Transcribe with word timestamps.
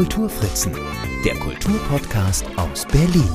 Kulturfritzen, 0.00 0.72
der 1.26 1.34
Kulturpodcast 1.34 2.46
aus 2.56 2.86
Berlin. 2.86 3.28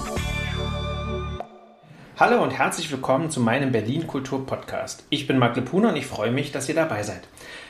Hallo 2.17 2.41
und 2.41 2.49
herzlich 2.49 2.91
willkommen 2.91 3.29
zu 3.29 3.39
meinem 3.39 3.71
Berlin 3.71 4.07
Kultur 4.07 4.47
Podcast. 4.47 5.05
Ich 5.11 5.27
bin 5.27 5.37
Marc 5.37 5.55
Lepuna 5.57 5.89
und 5.89 5.95
ich 5.95 6.07
freue 6.07 6.31
mich, 6.31 6.51
dass 6.51 6.67
ihr 6.67 6.73
dabei 6.73 7.03
seid. 7.03 7.27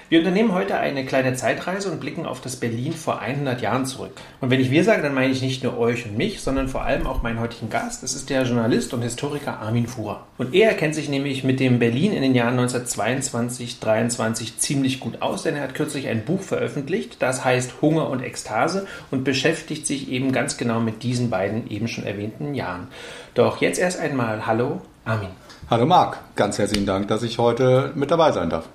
Wir 0.07 0.19
unternehmen 0.19 0.53
heute 0.53 0.77
eine 0.77 1.03
kleine 1.03 1.33
Zeitreise 1.33 1.91
und 1.91 1.99
blicken 1.99 2.27
auf 2.27 2.39
das 2.39 2.57
Berlin 2.57 2.93
vor 2.93 3.21
100 3.21 3.59
Jahren 3.59 3.87
zurück. 3.87 4.11
Und 4.39 4.51
wenn 4.51 4.59
ich 4.59 4.69
wir 4.69 4.83
sage, 4.83 5.01
dann 5.01 5.15
meine 5.15 5.31
ich 5.31 5.41
nicht 5.41 5.63
nur 5.63 5.79
euch 5.79 6.05
und 6.05 6.15
mich, 6.15 6.41
sondern 6.41 6.67
vor 6.67 6.83
allem 6.83 7.07
auch 7.07 7.23
meinen 7.23 7.39
heutigen 7.39 7.71
Gast. 7.71 8.03
Das 8.03 8.13
ist 8.13 8.29
der 8.29 8.43
Journalist 8.43 8.93
und 8.93 9.01
Historiker 9.01 9.59
Armin 9.61 9.87
Fuhrer. 9.87 10.27
Und 10.37 10.53
er 10.53 10.75
kennt 10.75 10.93
sich 10.93 11.09
nämlich 11.09 11.43
mit 11.43 11.59
dem 11.59 11.79
Berlin 11.79 12.13
in 12.13 12.21
den 12.21 12.35
Jahren 12.35 12.59
1922, 12.59 13.79
23 13.79 14.59
ziemlich 14.59 14.99
gut 14.99 15.23
aus, 15.23 15.41
denn 15.41 15.55
er 15.55 15.63
hat 15.63 15.73
kürzlich 15.73 16.07
ein 16.07 16.23
Buch 16.23 16.41
veröffentlicht, 16.41 17.19
das 17.23 17.43
heißt 17.43 17.81
Hunger 17.81 18.07
und 18.11 18.21
Ekstase 18.21 18.85
und 19.09 19.23
beschäftigt 19.23 19.87
sich 19.87 20.11
eben 20.11 20.31
ganz 20.31 20.57
genau 20.57 20.81
mit 20.81 21.01
diesen 21.01 21.31
beiden 21.31 21.67
eben 21.71 21.87
schon 21.87 22.03
erwähnten 22.03 22.53
Jahren. 22.53 22.89
Doch 23.33 23.59
jetzt 23.59 23.79
erst 23.79 23.99
einmal 23.99 24.45
Hallo, 24.45 24.81
Armin. 25.03 25.29
Hallo 25.67 25.87
Marc, 25.87 26.19
ganz 26.35 26.59
herzlichen 26.59 26.85
Dank, 26.85 27.07
dass 27.07 27.23
ich 27.23 27.39
heute 27.39 27.91
mit 27.95 28.11
dabei 28.11 28.31
sein 28.31 28.51
darf. 28.51 28.69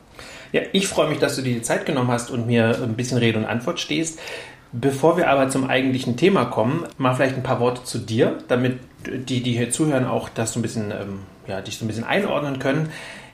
Ja, 0.53 0.63
ich 0.73 0.89
freue 0.89 1.09
mich, 1.09 1.19
dass 1.19 1.37
du 1.37 1.43
dir 1.43 1.55
die 1.55 1.63
Zeit 1.63 1.87
genommen 1.87 2.11
hast 2.11 2.31
und 2.31 2.47
mir 2.47 2.83
ein 2.83 2.95
bisschen 2.95 3.19
Rede 3.19 3.39
und 3.39 3.45
Antwort 3.45 3.81
stehst. 3.81 4.19
Bevor 4.73 5.17
wir 5.17 5.29
aber 5.29 5.49
zum 5.49 5.69
eigentlichen 5.69 6.17
Thema 6.17 6.45
kommen, 6.45 6.87
mal 6.97 7.15
vielleicht 7.15 7.37
ein 7.37 7.43
paar 7.43 7.59
Worte 7.61 7.83
zu 7.85 7.99
dir, 7.99 8.39
damit 8.47 8.79
die, 9.05 9.43
die 9.43 9.53
hier 9.53 9.71
zuhören, 9.71 10.07
auch 10.07 10.29
das 10.29 10.53
so 10.53 10.61
ein 10.61 10.63
bisschen, 10.63 10.93
ähm, 10.93 11.21
ja, 11.47 11.61
dich 11.61 11.79
so 11.79 11.85
ein 11.85 11.89
bisschen 11.89 12.05
einordnen 12.05 12.59
können. 12.61 12.91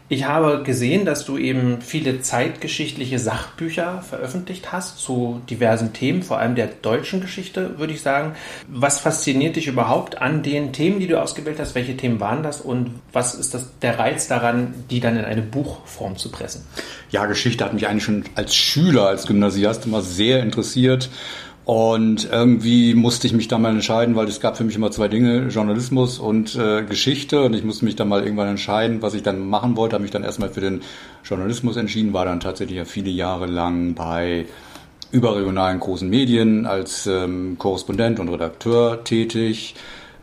Ich 0.08 0.24
habe 0.24 0.62
gesehen, 0.62 1.04
dass 1.04 1.24
du 1.24 1.36
eben 1.36 1.80
viele 1.80 2.20
zeitgeschichtliche 2.20 3.18
Sachbücher 3.18 4.02
veröffentlicht 4.08 4.70
hast 4.70 5.00
zu 5.00 5.40
diversen 5.50 5.92
Themen, 5.94 6.22
vor 6.22 6.38
allem 6.38 6.54
der 6.54 6.68
deutschen 6.68 7.20
Geschichte, 7.20 7.76
würde 7.80 7.92
ich 7.92 8.02
sagen. 8.02 8.36
Was 8.68 9.00
fasziniert 9.00 9.56
dich 9.56 9.66
überhaupt 9.66 10.22
an 10.22 10.44
den 10.44 10.72
Themen, 10.72 11.00
die 11.00 11.08
du 11.08 11.20
ausgewählt 11.20 11.58
hast? 11.58 11.74
Welche 11.74 11.96
Themen 11.96 12.20
waren 12.20 12.44
das 12.44 12.60
und 12.60 12.92
was 13.12 13.34
ist 13.34 13.52
das, 13.52 13.66
der 13.82 13.98
Reiz 13.98 14.28
daran, 14.28 14.74
die 14.90 15.00
dann 15.00 15.16
in 15.16 15.24
eine 15.24 15.42
Buchform 15.42 16.16
zu 16.16 16.30
pressen? 16.30 16.64
Ja, 17.10 17.26
Geschichte 17.26 17.64
hat 17.64 17.74
mich 17.74 17.88
eigentlich 17.88 18.04
schon 18.04 18.22
als 18.36 18.54
Schüler, 18.54 19.08
als 19.08 19.26
Gymnasiast 19.26 19.86
immer 19.86 20.02
sehr 20.02 20.40
interessiert. 20.40 21.10
Und 21.66 22.30
irgendwie 22.30 22.94
musste 22.94 23.26
ich 23.26 23.32
mich 23.32 23.48
da 23.48 23.58
mal 23.58 23.72
entscheiden, 23.72 24.14
weil 24.14 24.28
es 24.28 24.38
gab 24.38 24.56
für 24.56 24.62
mich 24.62 24.76
immer 24.76 24.92
zwei 24.92 25.08
Dinge, 25.08 25.48
Journalismus 25.48 26.20
und 26.20 26.54
äh, 26.54 26.84
Geschichte. 26.84 27.42
Und 27.42 27.54
ich 27.54 27.64
musste 27.64 27.84
mich 27.84 27.96
dann 27.96 28.08
mal 28.08 28.22
irgendwann 28.22 28.46
entscheiden, 28.46 29.02
was 29.02 29.14
ich 29.14 29.24
dann 29.24 29.48
machen 29.48 29.76
wollte. 29.76 29.94
Habe 29.94 30.02
mich 30.02 30.12
dann 30.12 30.22
erstmal 30.22 30.48
für 30.48 30.60
den 30.60 30.82
Journalismus 31.24 31.76
entschieden, 31.76 32.12
war 32.12 32.24
dann 32.24 32.38
tatsächlich 32.38 32.78
ja 32.78 32.84
viele 32.84 33.10
Jahre 33.10 33.46
lang 33.46 33.94
bei 33.94 34.46
überregionalen 35.10 35.80
großen 35.80 36.08
Medien 36.08 36.66
als 36.66 37.08
ähm, 37.08 37.56
Korrespondent 37.58 38.20
und 38.20 38.28
Redakteur 38.28 39.02
tätig. 39.02 39.74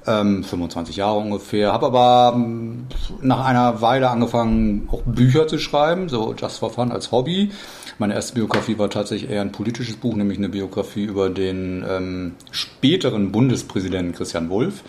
Ähm, 0.08 0.46
25 0.46 0.96
Jahre 0.96 1.18
ungefähr. 1.18 1.74
Habe 1.74 1.88
aber 1.88 2.36
ähm, 2.38 2.88
nach 3.22 3.44
einer 3.44 3.82
Weile 3.82 4.10
angefangen, 4.10 4.88
auch 4.90 5.02
Bücher 5.02 5.46
zu 5.48 5.60
schreiben, 5.60 6.08
so 6.08 6.34
just 6.38 6.60
for 6.60 6.70
fun 6.70 6.94
als 6.94 7.12
Hobby. 7.12 7.52
Meine 8.00 8.14
erste 8.16 8.34
Biografie 8.34 8.78
war 8.78 8.90
tatsächlich 8.90 9.30
eher 9.30 9.42
ein 9.42 9.52
politisches 9.52 9.96
Buch, 9.96 10.16
nämlich 10.16 10.38
eine 10.38 10.50
Biografie 10.50 11.04
über 11.04 11.30
den 11.30 11.86
ähm, 11.88 12.32
späteren 12.52 13.32
Bundespräsidenten 13.32 14.14
Christian 14.14 14.50
Wulff. 14.50 14.84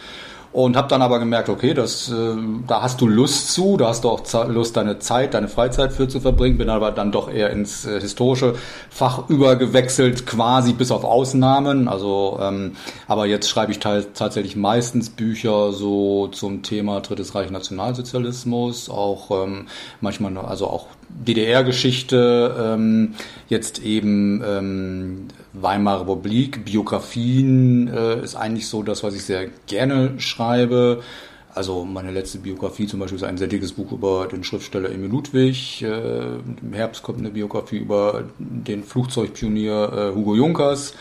Und 0.55 0.77
habe 0.77 0.87
dann 0.87 1.03
aber 1.03 1.19
gemerkt, 1.19 1.49
okay, 1.49 1.75
das, 1.75 2.09
äh, 2.13 2.37
da 2.69 2.81
hast 2.81 3.01
du 3.01 3.09
Lust 3.09 3.53
zu, 3.53 3.77
da 3.77 3.89
hast 3.89 4.05
du 4.05 4.09
auch 4.09 4.23
Lust, 4.47 4.77
deine 4.77 5.01
Zeit, 5.01 5.35
deine 5.35 5.49
Freizeit 5.49 5.93
für 5.93 6.07
zu 6.07 6.21
verbringen. 6.21 6.59
Bin 6.59 6.71
aber 6.71 6.93
dann 6.93 7.11
doch 7.11 7.29
eher 7.29 7.51
ins 7.51 7.85
äh, 7.85 8.01
historische 8.01 8.55
Fach 8.89 9.29
übergewechselt, 9.29 10.27
quasi 10.27 10.73
bis 10.73 10.93
auf 10.93 11.03
Ausnahmen. 11.03 11.89
Also, 11.89 12.39
ähm, 12.41 12.77
aber 13.09 13.27
jetzt 13.27 13.49
schreibe 13.49 13.73
ich 13.73 13.81
tatsächlich 13.81 14.55
meistens 14.55 15.11
Bücher 15.11 15.73
so 15.73 16.29
zum 16.29 16.63
Thema 16.63 17.01
Drittes 17.01 17.35
Reich 17.35 17.51
Nationalsozialismus, 17.51 18.89
auch 18.89 19.33
ähm, 19.45 19.67
manchmal, 20.01 20.39
also 20.39 20.69
auch 20.69 20.87
DDR-Geschichte, 21.09 22.55
ähm, 22.59 23.15
jetzt 23.49 23.83
eben 23.83 24.43
ähm, 24.47 25.29
Weimarer 25.53 26.03
Republik, 26.03 26.65
Biografien 26.65 27.89
äh, 27.89 28.23
ist 28.23 28.35
eigentlich 28.35 28.69
so 28.69 28.83
das, 28.83 29.03
was 29.03 29.15
ich 29.15 29.25
sehr 29.25 29.49
gerne 29.67 30.19
schreibe. 30.19 31.03
Also 31.55 31.85
meine 31.85 32.11
letzte 32.11 32.39
Biografie 32.39 32.89
zum 32.89 32.99
Beispiel 32.99 33.17
ist 33.17 33.23
ein 33.23 33.39
sehr 33.39 33.47
dickes 33.47 33.73
Buch 33.73 33.93
über 33.93 34.27
den 34.27 34.43
Schriftsteller 34.43 34.91
Emil 34.91 35.11
Ludwig. 35.11 35.83
Äh, 35.83 36.37
Im 36.63 36.73
Herbst 36.73 37.05
kommt 37.05 37.21
eine 37.21 37.31
Biografie 37.31 37.79
über 37.79 38.25
den 38.39 38.83
Flugzeugpionier 38.83 39.93
äh, 39.93 40.15
Hugo 40.17 40.35
Junkers. 40.35 40.95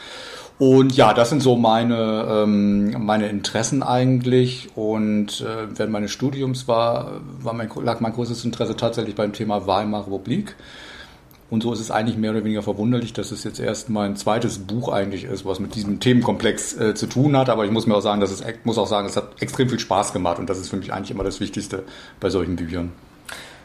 Und 0.63 0.95
ja, 0.95 1.13
das 1.13 1.29
sind 1.29 1.43
so 1.43 1.57
meine, 1.57 2.25
ähm, 2.29 2.95
meine 3.05 3.27
Interessen 3.27 3.83
eigentlich. 3.83 4.69
Und 4.75 5.41
äh, 5.41 5.67
während 5.77 5.91
meines 5.91 6.11
Studiums 6.11 6.69
war, 6.69 7.19
war 7.41 7.51
mein, 7.51 7.69
lag 7.83 7.99
mein 7.99 8.13
größtes 8.13 8.45
Interesse 8.45 8.77
tatsächlich 8.77 9.13
beim 9.13 9.33
Thema 9.33 9.67
Weimarer 9.67 10.05
Republik. 10.05 10.55
Und 11.49 11.63
so 11.63 11.73
ist 11.73 11.81
es 11.81 11.91
eigentlich 11.91 12.15
mehr 12.15 12.31
oder 12.31 12.45
weniger 12.45 12.61
verwunderlich, 12.61 13.11
dass 13.11 13.31
es 13.31 13.43
jetzt 13.43 13.59
erst 13.59 13.89
mein 13.89 14.15
zweites 14.15 14.59
Buch 14.59 14.87
eigentlich 14.87 15.25
ist, 15.25 15.43
was 15.43 15.59
mit 15.59 15.75
diesem 15.75 15.99
Themenkomplex 15.99 16.77
äh, 16.79 16.95
zu 16.95 17.07
tun 17.07 17.35
hat. 17.35 17.49
Aber 17.49 17.65
ich 17.65 17.71
muss 17.71 17.85
mir 17.85 17.95
auch 17.95 18.01
sagen, 18.01 18.21
dass 18.21 18.31
es 18.31 18.41
muss 18.63 18.77
auch 18.77 18.87
sagen, 18.87 19.05
es 19.05 19.17
hat 19.17 19.41
extrem 19.41 19.67
viel 19.67 19.79
Spaß 19.79 20.13
gemacht 20.13 20.39
und 20.39 20.49
das 20.49 20.59
ist 20.59 20.69
für 20.69 20.77
mich 20.77 20.93
eigentlich 20.93 21.11
immer 21.11 21.25
das 21.25 21.41
Wichtigste 21.41 21.83
bei 22.21 22.29
solchen 22.29 22.55
Büchern. 22.55 22.93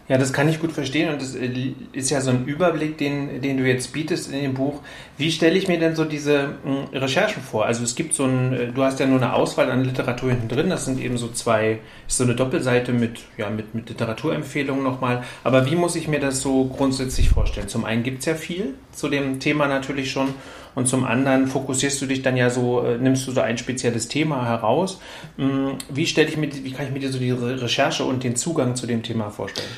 Ja, 0.08 0.16
das 0.16 0.32
kann 0.32 0.48
ich 0.48 0.58
gut 0.58 0.72
verstehen 0.72 1.10
und 1.10 1.20
das 1.20 1.34
äh, 1.34 1.74
ist 1.92 2.08
ja 2.08 2.22
so 2.22 2.30
ein 2.30 2.46
Überblick, 2.46 2.96
den, 2.96 3.42
den 3.42 3.58
du 3.58 3.64
jetzt 3.64 3.92
bietest 3.92 4.32
in 4.32 4.41
dem 4.41 4.54
Buch. 4.54 4.80
Wie 5.19 5.30
stelle 5.30 5.58
ich 5.58 5.69
mir 5.69 5.78
denn 5.78 5.94
so 5.94 6.04
diese 6.06 6.54
hm, 6.64 6.84
Recherchen 6.94 7.42
vor? 7.42 7.66
Also 7.66 7.84
es 7.84 7.94
gibt 7.94 8.14
so 8.14 8.24
ein, 8.24 8.52
äh, 8.54 8.66
du 8.72 8.82
hast 8.82 9.00
ja 9.00 9.06
nur 9.06 9.20
eine 9.20 9.34
Auswahl 9.34 9.70
an 9.70 9.84
Literatur 9.84 10.30
hinten 10.30 10.48
drin, 10.48 10.70
das 10.70 10.86
sind 10.86 10.98
eben 10.98 11.19
so 11.19 11.28
zwei, 11.28 11.80
ist 12.06 12.16
so 12.16 12.24
eine 12.24 12.34
Doppelseite 12.34 12.92
mit, 12.92 13.20
ja, 13.36 13.50
mit, 13.50 13.74
mit 13.74 13.91
Literaturempfehlungen 13.91 14.82
nochmal. 14.82 15.24
Aber 15.44 15.66
wie 15.66 15.76
muss 15.76 15.94
ich 15.94 16.08
mir 16.08 16.20
das 16.20 16.40
so 16.40 16.64
grundsätzlich 16.64 17.28
vorstellen? 17.28 17.69
Zum 17.69 17.84
einen 17.84 18.02
gibt 18.02 18.20
es 18.20 18.25
ja 18.25 18.34
viel 18.34 18.75
zu 18.92 19.10
dem 19.10 19.40
Thema 19.40 19.69
natürlich 19.69 20.10
schon 20.10 20.28
und 20.75 20.86
zum 20.86 21.04
anderen 21.04 21.48
fokussierst 21.48 22.00
du 22.00 22.06
dich 22.06 22.22
dann 22.22 22.36
ja 22.36 22.48
so, 22.48 22.82
äh, 22.82 22.96
nimmst 22.96 23.26
du 23.26 23.32
so 23.32 23.42
ein 23.42 23.58
spezielles 23.58 24.08
Thema 24.08 24.46
heraus. 24.46 25.00
Hm, 25.36 25.76
wie 25.90 26.06
stelle 26.06 26.28
ich 26.28 26.38
mir, 26.38 26.48
wie 26.50 26.72
kann 26.72 26.86
ich 26.86 26.92
mir 26.92 27.12
so 27.12 27.19
die 27.19 27.30
Recherche 27.30 28.04
und 28.04 28.25
den 28.25 28.36
Zugang 28.36 28.75
zu 28.75 28.86
dem 28.86 29.02
Thema 29.02 29.28
vorstellen? 29.28 29.69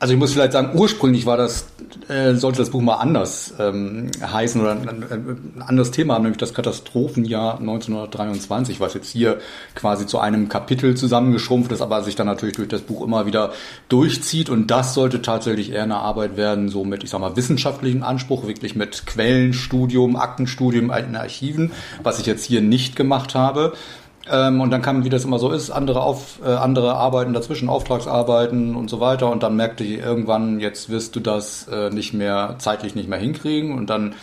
Also 0.00 0.14
ich 0.14 0.20
muss 0.20 0.32
vielleicht 0.32 0.52
sagen, 0.52 0.78
ursprünglich 0.78 1.26
war 1.26 1.36
das, 1.36 1.66
äh, 2.08 2.34
sollte 2.34 2.58
das 2.58 2.70
Buch 2.70 2.80
mal 2.80 2.96
anders 2.96 3.54
ähm, 3.58 4.12
heißen 4.22 4.60
oder 4.60 4.72
ein, 4.72 4.88
ein, 4.88 5.62
anderes 5.66 5.90
Thema 5.90 6.14
haben, 6.14 6.22
nämlich 6.22 6.38
das 6.38 6.54
Katastrophenjahr 6.54 7.58
1923, 7.58 8.78
was 8.78 8.94
jetzt 8.94 9.10
hier 9.10 9.38
quasi 9.74 10.06
zu 10.06 10.20
einem 10.20 10.48
Kapitel 10.48 10.96
zusammengeschrumpft 10.96 11.72
ist, 11.72 11.80
aber 11.80 12.04
sich 12.04 12.14
dann 12.14 12.28
natürlich 12.28 12.54
durch 12.54 12.68
das 12.68 12.82
Buch 12.82 13.04
immer 13.04 13.26
wieder 13.26 13.52
durchzieht. 13.88 14.50
Und 14.50 14.70
das 14.70 14.94
sollte 14.94 15.20
tatsächlich 15.20 15.72
eher 15.72 15.82
eine 15.82 15.96
Arbeit 15.96 16.36
werden, 16.36 16.68
so 16.68 16.84
mit, 16.84 17.02
ich 17.02 17.10
sag 17.10 17.20
mal, 17.20 17.34
wissenschaftlichen 17.34 18.04
Anspruch, 18.04 18.46
wirklich 18.46 18.76
mit 18.76 19.04
Quellenstudium, 19.04 20.14
Aktenstudium, 20.14 20.92
alten 20.92 21.16
Archiven, 21.16 21.72
was 22.04 22.20
ich 22.20 22.26
jetzt 22.26 22.44
hier 22.44 22.60
nicht 22.60 22.94
gemacht 22.94 23.34
habe. 23.34 23.72
Ähm, 24.30 24.60
und 24.60 24.70
dann 24.70 24.82
kam, 24.82 25.04
wie 25.04 25.08
das 25.08 25.24
immer 25.24 25.38
so 25.38 25.50
ist, 25.50 25.70
andere, 25.70 26.02
auf, 26.02 26.40
äh, 26.44 26.48
andere 26.48 26.94
Arbeiten 26.94 27.32
dazwischen, 27.32 27.68
Auftragsarbeiten 27.68 28.76
und 28.76 28.90
so 28.90 29.00
weiter. 29.00 29.30
Und 29.30 29.42
dann 29.42 29.56
merkte 29.56 29.84
ich 29.84 29.98
irgendwann, 29.98 30.60
jetzt 30.60 30.90
wirst 30.90 31.16
du 31.16 31.20
das 31.20 31.68
äh, 31.68 31.90
nicht 31.90 32.14
mehr, 32.14 32.56
zeitlich 32.58 32.94
nicht 32.94 33.08
mehr 33.08 33.18
hinkriegen. 33.18 33.76
Und 33.76 33.90
dann 33.90 34.14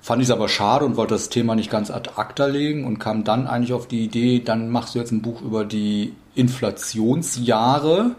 fand 0.00 0.22
ich 0.22 0.28
es 0.28 0.32
aber 0.32 0.48
schade 0.48 0.84
und 0.84 0.96
wollte 0.96 1.14
das 1.14 1.28
Thema 1.28 1.54
nicht 1.54 1.70
ganz 1.70 1.90
ad 1.90 2.10
acta 2.16 2.46
legen 2.46 2.84
und 2.84 2.98
kam 2.98 3.24
dann 3.24 3.46
eigentlich 3.46 3.72
auf 3.72 3.86
die 3.88 4.04
Idee, 4.04 4.40
dann 4.40 4.70
machst 4.70 4.94
du 4.94 4.98
jetzt 4.98 5.12
ein 5.12 5.22
Buch 5.22 5.42
über 5.42 5.64
die 5.64 6.14
Inflationsjahre 6.34 8.12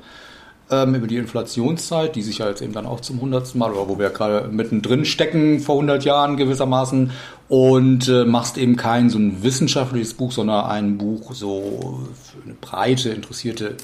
ähm, 0.71 0.95
über 0.95 1.07
die 1.07 1.17
Inflationszeit, 1.17 2.15
die 2.15 2.21
sich 2.21 2.39
ja 2.39 2.49
jetzt 2.49 2.61
eben 2.61 2.73
dann 2.73 2.85
auch 2.85 2.99
zum 2.99 3.21
hundertsten 3.21 3.59
Mal, 3.59 3.71
oder 3.71 3.89
wo 3.89 3.99
wir 3.99 4.09
gerade 4.09 4.47
mittendrin 4.49 5.05
stecken 5.05 5.59
vor 5.59 5.75
100 5.75 6.03
Jahren 6.03 6.37
gewissermaßen 6.37 7.11
und 7.47 8.07
äh, 8.07 8.25
machst 8.25 8.57
eben 8.57 8.75
kein 8.75 9.09
so 9.09 9.17
ein 9.17 9.43
wissenschaftliches 9.43 10.13
Buch, 10.13 10.31
sondern 10.31 10.65
ein 10.65 10.97
Buch 10.97 11.33
so 11.33 11.99
für 12.23 12.43
eine 12.43 12.53
breite, 12.53 13.09
interessierte 13.09 13.75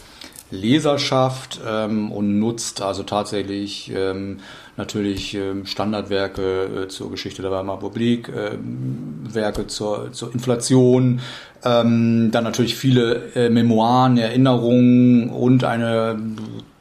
Leserschaft 0.52 1.60
ähm, 1.68 2.12
und 2.12 2.40
nutzt 2.40 2.82
also 2.82 3.04
tatsächlich 3.04 3.92
ähm, 3.96 4.38
natürlich 4.78 5.34
ähm, 5.34 5.66
Standardwerke 5.66 6.84
äh, 6.84 6.88
zur 6.88 7.10
Geschichte 7.12 7.42
der 7.42 7.52
Weimarer 7.52 7.78
Republik, 7.78 8.30
ähm, 8.30 9.22
Werke 9.24 9.68
zur, 9.68 10.12
zur 10.12 10.34
Inflation, 10.34 11.22
ähm, 11.64 12.30
dann 12.32 12.44
natürlich 12.44 12.76
viele 12.76 13.34
äh, 13.34 13.50
Memoiren, 13.50 14.18
Erinnerungen 14.18 15.30
und 15.30 15.64
eine 15.64 16.20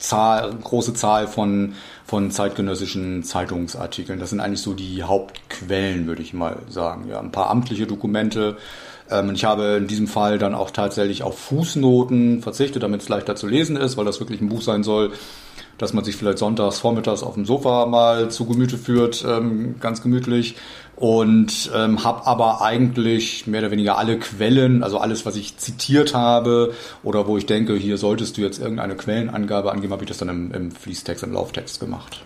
Zahl, 0.08 0.54
große 0.54 0.94
Zahl 0.94 1.26
von, 1.26 1.74
von 2.04 2.30
zeitgenössischen 2.30 3.22
Zeitungsartikeln. 3.22 4.18
Das 4.18 4.30
sind 4.30 4.40
eigentlich 4.40 4.60
so 4.60 4.74
die 4.74 5.02
Hauptquellen, 5.02 6.06
würde 6.06 6.22
ich 6.22 6.34
mal 6.34 6.58
sagen. 6.68 7.08
Ja, 7.08 7.20
ein 7.20 7.32
paar 7.32 7.48
amtliche 7.50 7.86
Dokumente. 7.86 8.56
Ähm, 9.10 9.32
ich 9.34 9.44
habe 9.44 9.78
in 9.78 9.86
diesem 9.86 10.06
Fall 10.06 10.38
dann 10.38 10.54
auch 10.54 10.70
tatsächlich 10.70 11.22
auf 11.22 11.38
Fußnoten 11.38 12.42
verzichtet, 12.42 12.82
damit 12.82 13.02
es 13.02 13.08
leichter 13.08 13.34
zu 13.34 13.46
lesen 13.46 13.76
ist, 13.76 13.96
weil 13.96 14.04
das 14.04 14.20
wirklich 14.20 14.40
ein 14.40 14.48
Buch 14.48 14.62
sein 14.62 14.82
soll, 14.82 15.12
dass 15.78 15.92
man 15.92 16.04
sich 16.04 16.16
vielleicht 16.16 16.38
sonntags, 16.38 16.78
vormittags 16.78 17.22
auf 17.22 17.34
dem 17.34 17.46
Sofa 17.46 17.86
mal 17.86 18.30
zu 18.30 18.44
Gemüte 18.44 18.76
führt, 18.76 19.24
ähm, 19.26 19.76
ganz 19.80 20.02
gemütlich. 20.02 20.56
Und 20.96 21.72
ähm, 21.74 22.04
habe 22.04 22.26
aber 22.26 22.62
eigentlich 22.62 23.48
mehr 23.48 23.62
oder 23.62 23.72
weniger 23.72 23.98
alle 23.98 24.18
Quellen, 24.18 24.84
also 24.84 24.98
alles, 24.98 25.26
was 25.26 25.34
ich 25.34 25.56
zitiert 25.56 26.14
habe 26.14 26.72
oder 27.02 27.26
wo 27.26 27.36
ich 27.36 27.46
denke, 27.46 27.74
hier 27.74 27.98
solltest 27.98 28.36
du 28.36 28.42
jetzt 28.42 28.60
irgendeine 28.60 28.94
Quellenangabe 28.94 29.72
angeben, 29.72 29.92
habe 29.92 30.04
ich 30.04 30.08
das 30.08 30.18
dann 30.18 30.28
im, 30.28 30.52
im 30.52 30.70
Fließtext, 30.70 31.24
im 31.24 31.32
Lauftext 31.32 31.80
gemacht. 31.80 32.24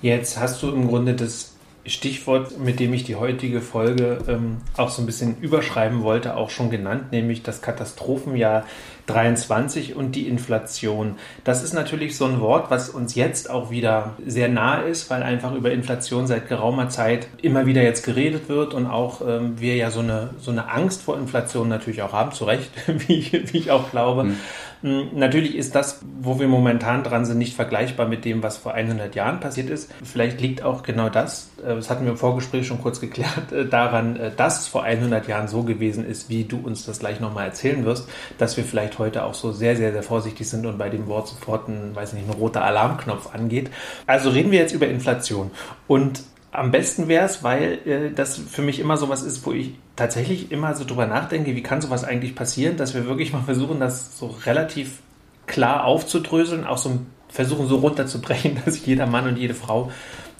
Jetzt 0.00 0.38
hast 0.38 0.62
du 0.62 0.68
im 0.68 0.86
Grunde 0.86 1.14
das 1.14 1.47
Stichwort, 1.88 2.58
mit 2.58 2.80
dem 2.80 2.92
ich 2.92 3.04
die 3.04 3.16
heutige 3.16 3.60
Folge 3.60 4.18
ähm, 4.28 4.58
auch 4.76 4.90
so 4.90 5.02
ein 5.02 5.06
bisschen 5.06 5.38
überschreiben 5.40 6.02
wollte, 6.02 6.36
auch 6.36 6.50
schon 6.50 6.70
genannt, 6.70 7.12
nämlich 7.12 7.42
das 7.42 7.62
Katastrophenjahr 7.62 8.64
23 9.06 9.96
und 9.96 10.12
die 10.12 10.28
Inflation. 10.28 11.16
Das 11.42 11.62
ist 11.62 11.72
natürlich 11.72 12.16
so 12.16 12.26
ein 12.26 12.40
Wort, 12.40 12.70
was 12.70 12.90
uns 12.90 13.14
jetzt 13.14 13.50
auch 13.50 13.70
wieder 13.70 14.16
sehr 14.24 14.48
nahe 14.48 14.84
ist, 14.84 15.08
weil 15.10 15.22
einfach 15.22 15.54
über 15.54 15.70
Inflation 15.70 16.26
seit 16.26 16.48
geraumer 16.48 16.90
Zeit 16.90 17.26
immer 17.40 17.66
wieder 17.66 17.82
jetzt 17.82 18.04
geredet 18.04 18.48
wird 18.48 18.74
und 18.74 18.86
auch 18.86 19.22
ähm, 19.26 19.58
wir 19.58 19.76
ja 19.76 19.90
so 19.90 20.00
eine, 20.00 20.30
so 20.38 20.50
eine 20.50 20.70
Angst 20.70 21.02
vor 21.02 21.18
Inflation 21.18 21.68
natürlich 21.68 22.02
auch 22.02 22.12
haben, 22.12 22.32
zu 22.32 22.44
Recht, 22.44 22.70
wie 22.86 23.14
ich, 23.14 23.32
wie 23.32 23.58
ich 23.58 23.70
auch 23.70 23.90
glaube. 23.90 24.24
Mhm. 24.24 24.36
Hm, 24.82 25.08
natürlich 25.14 25.56
ist 25.56 25.74
das, 25.74 26.00
wo 26.20 26.38
wir 26.38 26.46
momentan 26.46 27.02
dran 27.02 27.24
sind, 27.24 27.38
nicht 27.38 27.54
vergleichbar 27.54 28.06
mit 28.06 28.24
dem, 28.24 28.42
was 28.42 28.58
vor 28.58 28.74
100 28.74 29.14
Jahren 29.14 29.40
passiert 29.40 29.70
ist. 29.70 29.92
Vielleicht 30.04 30.40
liegt 30.40 30.62
auch 30.62 30.82
genau 30.82 31.08
das, 31.08 31.50
äh, 31.64 31.74
das 31.74 31.90
hatten 31.90 32.04
wir 32.04 32.12
im 32.12 32.16
Vorgespräch 32.16 32.66
schon 32.66 32.80
kurz 32.80 33.00
geklärt, 33.00 33.50
äh, 33.52 33.66
daran, 33.66 34.16
äh, 34.16 34.30
dass 34.36 34.60
es 34.60 34.68
vor 34.68 34.84
100 34.84 35.26
Jahren 35.26 35.48
so 35.48 35.62
gewesen 35.62 36.06
ist, 36.06 36.28
wie 36.28 36.44
du 36.44 36.58
uns 36.58 36.84
das 36.86 37.00
gleich 37.00 37.18
nochmal 37.20 37.46
erzählen 37.46 37.84
wirst, 37.84 38.08
dass 38.38 38.56
wir 38.56 38.64
vielleicht 38.64 38.98
heute 38.98 39.24
auch 39.24 39.34
so 39.34 39.52
sehr, 39.52 39.76
sehr, 39.76 39.92
sehr 39.92 40.02
vorsichtig 40.02 40.48
sind 40.48 40.64
und 40.64 40.78
bei 40.78 40.88
dem 40.88 41.06
Wort 41.08 41.28
sofort 41.28 41.68
ein, 41.68 41.94
weiß 41.94 42.12
nicht, 42.12 42.28
ein 42.28 42.34
roter 42.34 42.64
Alarmknopf 42.64 43.34
angeht. 43.34 43.70
Also 44.06 44.30
reden 44.30 44.52
wir 44.52 44.60
jetzt 44.60 44.72
über 44.72 44.86
Inflation. 44.86 45.50
Und 45.86 46.22
am 46.52 46.70
besten 46.70 47.08
wäre 47.08 47.26
es, 47.26 47.42
weil 47.42 47.78
äh, 47.86 48.10
das 48.14 48.38
für 48.38 48.62
mich 48.62 48.80
immer 48.80 48.96
sowas 48.96 49.22
ist, 49.22 49.44
wo 49.44 49.52
ich 49.52 49.74
tatsächlich 49.96 50.50
immer 50.50 50.74
so 50.74 50.84
drüber 50.84 51.06
nachdenke, 51.06 51.54
wie 51.54 51.62
kann 51.62 51.80
sowas 51.80 52.04
eigentlich 52.04 52.34
passieren, 52.34 52.76
dass 52.76 52.94
wir 52.94 53.06
wirklich 53.06 53.32
mal 53.32 53.42
versuchen, 53.42 53.80
das 53.80 54.18
so 54.18 54.28
relativ 54.46 55.00
klar 55.46 55.84
aufzudröseln, 55.84 56.66
auch 56.66 56.78
so 56.78 57.00
versuchen 57.28 57.68
so 57.68 57.76
runterzubrechen, 57.76 58.58
dass 58.64 58.84
jeder 58.86 59.06
Mann 59.06 59.26
und 59.28 59.36
jede 59.36 59.54
Frau 59.54 59.90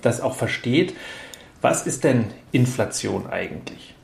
das 0.02 0.20
auch 0.20 0.34
versteht. 0.34 0.94
Was 1.60 1.86
ist 1.86 2.04
denn 2.04 2.26
Inflation 2.52 3.26
eigentlich? 3.26 3.94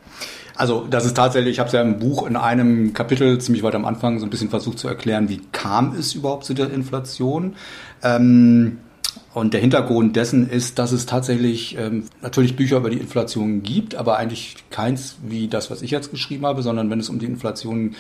Also 0.57 0.87
das 0.89 1.05
ist 1.05 1.15
tatsächlich, 1.15 1.53
ich 1.53 1.59
habe 1.59 1.69
es 1.69 1.73
ja 1.73 1.83
im 1.83 1.99
Buch 1.99 2.27
in 2.27 2.37
einem 2.37 2.93
Kapitel 2.93 3.41
ziemlich 3.41 3.63
weit 3.63 3.75
am 3.75 3.85
Anfang 3.85 4.21
so 4.21 4.27
ein 4.27 4.31
bisschen 4.31 4.51
versucht 4.51 4.79
zu 4.79 4.87
erklären, 4.87 5.29
wie 5.29 5.41
kam 5.53 5.95
es 5.97 6.15
überhaupt 6.15 6.45
zu 6.45 6.55
der 6.55 6.71
Inflation. 6.71 7.57
Ähm, 8.03 8.79
und 9.35 9.53
der 9.53 9.61
Hintergrund 9.61 10.15
dessen 10.15 10.49
ist, 10.49 10.79
dass 10.79 10.93
es 10.93 11.07
tatsächlich 11.07 11.77
ähm, 11.77 12.05
natürlich 12.23 12.55
Bücher 12.55 12.77
über 12.77 12.89
die 12.89 12.99
Inflation 12.99 13.65
gibt, 13.65 13.97
aber 13.97 14.17
eigentlich 14.17 14.55
keins 14.71 15.17
wie 15.27 15.49
das, 15.49 15.73
was 15.73 15.83
ich 15.83 15.91
jetzt 15.91 16.13
geschrieben 16.13 16.47
habe, 16.47 16.63
sondern 16.63 16.89
wenn 16.89 17.01
es 17.01 17.09
um 17.09 17.19
die 17.19 17.27
Inflation 17.27 17.97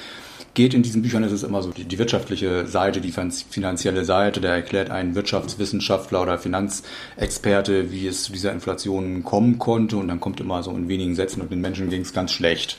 geht 0.54 0.74
in 0.74 0.84
diesen 0.84 1.02
Büchern, 1.02 1.24
ist 1.24 1.32
es 1.32 1.42
immer 1.42 1.60
so 1.60 1.72
die, 1.72 1.86
die 1.86 1.98
wirtschaftliche 1.98 2.68
Seite, 2.68 3.00
die 3.00 3.12
finanzielle 3.12 4.04
Seite. 4.04 4.40
Da 4.40 4.54
erklärt 4.54 4.90
ein 4.90 5.16
Wirtschaftswissenschaftler 5.16 6.22
oder 6.22 6.38
Finanzexperte, 6.38 7.90
wie 7.90 8.06
es 8.06 8.22
zu 8.22 8.32
dieser 8.32 8.52
Inflation 8.52 9.24
kommen 9.24 9.58
konnte. 9.58 9.96
Und 9.96 10.06
dann 10.06 10.20
kommt 10.20 10.40
immer 10.40 10.62
so 10.62 10.70
in 10.70 10.88
wenigen 10.88 11.16
Sätzen 11.16 11.40
und 11.40 11.50
den 11.50 11.60
Menschen 11.60 11.90
ging 11.90 12.02
es 12.02 12.12
ganz 12.12 12.30
schlecht. 12.30 12.78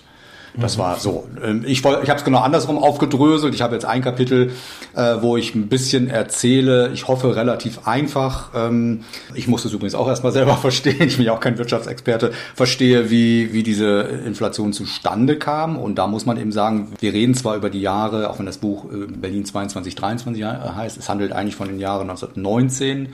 Das 0.57 0.78
war 0.78 0.98
so. 0.98 1.28
Ähm, 1.44 1.63
ich, 1.66 1.80
ich 1.80 1.86
habe 1.86 2.16
es 2.16 2.24
genau 2.24 2.40
andersrum 2.40 2.78
aufgedröselt. 2.78 3.54
Ich 3.54 3.62
habe 3.62 3.74
jetzt 3.75 3.86
ein 3.86 4.02
Kapitel, 4.02 4.52
äh, 4.96 5.16
wo 5.19 5.38
ich 5.38 5.56
ein 5.56 5.68
bisschen 5.68 6.10
erzähle. 6.10 6.92
Ich 6.94 7.07
hoffe 7.07 7.36
relativ 7.36 7.88
einfach. 7.88 8.52
Ähm, 8.56 9.02
ich 9.34 9.48
muss 9.48 9.66
es 9.66 9.74
übrigens 9.74 9.96
auch 9.96 10.07
erstmal 10.07 10.31
selber 10.31 10.56
verstehen. 10.57 11.07
Ich 11.07 11.18
bin 11.18 11.25
ja 11.25 11.34
auch 11.34 11.40
kein 11.40 11.57
Wirtschaftsexperte. 11.57 12.31
Verstehe, 12.56 13.10
wie, 13.10 13.54
wie 13.54 13.63
diese 13.63 14.02
Inflation 14.25 14.74
zustande 14.74 15.38
kam. 15.38 15.78
Und 15.78 15.96
da 15.96 16.07
muss 16.07 16.25
man 16.25 16.40
eben 16.40 16.52
sagen, 16.52 16.94
wir 17.00 17.13
reden 17.13 17.34
zwar 17.34 17.56
über 17.56 17.69
die 17.69 17.81
Jahre, 17.81 18.30
auch 18.30 18.40
wenn 18.40 18.46
das 18.46 18.58
Buch 18.58 18.86
äh, 18.86 19.08
Berlin 19.08 19.46
22, 19.46 19.96
23 19.96 20.44
heißt, 20.46 20.98
es 20.98 21.10
handelt 21.10 21.31
eigentlich 21.31 21.56
von 21.56 21.68
den 21.68 21.80
Jahren 21.80 22.10
1919 22.10 23.10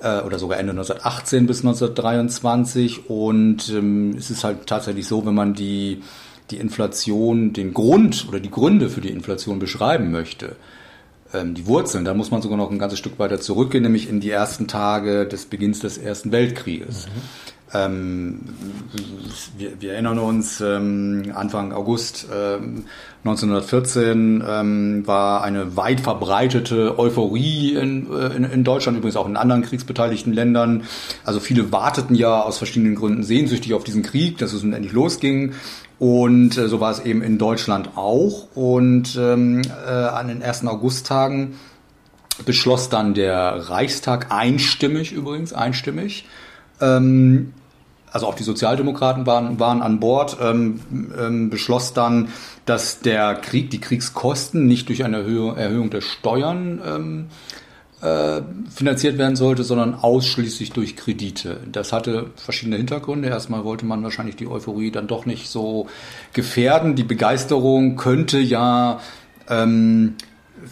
äh, 0.00 0.20
oder 0.20 0.38
sogar 0.38 0.58
Ende 0.58 0.70
1918 0.70 1.46
bis 1.46 1.60
1923. 1.60 3.10
Und 3.10 3.68
ähm, 3.70 4.14
es 4.16 4.30
ist 4.30 4.44
halt 4.44 4.66
tatsächlich 4.66 5.06
so, 5.06 5.24
wenn 5.26 5.34
man 5.34 5.54
die 5.54 6.02
die 6.50 6.58
Inflation, 6.58 7.52
den 7.52 7.74
Grund 7.74 8.26
oder 8.28 8.40
die 8.40 8.50
Gründe 8.50 8.88
für 8.88 9.00
die 9.00 9.10
Inflation 9.10 9.58
beschreiben 9.58 10.10
möchte, 10.10 10.56
ähm, 11.34 11.54
die 11.54 11.66
Wurzeln, 11.66 12.04
dann 12.04 12.16
muss 12.16 12.30
man 12.30 12.42
sogar 12.42 12.56
noch 12.56 12.70
ein 12.70 12.78
ganzes 12.78 12.98
Stück 12.98 13.18
weiter 13.18 13.40
zurückgehen, 13.40 13.82
nämlich 13.82 14.08
in 14.08 14.20
die 14.20 14.30
ersten 14.30 14.68
Tage 14.68 15.26
des 15.26 15.46
Beginns 15.46 15.80
des 15.80 15.98
Ersten 15.98 16.32
Weltkrieges. 16.32 17.06
Mhm. 17.06 17.10
Ähm, 17.74 18.40
wir, 19.58 19.80
wir, 19.80 19.92
erinnern 19.94 20.20
uns, 20.20 20.60
ähm, 20.60 21.32
Anfang 21.34 21.72
August 21.72 22.28
ähm, 22.32 22.84
1914 23.24 24.44
ähm, 24.46 25.06
war 25.06 25.42
eine 25.42 25.76
weit 25.76 25.98
verbreitete 25.98 26.96
Euphorie 26.96 27.74
in, 27.74 28.08
äh, 28.12 28.36
in, 28.36 28.44
in, 28.44 28.62
Deutschland, 28.62 28.96
übrigens 28.96 29.16
auch 29.16 29.26
in 29.26 29.36
anderen 29.36 29.62
kriegsbeteiligten 29.62 30.32
Ländern. 30.32 30.84
Also 31.24 31.40
viele 31.40 31.72
warteten 31.72 32.14
ja 32.14 32.40
aus 32.40 32.58
verschiedenen 32.58 32.94
Gründen 32.94 33.24
sehnsüchtig 33.24 33.74
auf 33.74 33.82
diesen 33.82 34.04
Krieg, 34.04 34.38
dass 34.38 34.52
es 34.52 34.62
nun 34.62 34.72
endlich 34.72 34.92
losging. 34.92 35.54
Und 35.98 36.58
äh, 36.58 36.68
so 36.68 36.80
war 36.80 36.90
es 36.90 37.00
eben 37.00 37.22
in 37.22 37.38
Deutschland 37.38 37.96
auch. 37.96 38.48
Und 38.54 39.16
ähm, 39.16 39.62
äh, 39.86 39.90
an 39.90 40.28
den 40.28 40.42
ersten 40.42 40.68
Augusttagen 40.68 41.54
beschloss 42.44 42.88
dann 42.88 43.14
der 43.14 43.70
Reichstag 43.70 44.30
einstimmig 44.30 45.12
übrigens, 45.12 45.52
einstimmig. 45.52 46.26
Ähm, 46.80 47.54
also 48.12 48.26
auch 48.26 48.34
die 48.34 48.44
Sozialdemokraten 48.44 49.26
waren, 49.26 49.58
waren 49.60 49.82
an 49.82 50.00
Bord, 50.00 50.38
ähm, 50.40 50.80
ähm, 51.18 51.50
beschloss 51.50 51.92
dann, 51.92 52.28
dass 52.64 53.00
der 53.00 53.34
Krieg, 53.34 53.70
die 53.70 53.80
Kriegskosten 53.80 54.66
nicht 54.66 54.88
durch 54.88 55.04
eine 55.04 55.18
Erhöhung, 55.18 55.56
Erhöhung 55.56 55.90
der 55.90 56.00
Steuern 56.00 56.80
ähm, 56.86 57.26
äh, 58.02 58.42
finanziert 58.70 59.18
werden 59.18 59.36
sollte, 59.36 59.64
sondern 59.64 59.94
ausschließlich 59.94 60.72
durch 60.72 60.96
Kredite. 60.96 61.60
Das 61.72 61.92
hatte 61.92 62.30
verschiedene 62.36 62.76
Hintergründe. 62.76 63.28
Erstmal 63.28 63.64
wollte 63.64 63.86
man 63.86 64.02
wahrscheinlich 64.02 64.36
die 64.36 64.46
Euphorie 64.46 64.90
dann 64.90 65.06
doch 65.06 65.26
nicht 65.26 65.48
so 65.48 65.86
gefährden. 66.32 66.94
Die 66.94 67.04
Begeisterung 67.04 67.96
könnte 67.96 68.38
ja 68.38 69.00
ähm, 69.48 70.14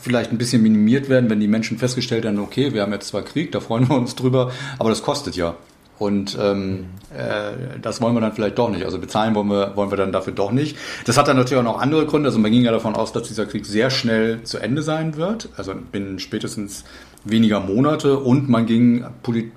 vielleicht 0.00 0.32
ein 0.32 0.38
bisschen 0.38 0.62
minimiert 0.62 1.08
werden, 1.08 1.30
wenn 1.30 1.40
die 1.40 1.48
Menschen 1.48 1.78
festgestellt 1.78 2.26
haben, 2.26 2.38
okay, 2.38 2.74
wir 2.74 2.82
haben 2.82 2.92
jetzt 2.92 3.08
zwar 3.08 3.22
Krieg, 3.22 3.52
da 3.52 3.60
freuen 3.60 3.88
wir 3.88 3.96
uns 3.96 4.14
drüber, 4.14 4.52
aber 4.78 4.90
das 4.90 5.02
kostet 5.02 5.36
ja. 5.36 5.54
Und 5.98 6.36
ähm, 6.40 6.86
äh, 7.16 7.78
das 7.80 8.00
wollen 8.00 8.14
wir 8.14 8.20
dann 8.20 8.32
vielleicht 8.32 8.58
doch 8.58 8.68
nicht. 8.68 8.84
Also 8.84 8.98
bezahlen 8.98 9.34
wollen 9.36 9.48
wir, 9.48 9.76
wollen 9.76 9.90
wir 9.90 9.96
dann 9.96 10.10
dafür 10.10 10.32
doch 10.32 10.50
nicht. 10.50 10.76
Das 11.06 11.16
hat 11.16 11.28
dann 11.28 11.36
natürlich 11.36 11.60
auch 11.60 11.72
noch 11.72 11.80
andere 11.80 12.04
Gründe. 12.06 12.28
Also 12.28 12.40
man 12.40 12.50
ging 12.50 12.62
ja 12.62 12.72
davon 12.72 12.96
aus, 12.96 13.12
dass 13.12 13.28
dieser 13.28 13.46
Krieg 13.46 13.64
sehr 13.64 13.90
schnell 13.90 14.42
zu 14.42 14.58
Ende 14.58 14.82
sein 14.82 15.16
wird. 15.16 15.50
Also 15.56 15.72
binnen 15.92 16.18
spätestens 16.18 16.84
weniger 17.24 17.60
Monate 17.60 18.18
und 18.18 18.48
man 18.48 18.66
ging 18.66 19.04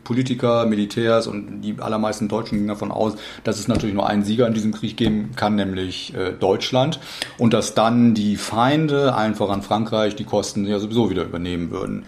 Politiker, 0.03 0.65
Militärs 0.65 1.27
und 1.27 1.61
die 1.61 1.75
allermeisten 1.79 2.27
Deutschen 2.27 2.55
gingen 2.55 2.69
davon 2.69 2.91
aus, 2.91 3.15
dass 3.43 3.59
es 3.59 3.67
natürlich 3.67 3.95
nur 3.95 4.07
einen 4.07 4.23
Sieger 4.23 4.47
in 4.47 4.53
diesem 4.53 4.73
Krieg 4.73 4.97
geben 4.97 5.31
kann, 5.35 5.55
nämlich 5.55 6.13
äh, 6.15 6.31
Deutschland 6.31 6.99
und 7.37 7.53
dass 7.53 7.73
dann 7.73 8.13
die 8.13 8.37
Feinde, 8.37 9.13
allen 9.13 9.35
voran 9.35 9.61
Frankreich, 9.61 10.15
die 10.15 10.23
Kosten 10.23 10.65
ja 10.65 10.79
sowieso 10.79 11.09
wieder 11.09 11.23
übernehmen 11.23 11.71
würden. 11.71 12.03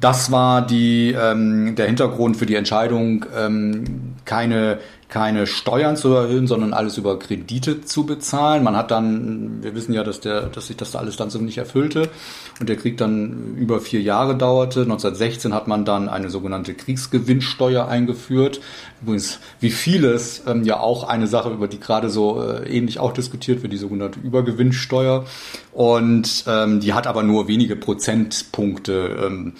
Das 0.00 0.30
war 0.30 0.66
die, 0.66 1.12
ähm, 1.18 1.76
der 1.76 1.86
Hintergrund 1.86 2.36
für 2.36 2.46
die 2.46 2.56
Entscheidung, 2.56 3.24
ähm, 3.34 4.14
keine 4.24 4.78
keine 5.08 5.46
Steuern 5.46 5.96
zu 5.96 6.12
erhöhen, 6.12 6.46
sondern 6.46 6.72
alles 6.72 6.98
über 6.98 7.18
Kredite 7.18 7.82
zu 7.82 8.04
bezahlen. 8.04 8.64
Man 8.64 8.76
hat 8.76 8.90
dann, 8.90 9.62
wir 9.62 9.74
wissen 9.74 9.92
ja, 9.92 10.02
dass, 10.02 10.20
der, 10.20 10.42
dass 10.42 10.66
sich 10.68 10.76
das 10.76 10.96
alles 10.96 11.16
dann 11.16 11.30
so 11.30 11.38
nicht 11.38 11.58
erfüllte 11.58 12.08
und 12.60 12.68
der 12.68 12.76
Krieg 12.76 12.96
dann 12.96 13.56
über 13.56 13.80
vier 13.80 14.00
Jahre 14.00 14.36
dauerte. 14.36 14.82
1916 14.82 15.54
hat 15.54 15.68
man 15.68 15.84
dann 15.84 16.08
eine 16.08 16.30
sogenannte 16.30 16.74
Kriegsgewinnsteuer 16.74 17.86
eingeführt. 17.86 18.60
Übrigens, 19.02 19.38
wie 19.60 19.70
vieles, 19.70 20.42
ähm, 20.46 20.64
ja 20.64 20.80
auch 20.80 21.04
eine 21.04 21.26
Sache, 21.26 21.50
über 21.50 21.68
die 21.68 21.80
gerade 21.80 22.08
so 22.08 22.42
äh, 22.42 22.68
ähnlich 22.68 22.98
auch 22.98 23.12
diskutiert 23.12 23.62
wird, 23.62 23.72
die 23.72 23.78
sogenannte 23.78 24.20
Übergewinnsteuer. 24.20 25.24
Und 25.72 26.44
ähm, 26.46 26.80
die 26.80 26.92
hat 26.92 27.06
aber 27.06 27.22
nur 27.22 27.48
wenige 27.48 27.76
Prozentpunkte. 27.76 29.16
Ähm, 29.26 29.52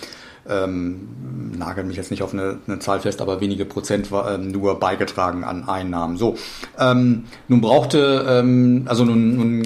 ähm, 0.49 1.55
nagel 1.57 1.85
mich 1.85 1.97
jetzt 1.97 2.11
nicht 2.11 2.23
auf 2.23 2.33
eine, 2.33 2.59
eine 2.67 2.79
Zahl 2.79 3.01
fest, 3.01 3.21
aber 3.21 3.41
wenige 3.41 3.65
Prozent 3.65 4.11
war, 4.11 4.35
ähm, 4.35 4.51
nur 4.51 4.79
beigetragen 4.79 5.45
an 5.45 5.69
Einnahmen. 5.69 6.17
So, 6.17 6.37
ähm, 6.79 7.25
nun 7.49 7.61
brauchte, 7.61 8.25
ähm, 8.29 8.85
also 8.87 9.05
nun, 9.05 9.37
nun 9.37 9.63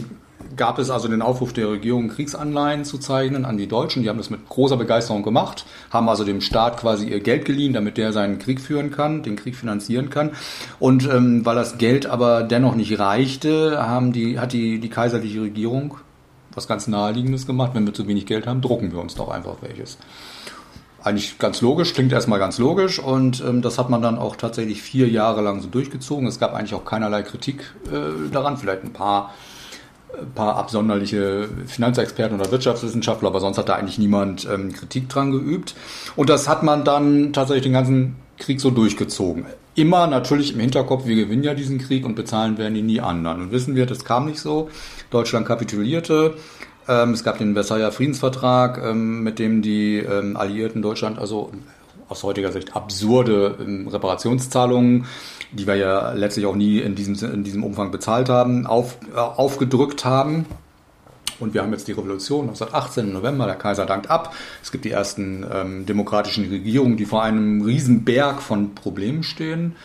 gab 0.57 0.79
es 0.79 0.91
also 0.91 1.09
den 1.09 1.23
Aufruf 1.23 1.53
der 1.53 1.71
Regierung, 1.71 2.09
Kriegsanleihen 2.09 2.85
zu 2.85 2.99
zeichnen 2.99 3.45
an 3.45 3.57
die 3.57 3.69
Deutschen. 3.69 4.03
Die 4.03 4.09
haben 4.09 4.19
das 4.19 4.29
mit 4.29 4.49
großer 4.49 4.77
Begeisterung 4.77 5.23
gemacht, 5.23 5.65
haben 5.91 6.09
also 6.09 6.25
dem 6.25 6.41
Staat 6.41 6.79
quasi 6.79 7.09
ihr 7.09 7.21
Geld 7.21 7.45
geliehen, 7.45 7.73
damit 7.73 7.97
der 7.97 8.13
seinen 8.13 8.39
Krieg 8.39 8.61
führen 8.61 8.91
kann, 8.91 9.23
den 9.23 9.37
Krieg 9.37 9.57
finanzieren 9.57 10.11
kann. 10.11 10.33
Und 10.79 11.09
ähm, 11.09 11.47
weil 11.47 11.55
das 11.55 11.79
Geld 11.79 12.07
aber 12.07 12.43
dennoch 12.43 12.75
nicht 12.75 12.99
reichte, 12.99 13.79
haben 13.81 14.13
die, 14.13 14.39
hat 14.39 14.53
die, 14.53 14.81
die 14.81 14.91
kaiserliche 14.91 15.43
Regierung 15.43 15.97
was 16.55 16.67
ganz 16.67 16.89
Naheliegendes 16.89 17.47
gemacht. 17.47 17.73
Wenn 17.75 17.87
wir 17.87 17.95
zu 17.95 18.09
wenig 18.09 18.27
Geld 18.27 18.47
haben, 18.47 18.61
drucken 18.61 18.93
wir 18.93 19.01
uns 19.01 19.15
doch 19.15 19.29
einfach 19.29 19.57
welches. 19.61 19.97
Eigentlich 21.02 21.38
ganz 21.38 21.61
logisch, 21.61 21.95
klingt 21.95 22.12
erstmal 22.12 22.38
ganz 22.38 22.59
logisch 22.59 22.99
und 22.99 23.40
ähm, 23.40 23.62
das 23.62 23.78
hat 23.78 23.88
man 23.88 24.02
dann 24.02 24.19
auch 24.19 24.37
tatsächlich 24.37 24.83
vier 24.83 25.09
Jahre 25.09 25.43
lang 25.43 25.61
so 25.61 25.69
durchgezogen. 25.69 26.26
Es 26.26 26.40
gab 26.40 26.55
eigentlich 26.55 26.75
auch 26.75 26.85
keinerlei 26.85 27.23
Kritik 27.23 27.73
äh, 27.87 28.31
daran, 28.33 28.57
vielleicht 28.57 28.83
ein 28.83 28.93
paar, 28.93 29.33
ein 30.21 30.33
paar 30.35 30.57
absonderliche 30.57 31.49
Finanzexperten 31.67 32.38
oder 32.38 32.50
Wirtschaftswissenschaftler, 32.50 33.28
aber 33.28 33.40
sonst 33.40 33.59
hat 33.59 33.69
da 33.69 33.75
eigentlich 33.75 33.99
niemand 33.99 34.49
ähm, 34.52 34.73
Kritik 34.73 35.09
dran 35.09 35.31
geübt. 35.31 35.76
Und 36.17 36.31
das 36.31 36.49
hat 36.49 36.64
man 36.64 36.85
dann 36.85 37.33
tatsächlich 37.33 37.64
den 37.64 37.75
ganzen 37.75 38.17
Krieg 38.37 38.61
so 38.61 38.71
durchgezogen. 38.71 39.47
Immer 39.76 40.09
natürlich 40.09 40.55
im 40.55 40.61
Hinterkopf, 40.61 41.07
wir 41.07 41.14
gewinnen 41.14 41.45
ja 41.45 41.55
diesen 41.55 41.78
Krieg 41.78 42.05
und 42.05 42.17
bezahlen 42.17 42.59
werden 42.59 42.75
ihn 42.75 42.87
nie 42.87 43.00
anderen. 43.00 43.43
Und 43.43 43.52
wissen 43.52 43.76
wir, 43.76 43.87
das 43.87 44.05
kam 44.05 44.26
nicht 44.26 44.40
so. 44.40 44.69
Deutschland 45.11 45.47
kapitulierte 45.47 46.35
ähm, 46.88 47.12
es 47.12 47.23
gab 47.25 47.38
den 47.38 47.54
Versailler 47.54 47.92
Friedensvertrag, 47.92 48.83
ähm, 48.83 49.23
mit 49.23 49.38
dem 49.38 49.62
die 49.62 49.99
ähm, 49.99 50.37
Alliierten 50.37 50.83
Deutschland 50.83 51.18
also 51.18 51.52
aus 52.09 52.23
heutiger 52.23 52.52
Sicht 52.52 52.75
absurde 52.75 53.57
Reparationszahlungen, 53.59 55.04
die 55.52 55.66
wir 55.66 55.76
ja 55.76 56.12
letztlich 56.12 56.47
auch 56.47 56.57
nie 56.57 56.78
in 56.78 56.95
diesem, 56.95 57.14
in 57.33 57.45
diesem 57.45 57.62
Umfang 57.62 57.90
bezahlt 57.90 58.30
haben, 58.30 58.66
auf, 58.66 58.97
äh, 59.14 59.18
aufgedrückt 59.18 60.04
haben. 60.07 60.47
Und 61.38 61.54
wir 61.54 61.62
haben 61.62 61.71
jetzt 61.73 61.87
die 61.87 61.92
Revolution 61.92 62.49
1918 62.49 63.07
im 63.07 63.12
November, 63.12 63.47
der 63.47 63.54
Kaiser 63.54 63.87
dankt 63.87 64.11
ab. 64.11 64.35
Es 64.62 64.73
gibt 64.73 64.85
die 64.85 64.90
ersten 64.90 65.47
ähm, 65.52 65.87
demokratischen 65.87 66.49
Regierungen, 66.49 66.97
die 66.97 67.04
vor 67.04 67.23
einem 67.23 67.62
Riesenberg 67.62 68.42
von 68.42 68.75
Problemen 68.75 69.23
stehen 69.23 69.76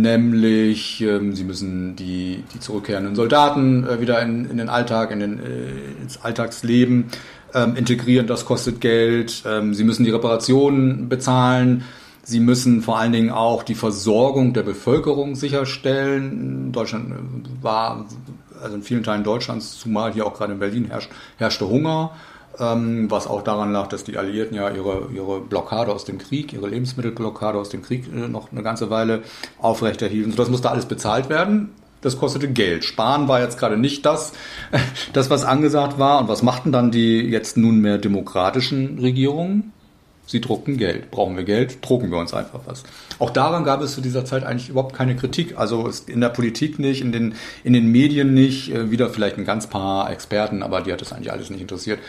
nämlich 0.00 1.00
ähm, 1.02 1.34
sie 1.34 1.44
müssen 1.44 1.96
die, 1.96 2.44
die 2.54 2.60
zurückkehrenden 2.60 3.14
Soldaten 3.14 3.84
äh, 3.86 4.00
wieder 4.00 4.20
in, 4.22 4.48
in 4.50 4.58
den 4.58 4.68
Alltag, 4.68 5.10
in 5.10 5.20
den, 5.20 5.38
äh, 5.38 6.02
ins 6.02 6.22
Alltagsleben 6.22 7.06
ähm, 7.54 7.76
integrieren, 7.76 8.26
das 8.26 8.44
kostet 8.44 8.80
Geld, 8.80 9.42
ähm, 9.46 9.74
sie 9.74 9.84
müssen 9.84 10.04
die 10.04 10.10
Reparationen 10.10 11.08
bezahlen, 11.08 11.84
sie 12.22 12.40
müssen 12.40 12.82
vor 12.82 12.98
allen 12.98 13.12
Dingen 13.12 13.30
auch 13.30 13.62
die 13.62 13.74
Versorgung 13.74 14.52
der 14.52 14.62
Bevölkerung 14.62 15.34
sicherstellen. 15.36 16.72
Deutschland 16.72 17.14
war, 17.62 18.06
also 18.62 18.76
in 18.76 18.82
vielen 18.82 19.02
Teilen 19.02 19.24
Deutschlands, 19.24 19.78
zumal 19.78 20.12
hier 20.12 20.26
auch 20.26 20.34
gerade 20.34 20.52
in 20.52 20.58
Berlin 20.58 20.86
herrscht, 20.86 21.10
herrschte 21.38 21.68
Hunger 21.68 22.12
was 22.58 23.26
auch 23.26 23.42
daran 23.42 23.72
lag, 23.72 23.86
dass 23.88 24.04
die 24.04 24.16
Alliierten 24.16 24.56
ja 24.56 24.70
ihre, 24.70 25.08
ihre 25.14 25.40
Blockade 25.40 25.92
aus 25.92 26.04
dem 26.04 26.18
Krieg, 26.18 26.52
ihre 26.52 26.68
Lebensmittelblockade 26.68 27.58
aus 27.58 27.68
dem 27.68 27.82
Krieg 27.82 28.04
äh, 28.06 28.28
noch 28.28 28.52
eine 28.52 28.62
ganze 28.62 28.90
Weile 28.90 29.22
aufrechterhielten. 29.58 30.32
So, 30.32 30.38
das 30.38 30.48
musste 30.48 30.70
alles 30.70 30.86
bezahlt 30.86 31.28
werden. 31.28 31.70
Das 32.02 32.18
kostete 32.18 32.48
Geld. 32.48 32.84
Sparen 32.84 33.26
war 33.26 33.40
jetzt 33.40 33.58
gerade 33.58 33.76
nicht 33.76 34.06
das, 34.06 34.32
das, 35.12 35.30
was 35.30 35.44
angesagt 35.44 35.98
war. 35.98 36.20
Und 36.20 36.28
was 36.28 36.42
machten 36.42 36.72
dann 36.72 36.90
die 36.90 37.20
jetzt 37.20 37.56
nunmehr 37.56 37.98
demokratischen 37.98 38.98
Regierungen? 38.98 39.72
Sie 40.26 40.40
drucken 40.40 40.76
Geld. 40.76 41.12
Brauchen 41.12 41.36
wir 41.36 41.44
Geld, 41.44 41.78
drucken 41.82 42.10
wir 42.10 42.18
uns 42.18 42.34
einfach 42.34 42.60
was. 42.66 42.82
Auch 43.20 43.30
daran 43.30 43.64
gab 43.64 43.80
es 43.80 43.94
zu 43.94 44.00
dieser 44.00 44.24
Zeit 44.24 44.44
eigentlich 44.44 44.68
überhaupt 44.68 44.94
keine 44.94 45.14
Kritik. 45.14 45.56
Also 45.56 45.88
in 46.06 46.20
der 46.20 46.30
Politik 46.30 46.80
nicht, 46.80 47.00
in 47.00 47.12
den, 47.12 47.34
in 47.62 47.72
den 47.72 47.92
Medien 47.92 48.34
nicht, 48.34 48.72
äh, 48.72 48.90
wieder 48.90 49.08
vielleicht 49.08 49.38
ein 49.38 49.44
ganz 49.44 49.68
paar 49.68 50.10
Experten, 50.10 50.64
aber 50.64 50.80
die 50.80 50.92
hat 50.92 51.00
das 51.00 51.12
eigentlich 51.12 51.30
alles 51.30 51.50
nicht 51.50 51.60
interessiert. 51.60 52.00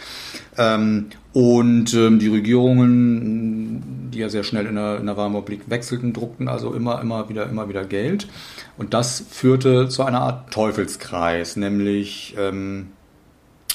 Ähm, 0.57 1.09
und 1.31 1.93
ähm, 1.93 2.17
die 2.17 2.29
Regierungen, 2.29 4.09
die 4.11 4.19
ja 4.19 4.29
sehr 4.29 4.43
schnell 4.43 4.65
in 4.65 4.75
der, 4.75 4.97
in 4.97 5.05
der 5.05 5.15
Weimarer 5.15 5.45
wechselten, 5.67 6.11
druckten 6.11 6.47
also 6.47 6.73
immer, 6.73 6.99
immer 6.99 7.29
wieder, 7.29 7.47
immer 7.47 7.69
wieder 7.69 7.85
Geld. 7.85 8.27
Und 8.77 8.95
das 8.95 9.23
führte 9.29 9.89
zu 9.89 10.01
einer 10.03 10.21
Art 10.21 10.51
Teufelskreis, 10.51 11.55
nämlich 11.55 12.35
ähm, 12.39 12.87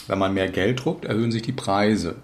wenn 0.08 0.18
man 0.18 0.34
mehr 0.34 0.48
Geld 0.48 0.84
druckt, 0.84 1.04
erhöhen 1.04 1.30
sich 1.30 1.42
die 1.42 1.52
Preise. 1.52 2.16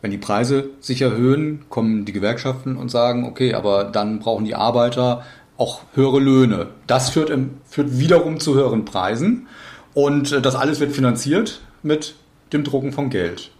Wenn 0.00 0.10
die 0.10 0.18
Preise 0.18 0.70
sich 0.80 1.02
erhöhen, 1.02 1.64
kommen 1.68 2.04
die 2.04 2.12
Gewerkschaften 2.12 2.76
und 2.76 2.90
sagen, 2.90 3.24
okay, 3.24 3.54
aber 3.54 3.84
dann 3.84 4.20
brauchen 4.20 4.44
die 4.44 4.54
Arbeiter 4.54 5.24
auch 5.56 5.80
höhere 5.94 6.20
Löhne. 6.20 6.68
Das 6.86 7.10
führt, 7.10 7.30
im, 7.30 7.58
führt 7.64 7.98
wiederum 7.98 8.38
zu 8.38 8.54
höheren 8.54 8.84
Preisen 8.84 9.48
und 9.94 10.32
äh, 10.32 10.40
das 10.40 10.54
alles 10.54 10.80
wird 10.80 10.92
finanziert 10.92 11.60
mit 11.82 12.14
dem 12.52 12.64
Drucken 12.64 12.92
von 12.92 13.10
Geld. 13.10 13.50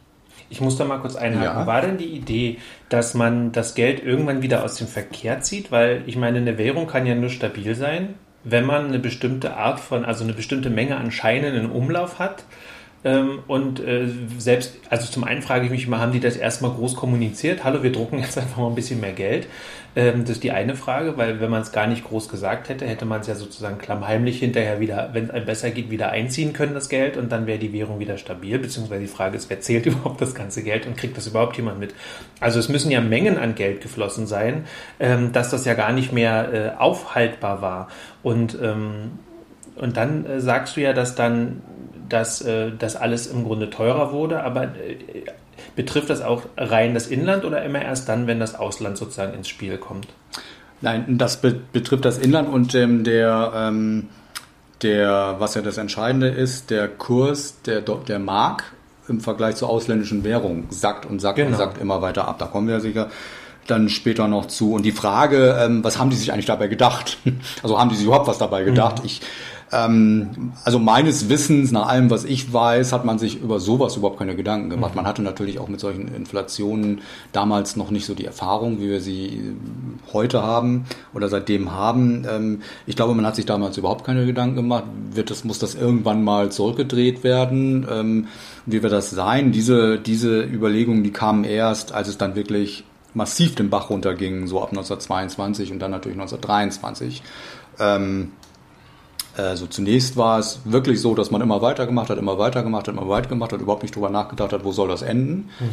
Ich 0.50 0.60
muss 0.60 0.76
da 0.76 0.84
mal 0.84 0.98
kurz 0.98 1.16
einhaken. 1.16 1.60
Ja. 1.60 1.66
War 1.66 1.82
denn 1.82 1.98
die 1.98 2.06
Idee, 2.06 2.58
dass 2.88 3.14
man 3.14 3.52
das 3.52 3.74
Geld 3.74 4.02
irgendwann 4.02 4.40
wieder 4.40 4.64
aus 4.64 4.76
dem 4.76 4.86
Verkehr 4.86 5.40
zieht? 5.40 5.70
Weil 5.70 6.02
ich 6.06 6.16
meine, 6.16 6.38
eine 6.38 6.56
Währung 6.56 6.86
kann 6.86 7.04
ja 7.04 7.14
nur 7.14 7.28
stabil 7.28 7.74
sein, 7.74 8.14
wenn 8.44 8.64
man 8.64 8.86
eine 8.86 8.98
bestimmte 8.98 9.56
Art 9.56 9.78
von, 9.78 10.04
also 10.04 10.24
eine 10.24 10.32
bestimmte 10.32 10.70
Menge 10.70 10.96
an 10.96 11.10
Scheinen 11.10 11.54
in 11.54 11.70
Umlauf 11.70 12.18
hat. 12.18 12.44
Ähm, 13.04 13.40
und 13.46 13.78
äh, 13.80 14.08
selbst, 14.38 14.74
also 14.90 15.10
zum 15.10 15.22
einen 15.22 15.42
frage 15.42 15.64
ich 15.64 15.70
mich 15.70 15.86
mal, 15.86 16.00
haben 16.00 16.12
die 16.12 16.20
das 16.20 16.36
erstmal 16.36 16.72
groß 16.72 16.96
kommuniziert? 16.96 17.62
Hallo, 17.62 17.82
wir 17.82 17.92
drucken 17.92 18.18
jetzt 18.18 18.36
einfach 18.38 18.58
mal 18.58 18.68
ein 18.68 18.74
bisschen 18.74 19.00
mehr 19.00 19.12
Geld. 19.12 19.46
Ähm, 19.94 20.22
das 20.22 20.32
ist 20.32 20.44
die 20.44 20.50
eine 20.50 20.74
Frage, 20.74 21.16
weil 21.16 21.40
wenn 21.40 21.50
man 21.50 21.62
es 21.62 21.70
gar 21.70 21.86
nicht 21.86 22.04
groß 22.04 22.28
gesagt 22.28 22.68
hätte, 22.68 22.86
hätte 22.86 23.04
man 23.04 23.20
es 23.20 23.28
ja 23.28 23.36
sozusagen 23.36 23.78
klammheimlich 23.78 24.40
hinterher 24.40 24.80
wieder, 24.80 25.10
wenn 25.12 25.24
es 25.24 25.30
einem 25.30 25.46
besser 25.46 25.70
geht, 25.70 25.90
wieder 25.90 26.10
einziehen 26.10 26.52
können, 26.52 26.74
das 26.74 26.88
Geld, 26.88 27.16
und 27.16 27.30
dann 27.30 27.46
wäre 27.46 27.58
die 27.58 27.72
Währung 27.72 28.00
wieder 28.00 28.18
stabil. 28.18 28.58
Beziehungsweise 28.58 29.02
die 29.02 29.06
Frage 29.06 29.36
ist, 29.36 29.48
wer 29.48 29.60
zählt 29.60 29.86
überhaupt 29.86 30.20
das 30.20 30.34
ganze 30.34 30.64
Geld 30.64 30.86
und 30.86 30.96
kriegt 30.96 31.16
das 31.16 31.28
überhaupt 31.28 31.56
jemand 31.56 31.78
mit? 31.78 31.94
Also 32.40 32.58
es 32.58 32.68
müssen 32.68 32.90
ja 32.90 33.00
Mengen 33.00 33.38
an 33.38 33.54
Geld 33.54 33.80
geflossen 33.80 34.26
sein, 34.26 34.64
ähm, 34.98 35.32
dass 35.32 35.50
das 35.50 35.64
ja 35.64 35.74
gar 35.74 35.92
nicht 35.92 36.12
mehr 36.12 36.52
äh, 36.52 36.78
aufhaltbar 36.80 37.62
war. 37.62 37.88
Und, 38.24 38.58
ähm, 38.60 39.12
und 39.80 39.96
dann 39.96 40.26
äh, 40.26 40.40
sagst 40.40 40.76
du 40.76 40.80
ja, 40.80 40.92
dass 40.92 41.14
dann 41.14 41.62
dass 42.08 42.40
äh, 42.40 42.70
das 42.78 42.96
alles 42.96 43.26
im 43.26 43.44
Grunde 43.44 43.70
teurer 43.70 44.12
wurde, 44.12 44.42
aber 44.42 44.64
äh, 44.64 44.96
betrifft 45.76 46.10
das 46.10 46.22
auch 46.22 46.42
rein 46.56 46.94
das 46.94 47.06
Inland 47.06 47.44
oder 47.44 47.62
immer 47.64 47.82
erst 47.82 48.08
dann, 48.08 48.26
wenn 48.26 48.40
das 48.40 48.54
Ausland 48.54 48.96
sozusagen 48.96 49.34
ins 49.34 49.48
Spiel 49.48 49.76
kommt? 49.76 50.08
Nein, 50.80 51.18
das 51.18 51.40
be 51.40 51.60
betrifft 51.72 52.04
das 52.04 52.18
Inland 52.18 52.48
und 52.48 52.74
ähm, 52.74 53.04
der, 53.04 53.52
ähm, 53.54 54.08
der, 54.82 55.36
was 55.38 55.54
ja 55.54 55.62
das 55.62 55.76
Entscheidende 55.76 56.28
ist, 56.28 56.70
der 56.70 56.88
Kurs 56.88 57.60
der, 57.62 57.80
der 57.80 58.18
Mark 58.18 58.64
im 59.08 59.20
Vergleich 59.20 59.56
zur 59.56 59.68
ausländischen 59.68 60.22
Währung 60.22 60.66
sackt 60.70 61.06
und 61.06 61.20
sackt 61.20 61.36
genau. 61.36 61.50
und 61.50 61.56
sackt 61.56 61.80
immer 61.80 62.00
weiter 62.02 62.28
ab. 62.28 62.38
Da 62.38 62.46
kommen 62.46 62.68
wir 62.68 62.80
sicher 62.80 63.08
dann 63.66 63.88
später 63.88 64.28
noch 64.28 64.46
zu. 64.46 64.72
Und 64.72 64.84
die 64.84 64.92
Frage, 64.92 65.58
ähm, 65.60 65.84
was 65.84 65.98
haben 65.98 66.10
die 66.10 66.16
sich 66.16 66.32
eigentlich 66.32 66.46
dabei 66.46 66.68
gedacht? 66.68 67.18
Also 67.62 67.78
haben 67.78 67.90
die 67.90 67.96
sich 67.96 68.06
überhaupt 68.06 68.28
was 68.28 68.38
dabei 68.38 68.62
gedacht? 68.62 69.00
Mhm. 69.00 69.06
Ich 69.06 69.20
ähm, 69.70 70.52
also 70.64 70.78
meines 70.78 71.28
Wissens, 71.28 71.72
nach 71.72 71.88
allem, 71.88 72.10
was 72.10 72.24
ich 72.24 72.52
weiß, 72.52 72.92
hat 72.92 73.04
man 73.04 73.18
sich 73.18 73.40
über 73.40 73.60
sowas 73.60 73.96
überhaupt 73.96 74.18
keine 74.18 74.34
Gedanken 74.34 74.70
gemacht. 74.70 74.94
Man 74.94 75.06
hatte 75.06 75.22
natürlich 75.22 75.58
auch 75.58 75.68
mit 75.68 75.80
solchen 75.80 76.08
Inflationen 76.14 77.02
damals 77.32 77.76
noch 77.76 77.90
nicht 77.90 78.06
so 78.06 78.14
die 78.14 78.24
Erfahrung, 78.24 78.80
wie 78.80 78.88
wir 78.88 79.00
sie 79.00 79.26
äh, 79.26 80.12
heute 80.12 80.42
haben 80.42 80.84
oder 81.12 81.28
seitdem 81.28 81.72
haben. 81.72 82.26
Ähm, 82.28 82.62
ich 82.86 82.96
glaube, 82.96 83.14
man 83.14 83.26
hat 83.26 83.36
sich 83.36 83.46
damals 83.46 83.76
überhaupt 83.76 84.04
keine 84.04 84.24
Gedanken 84.24 84.56
gemacht. 84.56 84.84
Wird 85.12 85.30
das, 85.30 85.44
muss 85.44 85.58
das 85.58 85.74
irgendwann 85.74 86.24
mal 86.24 86.50
zurückgedreht 86.50 87.22
werden? 87.22 87.86
Ähm, 87.90 88.28
wie 88.64 88.82
wird 88.82 88.92
das 88.92 89.10
sein? 89.10 89.52
Diese, 89.52 89.98
diese 89.98 90.42
Überlegungen, 90.42 91.02
die 91.02 91.12
kamen 91.12 91.44
erst, 91.44 91.92
als 91.92 92.08
es 92.08 92.16
dann 92.16 92.36
wirklich 92.36 92.84
massiv 93.14 93.54
den 93.54 93.68
Bach 93.68 93.90
runterging, 93.90 94.46
so 94.46 94.62
ab 94.62 94.70
1922 94.70 95.72
und 95.72 95.78
dann 95.78 95.90
natürlich 95.90 96.18
1923. 96.18 97.22
Ähm, 97.80 98.32
also 99.42 99.66
zunächst 99.66 100.16
war 100.16 100.38
es 100.38 100.60
wirklich 100.64 101.00
so, 101.00 101.14
dass 101.14 101.30
man 101.30 101.40
immer 101.40 101.62
weitergemacht 101.62 102.10
hat, 102.10 102.18
immer 102.18 102.38
weitergemacht 102.38 102.88
hat, 102.88 102.94
immer 102.94 103.08
weitergemacht 103.08 103.52
hat, 103.52 103.60
überhaupt 103.60 103.82
nicht 103.82 103.94
drüber 103.94 104.10
nachgedacht 104.10 104.52
hat, 104.52 104.64
wo 104.64 104.72
soll 104.72 104.88
das 104.88 105.02
enden. 105.02 105.50
Mhm. 105.60 105.68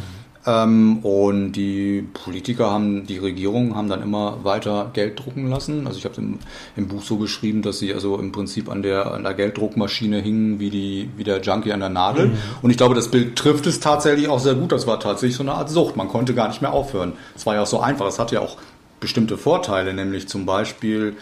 Ähm, 0.46 0.98
und 0.98 1.52
die 1.52 2.06
Politiker 2.12 2.70
haben, 2.70 3.04
die 3.06 3.18
Regierungen 3.18 3.74
haben 3.74 3.88
dann 3.88 4.00
immer 4.00 4.44
weiter 4.44 4.90
Geld 4.92 5.18
drucken 5.18 5.50
lassen. 5.50 5.86
Also 5.88 5.98
ich 5.98 6.04
habe 6.04 6.14
im, 6.18 6.38
im 6.76 6.86
Buch 6.86 7.02
so 7.02 7.16
geschrieben, 7.16 7.62
dass 7.62 7.80
sie 7.80 7.92
also 7.92 8.16
im 8.18 8.30
Prinzip 8.30 8.70
an 8.70 8.82
der, 8.82 9.12
an 9.12 9.24
der 9.24 9.34
Gelddruckmaschine 9.34 10.20
hingen 10.20 10.60
wie, 10.60 10.70
die, 10.70 11.10
wie 11.16 11.24
der 11.24 11.40
Junkie 11.40 11.72
an 11.72 11.80
der 11.80 11.88
Nadel. 11.88 12.28
Mhm. 12.28 12.38
Und 12.62 12.70
ich 12.70 12.76
glaube, 12.76 12.94
das 12.94 13.10
Bild 13.10 13.34
trifft 13.34 13.66
es 13.66 13.80
tatsächlich 13.80 14.28
auch 14.28 14.38
sehr 14.38 14.54
gut. 14.54 14.70
Das 14.70 14.86
war 14.86 15.00
tatsächlich 15.00 15.36
so 15.36 15.42
eine 15.42 15.52
Art 15.52 15.68
Sucht. 15.68 15.96
Man 15.96 16.08
konnte 16.08 16.34
gar 16.34 16.46
nicht 16.48 16.62
mehr 16.62 16.72
aufhören. 16.72 17.14
Es 17.34 17.44
war 17.44 17.54
ja 17.54 17.62
auch 17.62 17.66
so 17.66 17.80
einfach. 17.80 18.06
Es 18.06 18.20
hatte 18.20 18.36
ja 18.36 18.40
auch 18.40 18.56
bestimmte 19.00 19.36
Vorteile, 19.36 19.92
nämlich 19.92 20.28
zum 20.28 20.46
Beispiel 20.46 21.16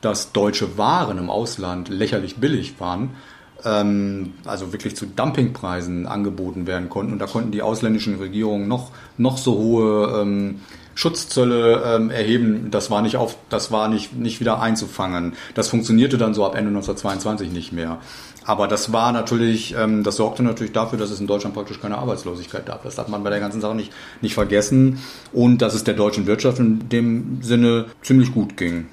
dass 0.00 0.32
deutsche 0.32 0.78
Waren 0.78 1.18
im 1.18 1.30
Ausland 1.30 1.88
lächerlich 1.88 2.36
billig 2.36 2.74
waren, 2.78 3.10
ähm, 3.64 4.34
also 4.44 4.72
wirklich 4.72 4.96
zu 4.96 5.06
Dumpingpreisen 5.06 6.06
angeboten 6.06 6.66
werden 6.66 6.88
konnten. 6.88 7.12
Und 7.12 7.18
da 7.18 7.26
konnten 7.26 7.50
die 7.50 7.62
ausländischen 7.62 8.16
Regierungen 8.16 8.68
noch, 8.68 8.90
noch 9.16 9.38
so 9.38 9.56
hohe 9.56 10.20
ähm, 10.22 10.60
Schutzzölle 10.94 11.82
ähm, 11.84 12.10
erheben. 12.10 12.70
Das 12.70 12.90
war 12.90 13.02
nicht 13.02 13.16
auf, 13.16 13.36
das 13.50 13.70
war 13.70 13.88
nicht, 13.88 14.16
nicht 14.16 14.40
wieder 14.40 14.60
einzufangen. 14.60 15.34
Das 15.54 15.68
funktionierte 15.68 16.18
dann 16.18 16.34
so 16.34 16.44
ab 16.44 16.56
Ende 16.56 16.70
1922 16.70 17.52
nicht 17.52 17.72
mehr. 17.72 17.98
Aber 18.44 18.66
das 18.66 18.92
war 18.92 19.12
natürlich, 19.12 19.76
ähm, 19.78 20.02
das 20.02 20.16
sorgte 20.16 20.42
natürlich 20.42 20.72
dafür, 20.72 20.98
dass 20.98 21.10
es 21.10 21.20
in 21.20 21.26
Deutschland 21.26 21.54
praktisch 21.54 21.80
keine 21.80 21.98
Arbeitslosigkeit 21.98 22.66
gab. 22.66 22.82
Das 22.82 22.96
darf 22.96 23.08
man 23.08 23.22
bei 23.22 23.30
der 23.30 23.40
ganzen 23.40 23.60
Sache 23.60 23.76
nicht, 23.76 23.92
nicht 24.22 24.34
vergessen. 24.34 24.98
Und 25.32 25.58
dass 25.62 25.74
es 25.74 25.84
der 25.84 25.94
deutschen 25.94 26.26
Wirtschaft 26.26 26.58
in 26.58 26.88
dem 26.88 27.42
Sinne 27.42 27.86
ziemlich 28.02 28.32
gut 28.32 28.56
ging. 28.56 28.86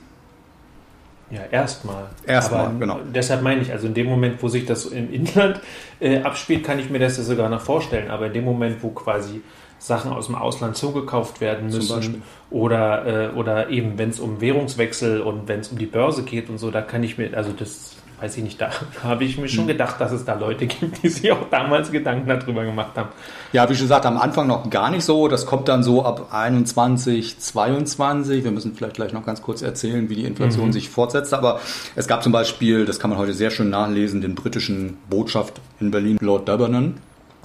Ja, 1.35 1.41
erstmal. 1.51 2.05
Erstmal, 2.25 2.65
Aber 2.67 2.79
genau. 2.79 2.99
Deshalb 3.13 3.41
meine 3.41 3.61
ich, 3.61 3.71
also 3.71 3.87
in 3.87 3.93
dem 3.93 4.07
Moment, 4.07 4.41
wo 4.41 4.47
sich 4.47 4.65
das 4.65 4.85
im 4.85 5.11
Inland 5.11 5.59
äh, 5.99 6.21
abspielt, 6.21 6.63
kann 6.63 6.79
ich 6.79 6.89
mir 6.89 6.99
das 6.99 7.17
sogar 7.17 7.49
noch 7.49 7.61
vorstellen. 7.61 8.09
Aber 8.09 8.27
in 8.27 8.33
dem 8.33 8.45
Moment, 8.45 8.81
wo 8.81 8.89
quasi 8.89 9.41
Sachen 9.77 10.11
aus 10.11 10.27
dem 10.27 10.35
Ausland 10.35 10.77
zugekauft 10.77 11.41
werden 11.41 11.69
müssen 11.69 12.23
oder, 12.49 13.33
äh, 13.33 13.35
oder 13.35 13.69
eben, 13.69 13.97
wenn 13.97 14.09
es 14.09 14.19
um 14.19 14.41
Währungswechsel 14.41 15.21
und 15.21 15.47
wenn 15.47 15.59
es 15.59 15.69
um 15.69 15.77
die 15.77 15.85
Börse 15.85 16.23
geht 16.23 16.49
und 16.49 16.57
so, 16.57 16.71
da 16.71 16.81
kann 16.81 17.03
ich 17.03 17.17
mir, 17.17 17.35
also 17.35 17.51
das 17.51 17.95
weiß 18.21 18.37
ich 18.37 18.43
nicht, 18.43 18.61
da 18.61 18.69
habe 19.03 19.23
ich 19.23 19.37
mir 19.37 19.43
Hm. 19.43 19.49
schon 19.49 19.67
gedacht, 19.67 19.99
dass 19.99 20.11
es 20.11 20.25
da 20.25 20.33
Leute 20.33 20.67
gibt, 20.67 21.03
die 21.03 21.09
sich 21.09 21.31
auch 21.31 21.49
damals 21.49 21.91
Gedanken 21.91 22.27
darüber 22.27 22.63
gemacht 22.63 22.91
haben. 22.95 23.09
Ja, 23.53 23.69
wie 23.69 23.75
schon 23.75 23.85
gesagt, 23.85 24.05
am 24.05 24.17
Anfang 24.17 24.47
noch 24.47 24.69
gar 24.69 24.89
nicht 24.91 25.03
so. 25.03 25.27
Das 25.27 25.45
kommt 25.45 25.67
dann 25.67 25.83
so 25.83 26.03
ab 26.03 26.27
21, 26.31 27.39
22. 27.39 28.43
Wir 28.43 28.51
müssen 28.51 28.73
vielleicht 28.75 28.95
gleich 28.95 29.13
noch 29.13 29.25
ganz 29.25 29.41
kurz 29.41 29.61
erzählen, 29.61 30.09
wie 30.09 30.15
die 30.15 30.25
Inflation 30.25 30.71
sich 30.71 30.89
fortsetzt. 30.89 31.33
Aber 31.33 31.59
es 31.95 32.07
gab 32.07 32.23
zum 32.23 32.31
Beispiel, 32.31 32.85
das 32.85 32.99
kann 32.99 33.09
man 33.09 33.19
heute 33.19 33.33
sehr 33.33 33.51
schön 33.51 33.69
nachlesen, 33.69 34.21
den 34.21 34.35
britischen 34.35 34.97
Botschaft 35.09 35.61
in 35.79 35.91
Berlin, 35.91 36.17
Lord 36.21 36.47
Debenham. 36.47 36.95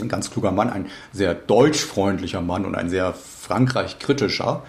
Ein 0.01 0.09
ganz 0.09 0.31
kluger 0.31 0.51
Mann, 0.51 0.71
ein 0.71 0.87
sehr 1.13 1.35
deutschfreundlicher 1.35 2.41
Mann 2.41 2.65
und 2.65 2.75
ein 2.75 2.89
sehr 2.89 3.13
Frankreich-kritischer 3.13 4.63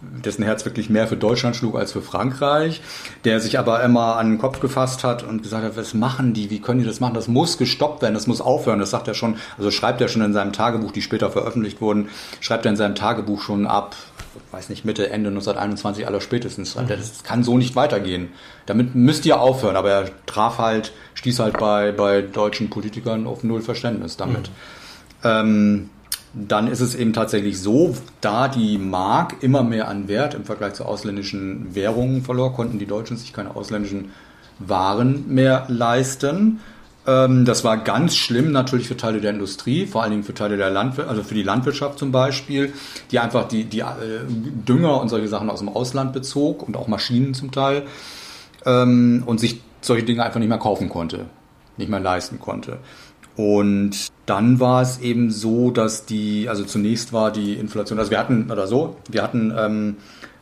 dessen 0.00 0.44
Herz 0.44 0.64
wirklich 0.64 0.90
mehr 0.90 1.08
für 1.08 1.16
Deutschland 1.16 1.56
schlug 1.56 1.76
als 1.76 1.92
für 1.92 2.02
Frankreich, 2.02 2.80
der 3.24 3.40
sich 3.40 3.58
aber 3.58 3.82
immer 3.82 4.16
an 4.16 4.30
den 4.30 4.38
Kopf 4.38 4.60
gefasst 4.60 5.04
hat 5.04 5.22
und 5.22 5.42
gesagt 5.42 5.64
hat, 5.64 5.76
was 5.76 5.94
machen 5.94 6.34
die, 6.34 6.50
wie 6.50 6.60
können 6.60 6.80
die 6.80 6.86
das 6.86 7.00
machen, 7.00 7.14
das 7.14 7.28
muss 7.28 7.58
gestoppt 7.58 8.02
werden, 8.02 8.14
das 8.14 8.26
muss 8.26 8.40
aufhören, 8.40 8.78
das 8.78 8.90
sagt 8.90 9.08
er 9.08 9.14
schon, 9.14 9.36
also 9.56 9.70
schreibt 9.70 10.00
er 10.00 10.08
schon 10.08 10.22
in 10.22 10.32
seinem 10.32 10.52
Tagebuch, 10.52 10.92
die 10.92 11.02
später 11.02 11.30
veröffentlicht 11.30 11.80
wurden, 11.80 12.08
schreibt 12.40 12.64
er 12.64 12.70
in 12.70 12.76
seinem 12.76 12.94
Tagebuch 12.94 13.42
schon 13.42 13.66
ab, 13.66 13.96
weiß 14.52 14.68
nicht, 14.68 14.84
Mitte, 14.84 15.10
Ende 15.10 15.30
1921 15.30 16.06
aller 16.06 16.20
spätestens, 16.20 16.72
schreibt 16.72 16.90
er, 16.90 16.96
das 16.96 17.24
kann 17.24 17.42
so 17.42 17.58
nicht 17.58 17.74
weitergehen, 17.74 18.28
damit 18.66 18.94
müsst 18.94 19.26
ihr 19.26 19.40
aufhören, 19.40 19.76
aber 19.76 19.90
er 19.90 20.10
traf 20.26 20.58
halt, 20.58 20.92
stieß 21.14 21.40
halt 21.40 21.58
bei, 21.58 21.92
bei 21.92 22.22
deutschen 22.22 22.70
Politikern 22.70 23.26
auf 23.26 23.42
null 23.42 23.62
Verständnis 23.62 24.16
damit. 24.16 24.50
Ähm, 25.24 25.90
dann 26.34 26.68
ist 26.68 26.80
es 26.80 26.94
eben 26.94 27.12
tatsächlich 27.12 27.60
so, 27.60 27.94
da 28.20 28.48
die 28.48 28.78
Mark 28.78 29.42
immer 29.42 29.62
mehr 29.62 29.88
an 29.88 30.08
Wert 30.08 30.34
im 30.34 30.44
Vergleich 30.44 30.74
zu 30.74 30.84
ausländischen 30.84 31.74
Währungen 31.74 32.22
verlor, 32.22 32.52
konnten 32.54 32.78
die 32.78 32.86
Deutschen 32.86 33.16
sich 33.16 33.32
keine 33.32 33.56
ausländischen 33.56 34.12
Waren 34.58 35.32
mehr 35.32 35.64
leisten. 35.68 36.60
Ähm, 37.06 37.44
Das 37.44 37.64
war 37.64 37.78
ganz 37.78 38.16
schlimm 38.16 38.52
natürlich 38.52 38.88
für 38.88 38.96
Teile 38.96 39.20
der 39.20 39.30
Industrie, 39.30 39.86
vor 39.86 40.02
allen 40.02 40.10
Dingen 40.10 40.24
für 40.24 40.34
Teile 40.34 40.56
der 40.56 40.70
Landwirtschaft, 40.70 41.08
also 41.08 41.22
für 41.22 41.34
die 41.34 41.42
Landwirtschaft 41.42 41.98
zum 41.98 42.12
Beispiel, 42.12 42.72
die 43.10 43.18
einfach 43.18 43.48
die, 43.48 43.64
die 43.64 43.80
äh, 43.80 43.84
Dünger 44.28 45.00
und 45.00 45.08
solche 45.08 45.28
Sachen 45.28 45.48
aus 45.48 45.60
dem 45.60 45.68
Ausland 45.68 46.12
bezog 46.12 46.66
und 46.66 46.76
auch 46.76 46.88
Maschinen 46.88 47.34
zum 47.34 47.50
Teil 47.52 47.84
ähm, 48.66 49.22
und 49.24 49.40
sich 49.40 49.60
solche 49.80 50.04
Dinge 50.04 50.24
einfach 50.24 50.40
nicht 50.40 50.48
mehr 50.48 50.58
kaufen 50.58 50.88
konnte, 50.88 51.26
nicht 51.76 51.88
mehr 51.88 52.00
leisten 52.00 52.38
konnte. 52.38 52.78
Und 53.38 54.08
dann 54.26 54.58
war 54.58 54.82
es 54.82 54.98
eben 54.98 55.30
so, 55.30 55.70
dass 55.70 56.04
die, 56.04 56.48
also 56.48 56.64
zunächst 56.64 57.12
war 57.12 57.30
die 57.30 57.54
Inflation, 57.54 58.00
also 58.00 58.10
wir 58.10 58.18
hatten, 58.18 58.50
oder 58.50 58.66
so, 58.66 58.96
wir 59.08 59.22
hatten 59.22 59.54
ähm, 59.56 59.96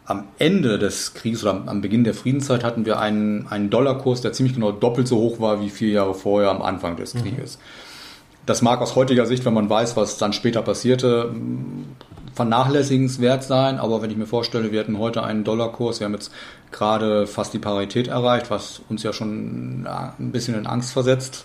am 0.07 0.25
Ende 0.39 0.79
des 0.79 1.13
Krieges 1.13 1.43
oder 1.43 1.63
am 1.67 1.83
Beginn 1.83 2.05
der 2.05 2.15
Friedenszeit 2.15 2.65
hatten 2.65 2.87
wir 2.87 2.99
einen, 2.99 3.49
einen 3.49 3.69
Dollarkurs, 3.69 4.23
der 4.23 4.33
ziemlich 4.33 4.55
genau 4.55 4.73
doppelt 4.73 5.09
so 5.09 5.19
hoch 5.19 5.41
war 5.41 5.61
wie 5.61 5.69
vier 5.69 5.91
Jahre 5.91 6.15
vorher 6.15 6.49
am 6.49 6.63
Anfang 6.63 6.97
des 6.97 7.13
Krieges. 7.13 7.59
Das 8.47 8.63
mag 8.63 8.81
aus 8.81 8.97
heutiger 8.97 9.27
Sicht, 9.27 9.45
wenn 9.45 9.53
man 9.53 9.69
weiß, 9.69 9.95
was 9.99 10.17
dann 10.17 10.33
später 10.33 10.63
passierte, 10.63 11.35
vernachlässigenswert 12.35 13.45
sein, 13.45 13.79
aber 13.79 14.01
wenn 14.01 14.11
ich 14.11 14.17
mir 14.17 14.27
vorstelle, 14.27 14.73
wir 14.73 14.81
hätten 14.81 14.99
heute 14.99 15.23
einen 15.23 15.45
Dollarkurs, 15.45 16.01
wir 16.01 16.07
haben 16.07 16.15
jetzt 16.15 16.33
gerade 16.73 17.27
fast 17.27 17.53
die 17.53 17.59
Parität 17.59 18.09
erreicht, 18.09 18.51
was 18.51 18.81
uns 18.89 19.03
ja 19.03 19.13
schon 19.13 19.83
ja, 19.85 20.15
ein 20.19 20.33
bisschen 20.33 20.55
in 20.55 20.67
Angst 20.67 20.95
versetzt. 20.95 21.45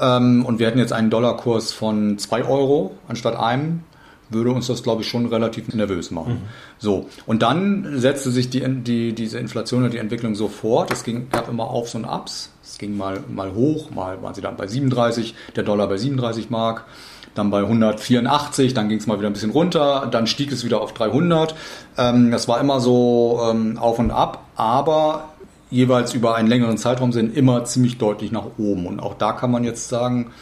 Ähm, 0.00 0.44
und 0.44 0.58
wir 0.58 0.66
hätten 0.66 0.78
jetzt 0.78 0.92
einen 0.92 1.10
Dollarkurs 1.10 1.72
von 1.72 2.18
2 2.18 2.44
Euro 2.44 2.96
anstatt 3.08 3.36
einem, 3.36 3.82
würde 4.30 4.52
uns 4.52 4.68
das, 4.68 4.82
glaube 4.82 5.02
ich, 5.02 5.08
schon 5.08 5.26
relativ 5.26 5.72
nervös 5.74 6.10
machen. 6.10 6.42
So, 6.78 7.06
und 7.26 7.42
dann 7.42 7.98
setzte 7.98 8.30
sich 8.30 8.48
die, 8.48 8.62
die, 8.82 9.12
diese 9.12 9.38
Inflation 9.38 9.84
und 9.84 9.92
die 9.92 9.98
Entwicklung 9.98 10.34
so 10.34 10.48
fort. 10.48 10.92
Es 10.92 11.02
ging, 11.02 11.28
gab 11.30 11.48
immer 11.48 11.64
Aufs 11.64 11.94
und 11.94 12.04
Abs. 12.04 12.52
Es 12.62 12.78
ging 12.78 12.96
mal, 12.96 13.20
mal 13.28 13.52
hoch, 13.54 13.90
mal 13.90 14.22
waren 14.22 14.34
sie 14.34 14.40
dann 14.40 14.56
bei 14.56 14.66
37, 14.66 15.34
der 15.56 15.64
Dollar 15.64 15.88
bei 15.88 15.96
37 15.96 16.50
Mark, 16.50 16.84
dann 17.34 17.50
bei 17.50 17.60
184, 17.60 18.72
dann 18.74 18.88
ging 18.88 18.98
es 18.98 19.06
mal 19.06 19.18
wieder 19.18 19.28
ein 19.28 19.32
bisschen 19.32 19.50
runter, 19.50 20.08
dann 20.10 20.26
stieg 20.28 20.52
es 20.52 20.64
wieder 20.64 20.80
auf 20.80 20.94
300. 20.94 21.54
Ähm, 21.98 22.30
das 22.30 22.46
war 22.46 22.60
immer 22.60 22.80
so 22.80 23.40
ähm, 23.50 23.78
auf 23.78 23.98
und 23.98 24.12
ab, 24.12 24.44
aber 24.54 25.30
jeweils 25.70 26.14
über 26.14 26.34
einen 26.34 26.48
längeren 26.48 26.78
Zeitraum 26.78 27.12
sind 27.12 27.36
immer 27.36 27.64
ziemlich 27.64 27.98
deutlich 27.98 28.32
nach 28.32 28.46
oben. 28.58 28.86
Und 28.86 29.00
auch 29.00 29.14
da 29.14 29.32
kann 29.32 29.50
man 29.50 29.64
jetzt 29.64 29.88
sagen, 29.88 30.32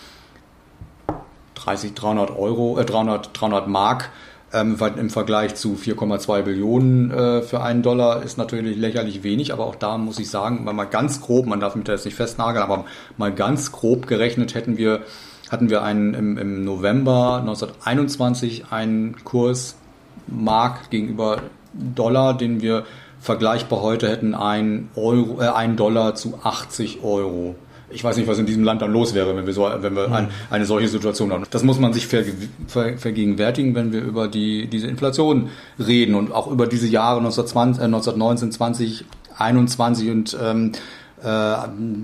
30, 1.57 1.95
300 1.95 2.31
Euro, 2.37 2.79
äh, 2.79 2.85
300, 2.85 3.31
300 3.33 3.69
Mark 3.69 4.11
ähm, 4.53 4.79
im 4.97 5.11
Vergleich 5.11 5.55
zu 5.57 5.75
4,2 5.75 6.43
Billionen 6.43 7.11
äh, 7.11 7.43
für 7.43 7.63
einen 7.63 7.83
Dollar 7.83 8.23
ist 8.23 8.39
natürlich 8.39 8.77
lächerlich 8.77 9.23
wenig, 9.23 9.53
aber 9.53 9.67
auch 9.67 9.75
da 9.75 9.99
muss 9.99 10.19
ich 10.19 10.31
sagen, 10.31 10.65
mal 10.65 10.85
ganz 10.85 11.21
grob, 11.21 11.47
man 11.47 11.61
darf 11.61 11.75
mich 11.77 11.85
da 11.85 11.93
jetzt 11.93 12.07
nicht 12.07 12.15
festnageln, 12.15 12.63
aber 12.63 12.87
mal 13.19 13.33
ganz 13.33 13.73
grob 13.73 14.07
gerechnet 14.07 14.55
hätten 14.55 14.79
wir, 14.79 15.03
hatten 15.51 15.69
wir 15.69 15.83
einen 15.83 16.15
im, 16.15 16.39
im 16.39 16.65
November 16.65 17.39
1921 17.41 18.67
einen 18.71 19.23
Kurs 19.25 19.77
Mark 20.27 20.91
gegenüber 20.91 21.43
Dollar, 21.75 22.37
den 22.37 22.63
wir 22.63 22.85
vergleichbar 23.21 23.83
heute 23.83 24.09
hätten 24.09 24.35
ein 24.35 24.89
Euro, 24.97 25.41
äh, 25.41 25.49
ein 25.49 25.77
Dollar 25.77 26.15
zu 26.15 26.39
80 26.43 27.03
Euro. 27.03 27.57
Ich 27.91 28.05
weiß 28.05 28.19
nicht, 28.19 28.29
was 28.29 28.39
in 28.39 28.45
diesem 28.45 28.65
Land 28.65 28.83
dann 28.83 28.93
los 28.93 29.15
wäre, 29.15 29.35
wenn 29.35 29.47
wir, 29.47 29.53
so, 29.55 29.67
wenn 29.81 29.97
wir 29.97 30.13
ein, 30.13 30.29
eine 30.51 30.67
solche 30.67 30.89
Situation 30.89 31.33
haben. 31.33 31.45
Das 31.51 31.63
muss 31.63 31.79
man 31.79 31.95
sich 31.95 32.07
verge 32.07 32.35
ver 32.67 32.99
vergegenwärtigen, 32.99 33.75
wenn 33.75 33.93
wir 33.93 34.03
über 34.03 34.29
die, 34.29 34.67
diese 34.67 34.89
Inflation 34.89 35.49
reden 35.79 36.15
und 36.15 36.31
auch 36.33 36.51
über 36.51 36.67
diese 36.67 36.87
Jahre 36.87 37.19
1920, 37.19 37.81
äh, 37.81 37.85
1919, 37.85 38.53
20, 38.53 39.05
21 39.39 40.11
und 40.11 40.37
ähm, 40.43 40.73
äh, 41.23 41.55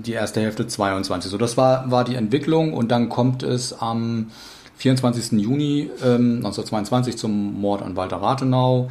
die 0.03 0.13
erste 0.13 0.41
Hälfte 0.41 0.65
22. 0.65 1.29
So, 1.29 1.37
das 1.37 1.55
war, 1.55 1.91
war 1.91 2.03
die 2.03 2.15
Entwicklung 2.15 2.73
und 2.73 2.89
dann 2.91 3.09
kommt 3.09 3.43
es 3.43 3.79
am 3.79 4.31
24. 4.77 5.39
Juni 5.39 5.91
ähm, 6.03 6.37
1922 6.37 7.17
zum 7.17 7.61
Mord 7.61 7.81
an 7.81 7.95
Walter 7.95 8.17
Rathenau 8.17 8.89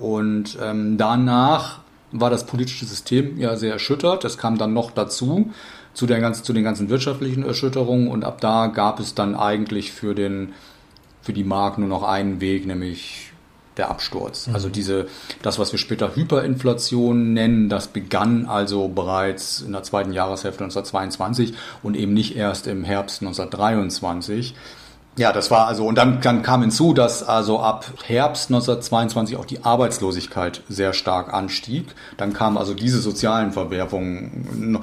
und 0.00 0.58
ähm, 0.62 0.98
danach 0.98 1.80
war 2.12 2.30
das 2.30 2.46
politische 2.46 2.84
System 2.86 3.38
ja 3.38 3.56
sehr 3.56 3.72
erschüttert. 3.72 4.24
Es 4.24 4.38
kam 4.38 4.58
dann 4.58 4.72
noch 4.72 4.90
dazu, 4.90 5.50
zu, 5.94 6.06
der 6.06 6.20
ganzen, 6.20 6.44
zu 6.44 6.52
den 6.52 6.64
ganzen 6.64 6.88
wirtschaftlichen 6.88 7.42
Erschütterungen 7.42 8.08
und 8.08 8.24
ab 8.24 8.40
da 8.40 8.66
gab 8.66 9.00
es 9.00 9.14
dann 9.14 9.34
eigentlich 9.34 9.92
für, 9.92 10.14
den, 10.14 10.52
für 11.22 11.32
die 11.32 11.44
Mark 11.44 11.78
nur 11.78 11.88
noch 11.88 12.02
einen 12.02 12.40
Weg, 12.40 12.66
nämlich 12.66 13.32
der 13.76 13.90
Absturz. 13.90 14.48
Also 14.52 14.68
diese, 14.68 15.06
das, 15.42 15.58
was 15.58 15.72
wir 15.72 15.78
später 15.78 16.16
Hyperinflation 16.16 17.32
nennen, 17.32 17.68
das 17.68 17.88
begann 17.88 18.46
also 18.46 18.88
bereits 18.88 19.60
in 19.60 19.72
der 19.72 19.82
zweiten 19.82 20.12
Jahreshälfte 20.12 20.64
1922 20.64 21.54
und 21.82 21.96
eben 21.96 22.14
nicht 22.14 22.36
erst 22.36 22.66
im 22.66 22.84
Herbst 22.84 23.22
1923. 23.22 24.54
Ja, 25.18 25.32
das 25.32 25.50
war 25.50 25.66
also, 25.66 25.86
und 25.86 25.96
dann, 25.96 26.20
dann 26.20 26.42
kam 26.42 26.60
hinzu, 26.60 26.92
dass 26.92 27.22
also 27.22 27.60
ab 27.60 27.86
Herbst 28.04 28.50
1922 28.50 29.36
auch 29.36 29.46
die 29.46 29.64
Arbeitslosigkeit 29.64 30.62
sehr 30.68 30.92
stark 30.92 31.32
anstieg. 31.32 31.86
Dann 32.18 32.34
kamen 32.34 32.58
also 32.58 32.74
diese 32.74 32.98
sozialen 32.98 33.52
Verwerfungen 33.52 34.78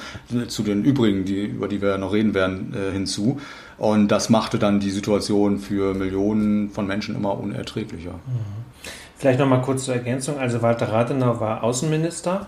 zu 0.47 0.63
den 0.63 0.83
übrigen, 0.83 1.25
die, 1.25 1.45
über 1.45 1.67
die 1.67 1.83
wir 1.83 1.89
ja 1.89 1.97
noch 1.99 2.13
reden 2.13 2.33
werden, 2.33 2.73
äh, 2.73 2.91
hinzu. 2.91 3.39
Und 3.77 4.07
das 4.07 4.29
machte 4.29 4.57
dann 4.57 4.79
die 4.79 4.89
Situation 4.89 5.59
für 5.59 5.93
Millionen 5.93 6.71
von 6.71 6.87
Menschen 6.87 7.15
immer 7.15 7.37
unerträglicher. 7.37 8.15
Vielleicht 9.17 9.39
nochmal 9.39 9.61
kurz 9.61 9.85
zur 9.85 9.93
Ergänzung. 9.93 10.39
Also 10.39 10.63
Walter 10.63 10.91
Rathenau 10.91 11.39
war 11.39 11.63
Außenminister, 11.63 12.47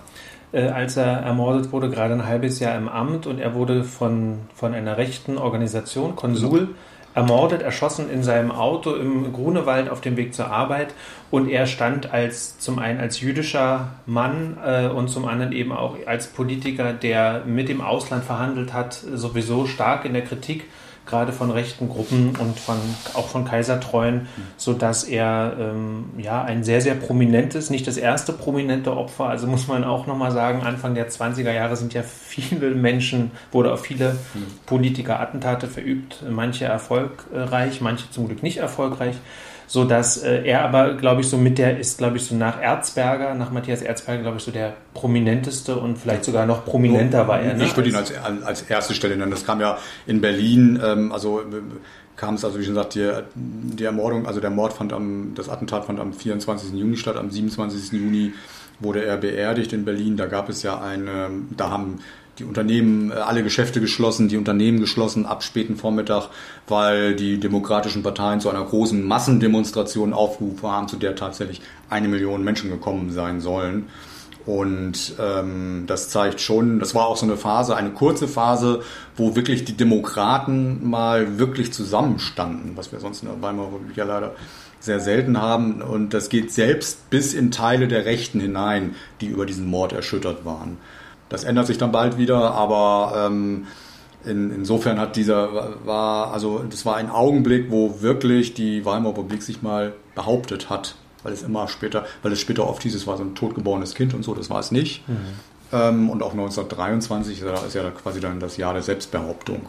äh, 0.52 0.70
als 0.70 0.98
er 0.98 1.06
ermordet 1.06 1.72
wurde, 1.72 1.92
gerade 1.92 2.16
ein 2.16 2.26
halbes 2.26 2.60
Jahr 2.60 2.76
im 2.78 2.90
Amt 2.90 3.28
und 3.28 3.40
er 3.40 3.54
wurde 3.54 3.84
von, 3.84 4.40
von 4.56 4.74
einer 4.74 4.98
rechten 4.98 5.38
Organisation, 5.38 6.16
Konsul, 6.16 6.70
ermordet, 7.16 7.62
erschossen 7.62 8.10
in 8.12 8.22
seinem 8.22 8.52
Auto 8.52 8.94
im 8.94 9.32
Grunewald 9.34 9.90
auf 9.90 10.02
dem 10.02 10.18
Weg 10.18 10.36
zur 10.36 10.48
Arbeit. 10.52 10.94
Und 11.32 11.50
er 11.50 11.66
stand 11.66 12.14
als 12.14 12.60
zum 12.60 12.78
einen 12.78 13.00
als 13.00 13.22
jüdischer 13.22 13.94
Mann 14.06 14.58
äh, 14.64 14.88
und 14.88 15.08
zum 15.08 15.26
anderen 15.26 15.54
eben 15.54 15.72
auch 15.72 15.96
als 16.06 16.28
Politiker, 16.28 16.94
der 16.94 17.44
mit 17.46 17.70
dem 17.70 17.82
Ausland 17.82 18.26
verhandelt 18.26 18.74
hat, 18.74 18.94
sowieso 18.94 19.66
stark 19.66 20.06
in 20.06 20.14
der 20.14 20.24
Kritik 20.24 20.66
gerade 21.06 21.32
von 21.32 21.52
rechten 21.52 21.90
Gruppen 21.90 22.36
und 22.40 22.60
von, 22.60 22.78
auch 23.14 23.28
von 23.28 23.46
Kaisertreuen, 23.46 24.28
sodass 24.58 25.04
er 25.04 25.56
ähm, 25.60 26.06
ja 26.18 26.44
ein 26.44 26.64
sehr, 26.64 26.82
sehr 26.82 26.96
prominentes, 26.96 27.70
nicht 27.70 27.88
das 27.88 27.98
erste 27.98 28.34
prominente 28.34 28.96
Opfer, 28.96 29.26
also 29.26 29.48
muss 29.48 29.68
man 29.68 29.84
auch 29.84 30.08
nochmal 30.08 30.32
sagen, 30.32 30.64
Anfang 30.64 30.96
der 30.96 31.10
20er 31.10 31.52
Jahre 31.52 31.76
sind 31.76 31.94
ja 31.94 32.02
viele 32.04 32.72
Menschen, 32.72 33.32
wurde 33.52 33.72
auf 33.72 33.82
viele 33.82 34.16
Politiker 34.66 35.20
Attentate 35.20 35.68
verübt, 35.68 36.24
manche 36.30 36.66
erfolgreich, 36.66 37.82
manche 37.82 38.10
zum 38.10 38.28
Glück 38.28 38.44
nicht 38.44 38.58
erfolgreich 38.58 39.16
so 39.68 39.84
dass 39.84 40.18
äh, 40.18 40.44
er 40.44 40.64
aber, 40.64 40.94
glaube 40.94 41.22
ich, 41.22 41.28
so 41.28 41.38
mit 41.38 41.58
der 41.58 41.80
ist, 41.80 41.98
glaube 41.98 42.18
ich, 42.18 42.26
so 42.26 42.36
nach 42.36 42.62
Erzberger, 42.62 43.34
nach 43.34 43.52
Matthias 43.52 43.82
Erzberger, 43.82 44.22
glaube 44.22 44.38
ich, 44.38 44.44
so 44.44 44.52
der 44.52 44.74
prominenteste 44.94 45.76
und 45.76 45.98
vielleicht 45.98 46.24
sogar 46.24 46.46
noch 46.46 46.66
prominenter 46.66 47.28
war 47.28 47.40
er. 47.40 47.56
Ne? 47.56 47.66
Ich 47.66 47.76
würde 47.76 47.90
ihn 47.90 47.96
als, 47.96 48.14
als 48.44 48.62
erste 48.64 48.94
Stelle 48.94 49.18
nennen. 49.18 49.32
Das 49.32 49.46
kam 49.46 49.60
ja 49.60 49.78
in 50.06 50.22
Berlin, 50.22 50.80
ähm, 50.84 51.12
also 51.12 51.42
kam 52.16 52.36
es, 52.36 52.46
also 52.46 52.60
wie 52.60 52.64
schon 52.64 52.76
gesagt, 52.76 52.96
die, 52.96 53.12
die 53.36 53.84
Ermordung, 53.84 54.26
also 54.26 54.40
der 54.40 54.50
Mord 54.50 54.74
fand 54.74 54.94
am, 54.94 55.34
das 55.36 55.50
Attentat 55.50 55.86
fand 55.86 56.00
am 56.00 56.14
24. 56.14 56.74
Juni 56.74 56.98
statt, 56.98 57.18
am 57.18 57.30
27. 57.30 58.00
Juni 58.00 58.34
wurde 58.80 59.04
er 59.04 59.18
beerdigt 59.18 59.74
in 59.74 59.86
Berlin. 59.86 60.18
Da 60.18 60.26
gab 60.26 60.50
es 60.50 60.64
ja 60.64 60.80
eine, 60.80 61.30
da 61.56 61.70
haben 61.70 62.00
die 62.40 62.44
Unternehmen, 62.44 63.12
äh, 63.12 63.16
alle 63.16 63.44
Geschäfte 63.44 63.82
geschlossen, 63.82 64.28
die 64.28 64.38
Unternehmen 64.38 64.80
geschlossen 64.80 65.26
ab 65.26 65.44
späten 65.44 65.76
Vormittag, 65.76 66.30
weil 66.68 67.16
die 67.16 67.40
demokratischen 67.40 68.04
Parteien 68.04 68.40
zu 68.40 68.50
einer 68.50 68.64
großen 68.64 69.04
Massendemonstration 69.04 70.14
aufgerufen 70.14 70.70
haben, 70.70 70.88
zu 70.88 70.98
der 70.98 71.16
tatsächlich 71.16 71.62
eine 71.90 72.08
Million 72.08 72.44
Menschen 72.44 72.70
gekommen 72.70 73.12
sein 73.12 73.42
sollen. 73.42 73.88
Und 74.46 75.16
ähm, 75.20 75.86
das 75.88 76.10
zeigt 76.10 76.40
schon, 76.40 76.80
das 76.80 76.94
war 76.94 77.08
auch 77.08 77.18
so 77.18 77.26
eine 77.26 77.36
Phase, 77.36 77.76
eine 77.76 77.90
kurze 77.92 78.28
Phase, 78.28 78.84
wo 79.18 79.36
wirklich 79.36 79.66
die 79.66 79.76
Demokraten 79.76 80.88
mal 80.88 81.40
wirklich 81.40 81.74
zusammenstanden, 81.74 82.74
was 82.76 82.92
wir 82.92 83.00
sonst 83.00 83.24
in 83.24 83.30
der 83.30 83.42
Weimarer 83.42 83.74
Republik 83.74 83.98
ja 83.98 84.06
leider 84.06 84.36
sehr 84.80 85.00
selten 85.00 85.42
haben. 85.42 85.82
Und 85.82 86.14
das 86.14 86.30
geht 86.30 86.52
selbst 86.52 87.10
bis 87.10 87.34
in 87.34 87.50
Teile 87.50 87.88
der 87.88 88.06
Rechten 88.06 88.40
hinein, 88.40 88.96
die 89.20 89.28
über 89.28 89.48
diesen 89.48 89.66
Mord 89.66 89.94
erschüttert 89.94 90.46
waren. 90.46 90.78
Das 91.36 91.44
ändert 91.44 91.68
sich 91.68 91.78
dann 91.78 91.92
bald 91.92 92.18
wieder, 92.18 92.54
aber 92.54 93.28
ähm, 93.28 93.68
in, 94.24 94.52
insofern 94.52 94.98
hat 94.98 95.18
dieser 95.18 95.76
war 95.86 96.32
also 96.32 96.64
das 96.70 96.86
war 96.86 96.96
ein 96.96 97.10
Augenblick, 97.10 97.70
wo 97.70 98.02
wirklich 98.02 98.54
die 98.54 98.86
Weimarer 98.86 99.18
Republik 99.18 99.44
sich 99.44 99.62
mal 99.62 99.92
behauptet 100.16 100.70
hat, 100.70 100.96
weil 101.24 101.34
es 101.34 101.44
immer 101.44 101.68
später, 101.68 102.06
weil 102.24 102.32
es 102.32 102.40
später 102.40 102.66
oft 102.70 102.84
hieß, 102.84 102.96
es 102.96 103.06
war 103.06 103.18
so 103.18 103.24
ein 103.24 103.36
totgeborenes 103.36 103.96
Kind 103.96 104.14
und 104.14 104.24
so, 104.24 104.34
das 104.34 104.50
war 104.50 104.62
es 104.62 104.72
nicht. 104.72 105.06
Mhm. 105.10 105.18
Ähm, 105.74 106.10
und 106.10 106.24
auch 106.24 106.32
1923 106.32 107.42
ist 107.42 107.76
ja 107.76 107.92
quasi 107.92 108.22
dann 108.22 108.40
das 108.40 108.56
Jahr 108.56 108.72
der 108.72 108.82
Selbstbehauptung. 108.82 109.64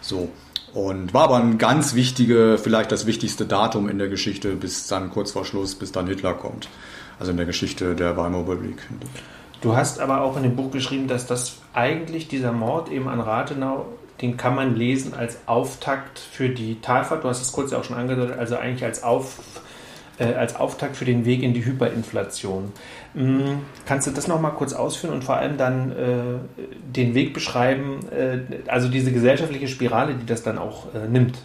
So. 0.00 0.30
Und 0.72 1.12
war 1.12 1.24
aber 1.24 1.36
ein 1.36 1.58
ganz 1.58 1.94
wichtige, 1.94 2.56
vielleicht 2.56 2.92
das 2.92 3.04
wichtigste 3.04 3.44
Datum 3.44 3.90
in 3.90 3.98
der 3.98 4.08
Geschichte, 4.08 4.54
bis 4.54 4.86
dann 4.86 5.10
kurz 5.10 5.32
vor 5.32 5.44
Schluss, 5.44 5.74
bis 5.74 5.92
dann 5.92 6.06
Hitler 6.06 6.32
kommt. 6.32 6.68
Also 7.18 7.32
in 7.32 7.36
der 7.36 7.44
Geschichte 7.44 7.94
der 7.94 8.16
Weimarer 8.16 8.42
Republik. 8.42 8.78
Du 9.60 9.76
hast 9.76 10.00
aber 10.00 10.22
auch 10.22 10.36
in 10.36 10.42
dem 10.42 10.56
Buch 10.56 10.70
geschrieben, 10.70 11.06
dass 11.06 11.26
das 11.26 11.58
eigentlich 11.74 12.28
dieser 12.28 12.52
Mord 12.52 12.90
eben 12.90 13.08
an 13.08 13.20
Rathenau, 13.20 13.86
den 14.20 14.36
kann 14.36 14.54
man 14.54 14.76
lesen 14.76 15.14
als 15.14 15.38
Auftakt 15.46 16.18
für 16.18 16.48
die 16.48 16.80
Talfahrt. 16.80 17.24
Du 17.24 17.28
hast 17.28 17.42
es 17.42 17.52
kurz 17.52 17.70
ja 17.70 17.78
auch 17.78 17.84
schon 17.84 17.96
angedeutet, 17.96 18.38
also 18.38 18.56
eigentlich 18.56 18.84
als, 18.84 19.02
Auf, 19.02 19.36
äh, 20.18 20.34
als 20.34 20.56
Auftakt 20.56 20.96
für 20.96 21.04
den 21.04 21.24
Weg 21.24 21.42
in 21.42 21.54
die 21.54 21.64
Hyperinflation. 21.64 22.72
Mhm. 23.14 23.60
Kannst 23.86 24.06
du 24.06 24.10
das 24.10 24.28
nochmal 24.28 24.52
kurz 24.52 24.72
ausführen 24.72 25.12
und 25.14 25.24
vor 25.24 25.36
allem 25.36 25.56
dann 25.56 25.90
äh, 25.92 25.94
den 26.94 27.14
Weg 27.14 27.34
beschreiben, 27.34 28.00
äh, 28.10 28.38
also 28.68 28.88
diese 28.88 29.12
gesellschaftliche 29.12 29.68
Spirale, 29.68 30.14
die 30.14 30.26
das 30.26 30.42
dann 30.42 30.58
auch 30.58 30.94
äh, 30.94 31.06
nimmt? 31.08 31.38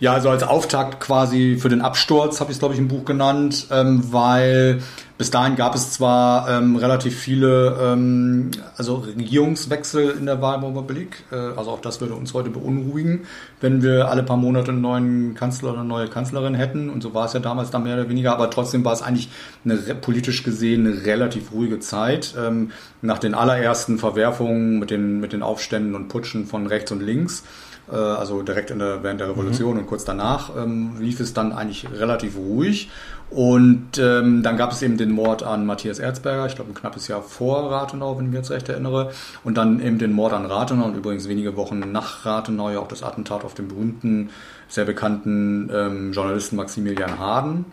Ja, 0.00 0.14
also 0.14 0.30
als 0.30 0.42
Auftakt 0.42 0.98
quasi 1.00 1.58
für 1.60 1.68
den 1.68 1.82
Absturz 1.82 2.40
habe 2.40 2.50
ich 2.50 2.56
es, 2.56 2.58
glaube 2.58 2.74
ich, 2.74 2.80
im 2.80 2.88
Buch 2.88 3.04
genannt, 3.04 3.66
ähm, 3.70 4.02
weil 4.10 4.82
bis 5.20 5.30
dahin 5.30 5.54
gab 5.54 5.74
es 5.74 5.92
zwar 5.92 6.48
ähm, 6.48 6.76
relativ 6.76 7.14
viele 7.14 7.76
ähm, 7.78 8.52
also 8.78 9.04
Regierungswechsel 9.18 10.16
in 10.18 10.24
der 10.24 10.40
Weimarer 10.40 10.70
Republik, 10.70 11.24
äh, 11.30 11.34
also 11.36 11.72
auch 11.72 11.82
das 11.82 12.00
würde 12.00 12.14
uns 12.14 12.32
heute 12.32 12.48
beunruhigen, 12.48 13.26
wenn 13.60 13.82
wir 13.82 14.08
alle 14.08 14.22
paar 14.22 14.38
Monate 14.38 14.70
einen 14.70 14.80
neuen 14.80 15.34
Kanzler 15.34 15.72
oder 15.72 15.80
eine 15.80 15.88
neue 15.90 16.08
Kanzlerin 16.08 16.54
hätten. 16.54 16.88
Und 16.88 17.02
so 17.02 17.12
war 17.12 17.26
es 17.26 17.34
ja 17.34 17.40
damals 17.40 17.70
dann 17.70 17.82
mehr 17.82 17.96
oder 17.96 18.08
weniger, 18.08 18.32
aber 18.32 18.48
trotzdem 18.48 18.82
war 18.82 18.94
es 18.94 19.02
eigentlich 19.02 19.28
eine 19.62 19.76
politisch 19.76 20.42
gesehen 20.42 20.86
eine 20.86 21.04
relativ 21.04 21.52
ruhige 21.52 21.80
Zeit. 21.80 22.34
Ähm, 22.38 22.70
nach 23.02 23.18
den 23.18 23.34
allerersten 23.34 23.98
Verwerfungen 23.98 24.78
mit 24.78 24.90
den, 24.90 25.20
mit 25.20 25.34
den 25.34 25.42
Aufständen 25.42 25.94
und 25.96 26.08
Putschen 26.08 26.46
von 26.46 26.66
rechts 26.66 26.92
und 26.92 27.02
links 27.02 27.44
äh, 27.92 27.94
also 27.94 28.42
direkt 28.42 28.70
der, 28.70 29.02
während 29.02 29.20
der 29.20 29.28
Revolution 29.28 29.74
mhm. 29.74 29.80
und 29.80 29.86
kurz 29.86 30.04
danach 30.04 30.50
ähm, 30.56 30.92
lief 30.98 31.20
es 31.20 31.34
dann 31.34 31.52
eigentlich 31.52 31.86
relativ 31.92 32.36
ruhig. 32.36 32.88
Und 33.30 33.96
ähm, 33.98 34.42
dann 34.42 34.56
gab 34.56 34.72
es 34.72 34.82
eben 34.82 34.96
den 34.96 35.09
Mord 35.10 35.42
an 35.42 35.66
Matthias 35.66 35.98
Erzberger, 35.98 36.46
ich 36.46 36.54
glaube 36.54 36.70
ein 36.70 36.74
knappes 36.74 37.08
Jahr 37.08 37.22
vor 37.22 37.70
Rathenau, 37.70 38.16
wenn 38.16 38.26
ich 38.26 38.30
mich 38.30 38.38
jetzt 38.38 38.50
recht 38.50 38.68
erinnere. 38.68 39.12
Und 39.44 39.56
dann 39.56 39.80
eben 39.80 39.98
den 39.98 40.12
Mord 40.12 40.32
an 40.32 40.46
Rathenau 40.46 40.86
und 40.86 40.96
übrigens 40.96 41.28
wenige 41.28 41.56
Wochen 41.56 41.80
nach 41.92 42.24
Rathenau 42.24 42.70
ja 42.70 42.78
auch 42.78 42.88
das 42.88 43.02
Attentat 43.02 43.44
auf 43.44 43.54
den 43.54 43.68
berühmten, 43.68 44.30
sehr 44.68 44.84
bekannten 44.84 45.70
ähm, 45.72 46.12
Journalisten 46.12 46.56
Maximilian 46.56 47.18
Harden, 47.18 47.64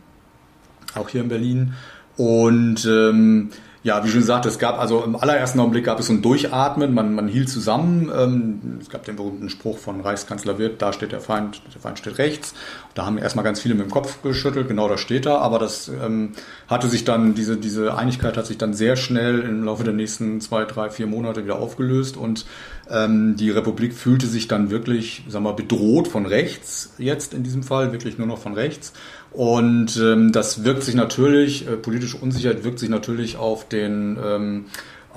auch 0.95 1.09
hier 1.09 1.21
in 1.21 1.29
Berlin. 1.29 1.73
Und 2.17 2.85
ähm, 2.85 3.51
ja, 3.83 4.03
wie 4.03 4.09
schon 4.09 4.19
gesagt, 4.19 4.45
es 4.45 4.59
gab 4.59 4.79
also 4.79 5.03
im 5.03 5.15
allerersten 5.15 5.59
Augenblick 5.59 5.85
gab 5.85 5.99
es 5.99 6.07
so 6.07 6.13
ein 6.13 6.21
Durchatmen, 6.21 6.93
man, 6.93 7.13
man 7.13 7.27
hielt 7.27 7.49
zusammen. 7.49 8.11
Ähm, 8.15 8.79
es 8.81 8.89
gab 8.89 9.05
den 9.05 9.15
berühmten 9.15 9.49
Spruch 9.49 9.77
von 9.77 10.01
Reichskanzler 10.01 10.57
Wirth, 10.57 10.81
da 10.81 10.93
steht 10.93 11.11
der 11.11 11.21
Feind, 11.21 11.61
der 11.73 11.81
Feind 11.81 11.99
steht 11.99 12.17
rechts. 12.17 12.53
Da 12.95 13.05
haben 13.05 13.17
erstmal 13.17 13.45
ganz 13.45 13.61
viele 13.61 13.75
mit 13.75 13.85
dem 13.85 13.91
Kopf 13.91 14.21
geschüttelt, 14.23 14.67
genau 14.67 14.89
da 14.89 14.97
steht 14.97 15.25
er, 15.25 15.41
aber 15.41 15.59
das 15.59 15.89
ähm, 15.89 16.33
hatte 16.67 16.87
sich 16.87 17.05
dann, 17.05 17.35
diese, 17.35 17.57
diese 17.57 17.95
Einigkeit 17.95 18.35
hat 18.35 18.47
sich 18.47 18.57
dann 18.57 18.73
sehr 18.73 18.95
schnell 18.95 19.41
im 19.41 19.63
Laufe 19.63 19.83
der 19.83 19.93
nächsten 19.93 20.41
zwei, 20.41 20.65
drei, 20.65 20.89
vier 20.89 21.07
Monate 21.07 21.43
wieder 21.43 21.59
aufgelöst 21.59 22.17
und 22.17 22.45
ähm, 22.89 23.35
die 23.35 23.51
Republik 23.51 23.93
fühlte 23.93 24.27
sich 24.27 24.47
dann 24.47 24.69
wirklich, 24.69 25.23
sagen 25.27 25.45
wir, 25.45 25.53
bedroht 25.53 26.07
von 26.07 26.25
rechts, 26.25 26.93
jetzt 26.97 27.33
in 27.33 27.43
diesem 27.43 27.63
Fall, 27.63 27.91
wirklich 27.91 28.17
nur 28.17 28.27
noch 28.27 28.39
von 28.39 28.53
rechts. 28.53 28.93
Und 29.31 29.97
ähm, 29.97 30.31
das 30.31 30.63
wirkt 30.63 30.83
sich 30.83 30.95
natürlich, 30.95 31.67
äh, 31.67 31.77
politische 31.77 32.17
Unsicherheit 32.17 32.63
wirkt 32.63 32.79
sich 32.79 32.89
natürlich 32.89 33.37
auf 33.37 33.67
den 33.67 34.17
ähm, 34.23 34.65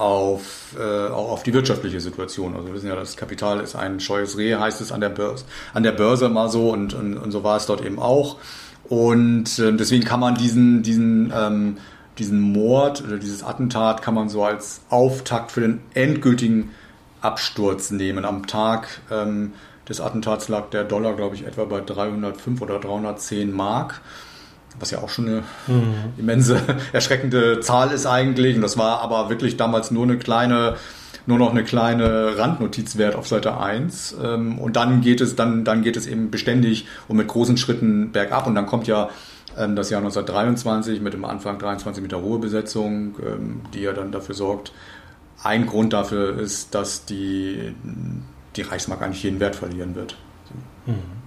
auf, 0.00 0.74
äh, 0.78 1.08
auch 1.08 1.30
auf 1.30 1.42
die 1.42 1.52
wirtschaftliche 1.52 2.00
Situation. 2.00 2.54
Also 2.54 2.68
wir 2.68 2.74
wissen 2.74 2.88
ja, 2.88 2.96
das 2.96 3.16
Kapital 3.16 3.60
ist 3.60 3.76
ein 3.76 4.00
scheues 4.00 4.38
Reh, 4.38 4.54
heißt 4.54 4.80
es 4.80 4.92
an 4.92 5.00
der 5.02 5.10
Börse, 5.10 5.44
an 5.74 5.82
der 5.82 5.92
Börse 5.92 6.30
mal 6.30 6.48
so 6.48 6.70
und, 6.70 6.94
und, 6.94 7.18
und 7.18 7.30
so 7.30 7.44
war 7.44 7.58
es 7.58 7.66
dort 7.66 7.84
eben 7.84 7.98
auch. 7.98 8.38
Und 8.88 9.58
äh, 9.58 9.72
deswegen 9.72 10.04
kann 10.04 10.20
man 10.20 10.36
diesen, 10.36 10.82
diesen, 10.82 11.32
ähm, 11.36 11.76
diesen 12.18 12.40
Mord 12.40 13.04
oder 13.04 13.18
dieses 13.18 13.42
Attentat 13.42 14.00
kann 14.00 14.14
man 14.14 14.30
so 14.30 14.42
als 14.42 14.80
Auftakt 14.88 15.52
für 15.52 15.60
den 15.60 15.80
endgültigen 15.92 16.70
Absturz 17.20 17.90
nehmen. 17.90 18.24
Am 18.24 18.46
Tag 18.46 18.88
ähm, 19.10 19.52
des 19.90 20.00
Attentats 20.00 20.48
lag 20.48 20.70
der 20.70 20.84
Dollar, 20.84 21.14
glaube 21.14 21.34
ich, 21.34 21.44
etwa 21.46 21.64
bei 21.64 21.80
305 21.80 22.62
oder 22.62 22.78
310 22.78 23.52
Mark, 23.52 24.00
was 24.78 24.92
ja 24.92 25.00
auch 25.00 25.10
schon 25.10 25.26
eine 25.26 25.42
mhm. 25.66 25.94
immense, 26.16 26.60
erschreckende 26.92 27.60
Zahl 27.60 27.90
ist 27.90 28.06
eigentlich. 28.06 28.56
Und 28.56 28.62
das 28.62 28.78
war 28.78 29.00
aber 29.00 29.28
wirklich 29.28 29.56
damals 29.56 29.90
nur 29.90 30.04
eine 30.04 30.16
kleine, 30.16 30.76
nur 31.26 31.38
noch 31.38 31.50
eine 31.50 31.64
kleine 31.64 32.38
Randnotiz 32.38 32.96
wert 32.96 33.16
auf 33.16 33.26
Seite 33.26 33.58
1. 33.58 34.16
Ähm, 34.22 34.58
und 34.58 34.76
dann 34.76 35.00
geht 35.00 35.20
es, 35.20 35.34
dann, 35.34 35.64
dann 35.64 35.82
geht 35.82 35.96
es 35.96 36.06
eben 36.06 36.30
beständig 36.30 36.86
und 37.08 37.16
mit 37.16 37.26
großen 37.26 37.56
Schritten 37.56 38.12
bergab. 38.12 38.46
Und 38.46 38.54
dann 38.54 38.66
kommt 38.66 38.86
ja 38.86 39.10
ähm, 39.58 39.74
das 39.74 39.90
Jahr 39.90 39.98
1923 39.98 41.00
mit 41.00 41.14
dem 41.14 41.24
Anfang 41.24 41.58
23 41.58 42.00
mit 42.00 42.12
der 42.12 42.20
Ruhebesetzung, 42.20 43.16
ähm, 43.26 43.60
die 43.74 43.80
ja 43.80 43.92
dann 43.92 44.12
dafür 44.12 44.36
sorgt, 44.36 44.72
ein 45.42 45.66
Grund 45.66 45.92
dafür 45.92 46.38
ist, 46.38 46.74
dass 46.74 47.06
die 47.06 47.74
die 48.56 48.62
Reichsmark 48.62 49.02
eigentlich 49.02 49.22
jeden 49.22 49.40
Wert 49.40 49.56
verlieren 49.56 49.94
wird. 49.94 50.16
Mhm. 50.86 51.20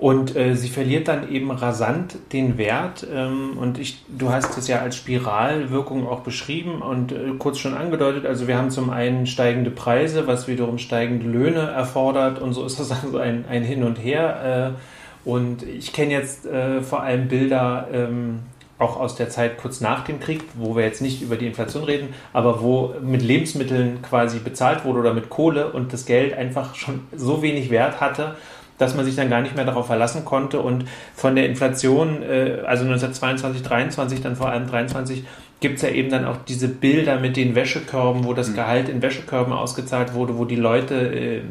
Und 0.00 0.34
äh, 0.34 0.56
sie 0.56 0.70
verliert 0.70 1.08
dann 1.08 1.30
eben 1.30 1.50
rasant 1.50 2.16
den 2.32 2.56
Wert. 2.56 3.06
Ähm, 3.12 3.58
und 3.58 3.78
ich, 3.78 4.02
du 4.08 4.30
hast 4.30 4.56
es 4.56 4.66
ja 4.66 4.80
als 4.80 4.96
Spiralwirkung 4.96 6.08
auch 6.08 6.20
beschrieben 6.20 6.80
und 6.80 7.12
äh, 7.12 7.32
kurz 7.38 7.58
schon 7.58 7.74
angedeutet. 7.74 8.24
Also 8.24 8.48
wir 8.48 8.56
haben 8.56 8.70
zum 8.70 8.88
einen 8.88 9.26
steigende 9.26 9.70
Preise, 9.70 10.26
was 10.26 10.48
wiederum 10.48 10.78
steigende 10.78 11.26
Löhne 11.26 11.60
erfordert. 11.60 12.38
Und 12.38 12.54
so 12.54 12.64
ist 12.64 12.80
das 12.80 12.90
also 13.04 13.18
ein, 13.18 13.44
ein 13.46 13.62
Hin 13.62 13.82
und 13.82 13.96
Her. 13.96 14.74
Äh, 14.74 15.28
und 15.28 15.64
ich 15.64 15.92
kenne 15.92 16.12
jetzt 16.12 16.46
äh, 16.46 16.80
vor 16.80 17.02
allem 17.02 17.28
Bilder 17.28 17.88
ähm, 17.92 18.38
auch 18.80 18.98
aus 18.98 19.14
der 19.14 19.28
Zeit 19.28 19.58
kurz 19.58 19.80
nach 19.80 20.04
dem 20.04 20.20
Krieg, 20.20 20.42
wo 20.54 20.74
wir 20.74 20.84
jetzt 20.84 21.02
nicht 21.02 21.22
über 21.22 21.36
die 21.36 21.46
Inflation 21.46 21.84
reden, 21.84 22.14
aber 22.32 22.62
wo 22.62 22.94
mit 23.02 23.22
Lebensmitteln 23.22 24.02
quasi 24.02 24.38
bezahlt 24.38 24.84
wurde 24.84 25.00
oder 25.00 25.14
mit 25.14 25.28
Kohle 25.28 25.70
und 25.70 25.92
das 25.92 26.06
Geld 26.06 26.32
einfach 26.32 26.74
schon 26.74 27.00
so 27.14 27.42
wenig 27.42 27.70
Wert 27.70 28.00
hatte, 28.00 28.36
dass 28.78 28.94
man 28.94 29.04
sich 29.04 29.14
dann 29.14 29.28
gar 29.28 29.42
nicht 29.42 29.54
mehr 29.54 29.66
darauf 29.66 29.86
verlassen 29.86 30.24
konnte. 30.24 30.60
Und 30.60 30.86
von 31.14 31.36
der 31.36 31.46
Inflation, 31.46 32.22
äh, 32.22 32.62
also 32.64 32.84
1922, 32.84 33.62
23, 33.62 34.22
dann 34.22 34.36
vor 34.36 34.48
allem 34.48 34.66
23, 34.66 35.24
gibt 35.60 35.76
es 35.76 35.82
ja 35.82 35.90
eben 35.90 36.08
dann 36.08 36.24
auch 36.24 36.38
diese 36.48 36.68
Bilder 36.68 37.20
mit 37.20 37.36
den 37.36 37.54
Wäschekörben, 37.54 38.24
wo 38.24 38.32
das 38.32 38.48
mhm. 38.48 38.54
Gehalt 38.54 38.88
in 38.88 39.02
Wäschekörben 39.02 39.52
ausgezahlt 39.52 40.14
wurde, 40.14 40.38
wo 40.38 40.46
die 40.46 40.56
Leute 40.56 40.94
äh, 40.94 41.42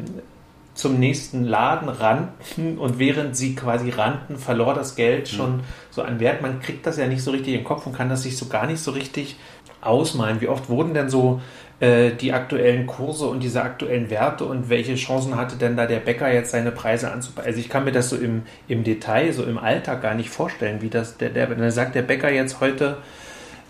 zum 0.74 0.98
nächsten 0.98 1.44
Laden 1.44 1.88
rannten 1.88 2.78
und 2.78 2.98
während 2.98 3.36
sie 3.36 3.54
quasi 3.54 3.90
rannten, 3.90 4.36
verlor 4.36 4.74
das 4.74 4.94
Geld 4.94 5.30
mhm. 5.32 5.36
schon 5.36 5.56
mhm. 5.56 5.62
so 5.90 6.02
an 6.02 6.20
Wert. 6.20 6.42
Man 6.42 6.60
kriegt 6.60 6.86
das 6.86 6.96
ja 6.96 7.06
nicht 7.06 7.22
so 7.22 7.30
richtig 7.30 7.54
im 7.54 7.64
Kopf 7.64 7.86
und 7.86 7.94
kann 7.94 8.08
das 8.08 8.22
sich 8.22 8.36
so 8.36 8.46
gar 8.46 8.66
nicht 8.66 8.80
so 8.80 8.92
richtig 8.92 9.36
ausmalen. 9.80 10.40
Wie 10.40 10.48
oft 10.48 10.68
wurden 10.68 10.94
denn 10.94 11.08
so 11.08 11.40
äh, 11.80 12.10
die 12.12 12.32
aktuellen 12.32 12.86
Kurse 12.86 13.26
und 13.26 13.42
diese 13.42 13.62
aktuellen 13.62 14.10
Werte 14.10 14.44
und 14.44 14.68
welche 14.68 14.94
Chancen 14.94 15.36
hatte 15.36 15.56
denn 15.56 15.76
da 15.76 15.86
der 15.86 16.00
Bäcker 16.00 16.32
jetzt 16.32 16.52
seine 16.52 16.70
Preise 16.70 17.10
anzupassen? 17.10 17.48
Also 17.48 17.60
ich 17.60 17.68
kann 17.68 17.84
mir 17.84 17.92
das 17.92 18.10
so 18.10 18.16
im, 18.16 18.42
im 18.68 18.84
Detail, 18.84 19.32
so 19.32 19.44
im 19.44 19.58
Alltag 19.58 20.02
gar 20.02 20.14
nicht 20.14 20.30
vorstellen, 20.30 20.82
wie 20.82 20.90
das 20.90 21.16
der, 21.16 21.30
der, 21.30 21.46
dann 21.46 21.70
sagt 21.70 21.94
der 21.94 22.02
Bäcker 22.02 22.30
jetzt 22.30 22.60
heute, 22.60 22.98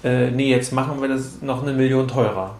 äh, 0.05 0.31
nee, 0.31 0.51
jetzt 0.51 0.73
machen 0.73 1.01
wir 1.01 1.09
das 1.09 1.43
noch 1.43 1.63
eine 1.63 1.73
Million 1.73 2.09
teurer. 2.09 2.57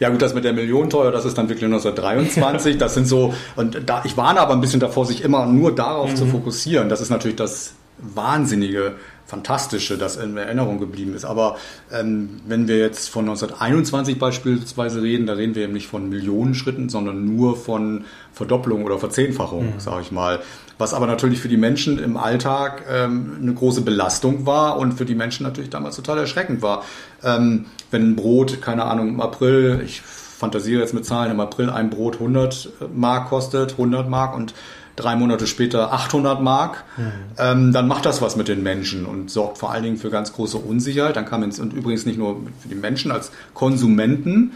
Ja 0.00 0.08
gut, 0.08 0.20
das 0.22 0.34
mit 0.34 0.44
der 0.44 0.54
Million 0.54 0.90
teuer, 0.90 1.12
das 1.12 1.26
ist 1.26 1.36
dann 1.36 1.48
wirklich 1.48 1.66
1923. 1.66 2.78
Das 2.78 2.94
sind 2.94 3.06
so, 3.06 3.34
und 3.54 3.82
da, 3.86 4.02
ich 4.04 4.16
warne 4.16 4.40
aber 4.40 4.54
ein 4.54 4.60
bisschen 4.60 4.80
davor, 4.80 5.06
sich 5.06 5.22
immer 5.22 5.46
nur 5.46 5.74
darauf 5.74 6.10
mhm. 6.10 6.16
zu 6.16 6.26
fokussieren. 6.26 6.88
Das 6.88 7.00
ist 7.00 7.10
natürlich 7.10 7.36
das 7.36 7.74
Wahnsinnige, 7.98 8.94
Fantastische, 9.26 9.96
das 9.96 10.16
in 10.16 10.36
Erinnerung 10.36 10.80
geblieben 10.80 11.14
ist. 11.14 11.24
Aber 11.24 11.56
ähm, 11.92 12.40
wenn 12.48 12.66
wir 12.66 12.78
jetzt 12.78 13.10
von 13.10 13.28
1921 13.28 14.18
beispielsweise 14.18 15.02
reden, 15.02 15.26
da 15.26 15.34
reden 15.34 15.54
wir 15.54 15.62
eben 15.62 15.72
nicht 15.72 15.86
von 15.86 16.08
Millionen 16.08 16.54
Schritten, 16.54 16.88
sondern 16.88 17.24
nur 17.24 17.56
von 17.56 18.06
Verdopplung 18.32 18.84
oder 18.84 18.98
Verzehnfachung, 18.98 19.74
mhm. 19.74 19.80
sage 19.80 20.02
ich 20.02 20.10
mal. 20.10 20.40
Was 20.80 20.94
aber 20.94 21.06
natürlich 21.06 21.40
für 21.40 21.48
die 21.48 21.58
Menschen 21.58 21.98
im 21.98 22.16
Alltag 22.16 22.84
ähm, 22.90 23.36
eine 23.42 23.52
große 23.52 23.82
Belastung 23.82 24.46
war 24.46 24.78
und 24.78 24.92
für 24.92 25.04
die 25.04 25.14
Menschen 25.14 25.44
natürlich 25.44 25.70
damals 25.70 25.96
total 25.96 26.18
erschreckend 26.18 26.62
war. 26.62 26.84
Ähm, 27.22 27.66
wenn 27.90 28.10
ein 28.10 28.16
Brot, 28.16 28.62
keine 28.62 28.84
Ahnung, 28.84 29.08
im 29.08 29.20
April, 29.20 29.82
ich 29.84 30.00
fantasiere 30.00 30.80
jetzt 30.80 30.94
mit 30.94 31.04
Zahlen, 31.04 31.30
im 31.30 31.40
April 31.40 31.68
ein 31.68 31.90
Brot 31.90 32.14
100 32.14 32.70
Mark 32.94 33.28
kostet, 33.28 33.72
100 33.72 34.08
Mark 34.08 34.34
und 34.34 34.54
drei 34.96 35.16
Monate 35.16 35.46
später 35.46 35.92
800 35.92 36.40
Mark, 36.40 36.84
mhm. 36.96 37.12
ähm, 37.38 37.72
dann 37.72 37.86
macht 37.86 38.06
das 38.06 38.22
was 38.22 38.36
mit 38.36 38.48
den 38.48 38.62
Menschen 38.62 39.04
und 39.06 39.30
sorgt 39.30 39.58
vor 39.58 39.72
allen 39.72 39.82
Dingen 39.82 39.96
für 39.96 40.10
ganz 40.10 40.32
große 40.32 40.56
Unsicherheit. 40.56 41.16
Dann 41.16 41.26
kann 41.26 41.40
man 41.40 41.50
und 41.50 41.72
übrigens 41.72 42.06
nicht 42.06 42.18
nur 42.18 42.40
für 42.60 42.68
die 42.68 42.74
Menschen 42.74 43.10
als 43.12 43.32
Konsumenten, 43.54 44.52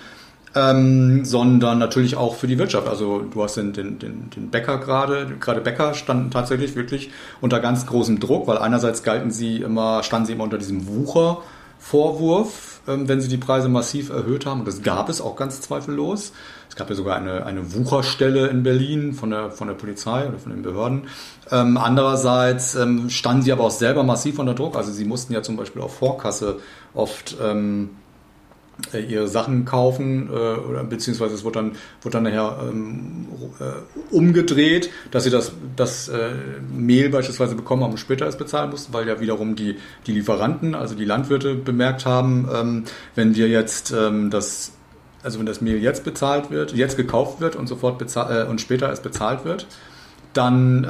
ähm, 0.54 1.24
sondern 1.24 1.78
natürlich 1.78 2.16
auch 2.16 2.36
für 2.36 2.46
die 2.46 2.58
Wirtschaft. 2.58 2.88
Also 2.88 3.20
du 3.20 3.42
hast 3.42 3.56
den, 3.56 3.72
den, 3.72 3.98
den, 3.98 4.30
den 4.30 4.50
Bäcker 4.50 4.78
gerade, 4.78 5.26
gerade 5.40 5.60
Bäcker 5.60 5.94
standen 5.94 6.30
tatsächlich 6.30 6.76
wirklich 6.76 7.10
unter 7.40 7.60
ganz 7.60 7.86
großem 7.86 8.20
Druck, 8.20 8.46
weil 8.46 8.58
einerseits 8.58 9.02
galten 9.02 9.30
sie 9.30 9.62
immer, 9.62 10.02
standen 10.02 10.26
sie 10.26 10.32
immer 10.34 10.44
unter 10.44 10.58
diesem 10.58 10.86
Wuchervorwurf, 10.86 12.80
ähm, 12.86 13.08
wenn 13.08 13.20
sie 13.20 13.28
die 13.28 13.36
Preise 13.36 13.68
massiv 13.68 14.10
erhöht 14.10 14.46
haben. 14.46 14.60
Und 14.60 14.68
das 14.68 14.82
gab 14.82 15.08
es 15.08 15.20
auch 15.20 15.34
ganz 15.34 15.60
zweifellos. 15.60 16.32
Es 16.68 16.76
gab 16.76 16.88
ja 16.88 16.94
sogar 16.94 17.16
eine, 17.16 17.46
eine 17.46 17.74
Wucherstelle 17.74 18.46
in 18.46 18.62
Berlin 18.62 19.12
von 19.12 19.30
der, 19.30 19.50
von 19.50 19.66
der 19.66 19.74
Polizei 19.74 20.28
oder 20.28 20.38
von 20.38 20.52
den 20.52 20.62
Behörden. 20.62 21.08
Ähm, 21.50 21.76
andererseits 21.76 22.76
ähm, 22.76 23.10
standen 23.10 23.42
sie 23.42 23.52
aber 23.52 23.64
auch 23.64 23.70
selber 23.70 24.04
massiv 24.04 24.38
unter 24.38 24.54
Druck. 24.54 24.76
Also 24.76 24.92
sie 24.92 25.04
mussten 25.04 25.32
ja 25.32 25.42
zum 25.42 25.56
Beispiel 25.56 25.82
auf 25.82 25.96
Vorkasse 25.96 26.60
oft 26.94 27.36
ähm, 27.42 27.90
äh, 27.90 28.03
ihre 29.08 29.28
Sachen 29.28 29.64
kaufen, 29.64 30.28
äh, 30.28 30.32
oder 30.32 30.84
beziehungsweise 30.84 31.34
es 31.34 31.44
wird 31.44 31.56
dann, 31.56 31.72
wird 32.02 32.14
dann 32.14 32.24
nachher 32.24 32.58
ähm, 32.68 33.26
äh, 33.60 34.14
umgedreht, 34.14 34.90
dass 35.10 35.24
sie 35.24 35.30
das, 35.30 35.52
das 35.76 36.08
äh, 36.08 36.30
Mehl 36.72 37.08
beispielsweise 37.08 37.54
bekommen 37.54 37.84
haben 37.84 37.92
und 37.92 37.98
später 37.98 38.26
es 38.26 38.36
bezahlen 38.36 38.70
mussten, 38.70 38.92
weil 38.92 39.06
ja 39.06 39.20
wiederum 39.20 39.56
die, 39.56 39.76
die 40.06 40.12
Lieferanten, 40.12 40.74
also 40.74 40.94
die 40.94 41.04
Landwirte 41.04 41.54
bemerkt 41.54 42.04
haben, 42.04 42.48
ähm, 42.52 42.84
wenn 43.14 43.34
wir 43.34 43.48
jetzt 43.48 43.92
ähm, 43.92 44.30
das 44.30 44.72
also 45.22 45.38
wenn 45.38 45.46
das 45.46 45.62
Mehl 45.62 45.82
jetzt 45.82 46.04
bezahlt 46.04 46.50
wird, 46.50 46.74
jetzt 46.74 46.98
gekauft 46.98 47.40
wird 47.40 47.56
und 47.56 47.66
sofort 47.66 47.98
bezahlt 47.98 48.46
äh, 48.46 48.50
und 48.50 48.60
später 48.60 48.92
es 48.92 49.00
bezahlt 49.00 49.46
wird, 49.46 49.66
dann 50.36 50.84
äh, 50.84 50.86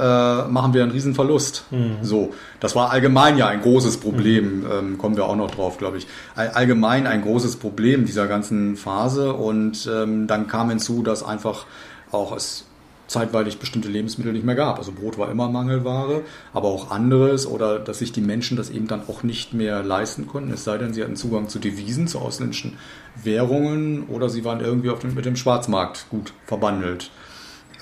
machen 0.49 0.75
wir 0.75 0.83
einen 0.83 0.93
riesen 0.93 1.15
Verlust. 1.15 1.65
Mhm. 1.71 1.99
So, 2.03 2.33
das 2.61 2.75
war 2.75 2.91
allgemein 2.91 3.37
ja 3.39 3.47
ein 3.47 3.61
großes 3.63 3.99
Problem, 3.99 4.61
mhm. 4.61 4.67
ähm, 4.73 4.99
kommen 4.99 5.17
wir 5.17 5.27
auch 5.27 5.37
noch 5.37 5.51
drauf, 5.51 5.79
glaube 5.79 5.99
ich. 5.99 6.07
Allgemein 6.35 7.07
ein 7.07 7.23
großes 7.23 7.57
Problem 7.57 8.07
dieser 8.07 8.27
ganzen 8.27 8.77
Phase 8.77 9.33
und 9.33 9.89
ähm, 9.93 10.27
dann 10.27 10.47
kam 10.47 10.71
hinzu, 10.71 11.03
dass 11.03 11.23
einfach 11.23 11.67
auch 12.11 12.35
es 12.35 12.67
zeitweilig 13.07 13.59
bestimmte 13.59 13.89
Lebensmittel 13.89 14.33
nicht 14.33 14.45
mehr 14.45 14.55
gab. 14.55 14.79
Also 14.79 14.93
Brot 14.93 15.19
war 15.19 15.31
immer 15.31 15.49
Mangelware, 15.49 16.23
aber 16.53 16.69
auch 16.69 16.91
anderes 16.91 17.47
oder 17.47 17.79
dass 17.79 17.99
sich 17.99 18.13
die 18.13 18.21
Menschen 18.21 18.57
das 18.57 18.71
eben 18.71 18.87
dann 18.87 19.03
auch 19.09 19.23
nicht 19.23 19.53
mehr 19.53 19.83
leisten 19.83 20.27
konnten, 20.27 20.53
es 20.53 20.65
sei 20.65 20.79
denn, 20.79 20.95
sie 20.95 21.03
hatten 21.03 21.17
Zugang 21.17 21.49
zu 21.49 21.59
Devisen, 21.59 22.09
zu 22.09 22.19
ausländischen 22.19 22.79
Währungen 23.23 24.05
oder 24.09 24.29
sie 24.29 24.45
waren 24.45 24.61
irgendwie 24.61 24.89
dem, 24.89 25.15
mit 25.15 25.27
dem 25.27 25.37
Schwarzmarkt 25.37 26.07
gut 26.11 26.33
verbandelt. 26.47 27.11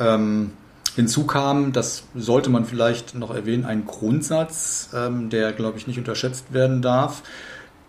Ähm, 0.01 0.53
hinzu 0.95 1.27
kam, 1.27 1.73
das 1.73 2.05
sollte 2.15 2.51
man 2.51 2.65
vielleicht 2.65 3.15
noch 3.15 3.35
erwähnen, 3.35 3.65
ein 3.65 3.87
Grundsatz, 3.87 4.91
ähm, 4.95 5.31
der, 5.31 5.53
glaube 5.53 5.79
ich, 5.79 5.87
nicht 5.87 5.99
unterschätzt 5.99 6.53
werden 6.53 6.83
darf. 6.83 7.23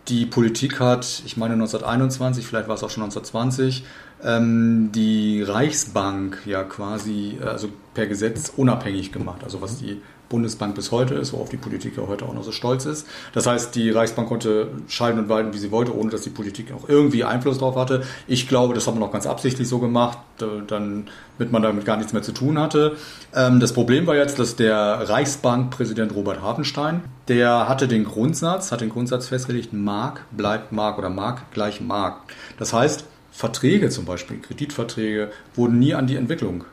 Die 0.08 0.26
Politik 0.26 0.80
hat, 0.80 1.24
ich 1.26 1.38
meine 1.38 1.54
1921, 1.54 2.46
vielleicht 2.46 2.68
war 2.68 2.76
es 2.76 2.84
auch 2.84 2.89
schon 2.89 3.04
1920, 3.04 3.86
ähm, 4.24 4.92
die 4.94 5.44
Reichsbank 5.44 6.42
ja 6.46 6.63
quasi 6.63 7.38
also 7.44 7.70
per 7.94 8.08
Gesetz 8.08 8.52
unabhängig 8.56 9.12
gemacht. 9.12 9.44
Also 9.44 9.62
was 9.62 9.78
die 9.78 10.02
Bundesbank 10.34 10.74
bis 10.74 10.91
heute 10.91 11.13
ist, 11.13 11.32
worauf 11.32 11.50
die 11.50 11.58
Politik 11.58 11.96
ja 11.96 12.08
heute 12.08 12.26
auch 12.26 12.34
noch 12.34 12.43
so 12.43 12.52
stolz 12.52 12.88
ist. 12.88 13.06
Das 13.34 13.46
heißt, 13.46 13.76
die 13.76 13.91
Reichsbank 13.91 14.28
konnte 14.28 14.69
scheiden 14.88 15.19
und 15.19 15.30
walten, 15.30 15.54
wie 15.54 15.60
sie 15.60 15.69
wollte, 15.69 15.96
ohne 15.96 16.10
dass 16.10 16.22
die 16.22 16.32
Politik 16.32 16.74
auch 16.74 16.89
irgendwie 16.89 17.24
Einfluss 17.24 17.60
darauf 17.60 17.76
hatte. 17.76 18.02
Ich 18.26 18.48
glaube, 18.48 18.74
das 18.74 18.88
hat 18.88 18.96
man 18.96 19.04
auch 19.04 19.12
ganz 19.12 19.28
absichtlich 19.28 19.67
so 19.67 19.78
gemacht, 19.78 20.17
dann, 20.39 21.06
damit 21.38 21.52
man 21.52 21.62
damit 21.62 21.86
gar 21.86 21.98
nichts 21.98 22.13
mehr 22.13 22.24
zu 22.24 22.32
tun 22.32 22.58
hatte. 22.58 22.98
Ähm, 23.36 23.60
das 23.60 23.74
Problem 23.74 24.08
war 24.08 24.15
jetzt, 24.15 24.39
dass 24.39 24.56
der 24.56 25.08
Reichsbankpräsident 25.08 26.15
Robert 26.15 26.41
Hafenstein, 26.41 27.04
der 27.28 27.69
hatte 27.69 27.88
den 27.88 28.04
Grundsatz, 28.04 28.72
hat 28.72 28.82
den 28.82 28.89
Grundsatz 28.89 29.28
festgelegt, 29.28 29.72
Mark 29.72 30.26
bleibt 30.32 30.72
Mark 30.72 30.98
oder 30.98 31.12
Mark 31.12 31.52
gleich 31.52 31.80
Mark. 31.80 32.22
Das 32.58 32.74
heißt, 32.74 33.06
Verträge 33.32 33.89
zum 33.89 34.06
Beispiel, 34.06 34.39
Kreditverträge, 34.39 35.32
wurden 35.54 35.78
nie 35.78 35.93
an 35.93 36.08
die 36.08 36.15
Entwicklung 36.15 36.63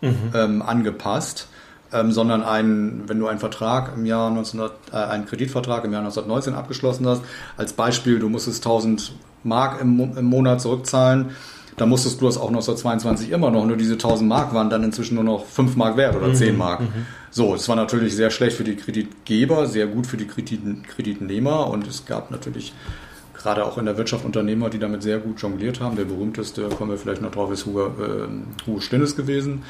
mhm. 0.00 0.30
ähm, 0.32 0.62
angepasst 0.62 1.48
ähm, 1.92 2.12
sondern 2.12 2.42
ein, 2.42 3.02
wenn 3.06 3.18
du 3.18 3.26
einen 3.26 3.40
Vertrag 3.40 3.92
im 3.96 4.06
Jahr 4.06 4.28
1900, 4.28 4.72
äh, 4.92 4.96
einen 4.96 5.26
Kreditvertrag 5.26 5.84
im 5.84 5.92
Jahr 5.92 6.02
1919 6.02 6.54
abgeschlossen 6.54 7.06
hast, 7.06 7.22
als 7.56 7.72
Beispiel, 7.72 8.18
du 8.18 8.28
musstest 8.28 8.64
1000 8.64 9.12
Mark 9.42 9.80
im, 9.80 10.16
im 10.16 10.24
Monat 10.24 10.60
zurückzahlen, 10.60 11.30
dann 11.76 11.88
musstest 11.88 12.20
du 12.20 12.26
das 12.26 12.36
auch 12.36 12.48
1922 12.48 13.30
immer 13.30 13.50
noch, 13.50 13.64
nur 13.64 13.76
diese 13.76 13.94
1000 13.94 14.28
Mark 14.28 14.52
waren 14.52 14.68
dann 14.70 14.84
inzwischen 14.84 15.14
nur 15.14 15.24
noch 15.24 15.46
5 15.46 15.76
Mark 15.76 15.96
wert 15.96 16.14
oder 16.14 16.34
10 16.34 16.52
mhm, 16.52 16.58
Mark. 16.58 16.80
Mhm. 16.80 17.06
So, 17.30 17.54
es 17.54 17.68
war 17.68 17.76
natürlich 17.76 18.14
sehr 18.14 18.30
schlecht 18.30 18.56
für 18.56 18.64
die 18.64 18.76
Kreditgeber, 18.76 19.66
sehr 19.66 19.86
gut 19.86 20.06
für 20.06 20.16
die 20.16 20.26
Krediten, 20.26 20.82
Kreditnehmer 20.82 21.68
und 21.68 21.86
es 21.86 22.04
gab 22.04 22.30
natürlich 22.30 22.74
gerade 23.34 23.64
auch 23.64 23.78
in 23.78 23.86
der 23.86 23.96
Wirtschaft 23.96 24.24
Unternehmer, 24.24 24.68
die 24.68 24.78
damit 24.78 25.02
sehr 25.02 25.18
gut 25.18 25.40
jongliert 25.40 25.80
haben. 25.80 25.96
Der 25.96 26.04
berühmteste, 26.04 26.68
kommen 26.68 26.90
wir 26.90 26.98
vielleicht 26.98 27.22
noch 27.22 27.30
drauf, 27.30 27.50
ist 27.50 27.64
Hugo, 27.64 27.86
äh, 27.86 28.66
Hugo 28.66 28.80
Stinnes 28.80 29.16
gewesen. 29.16 29.62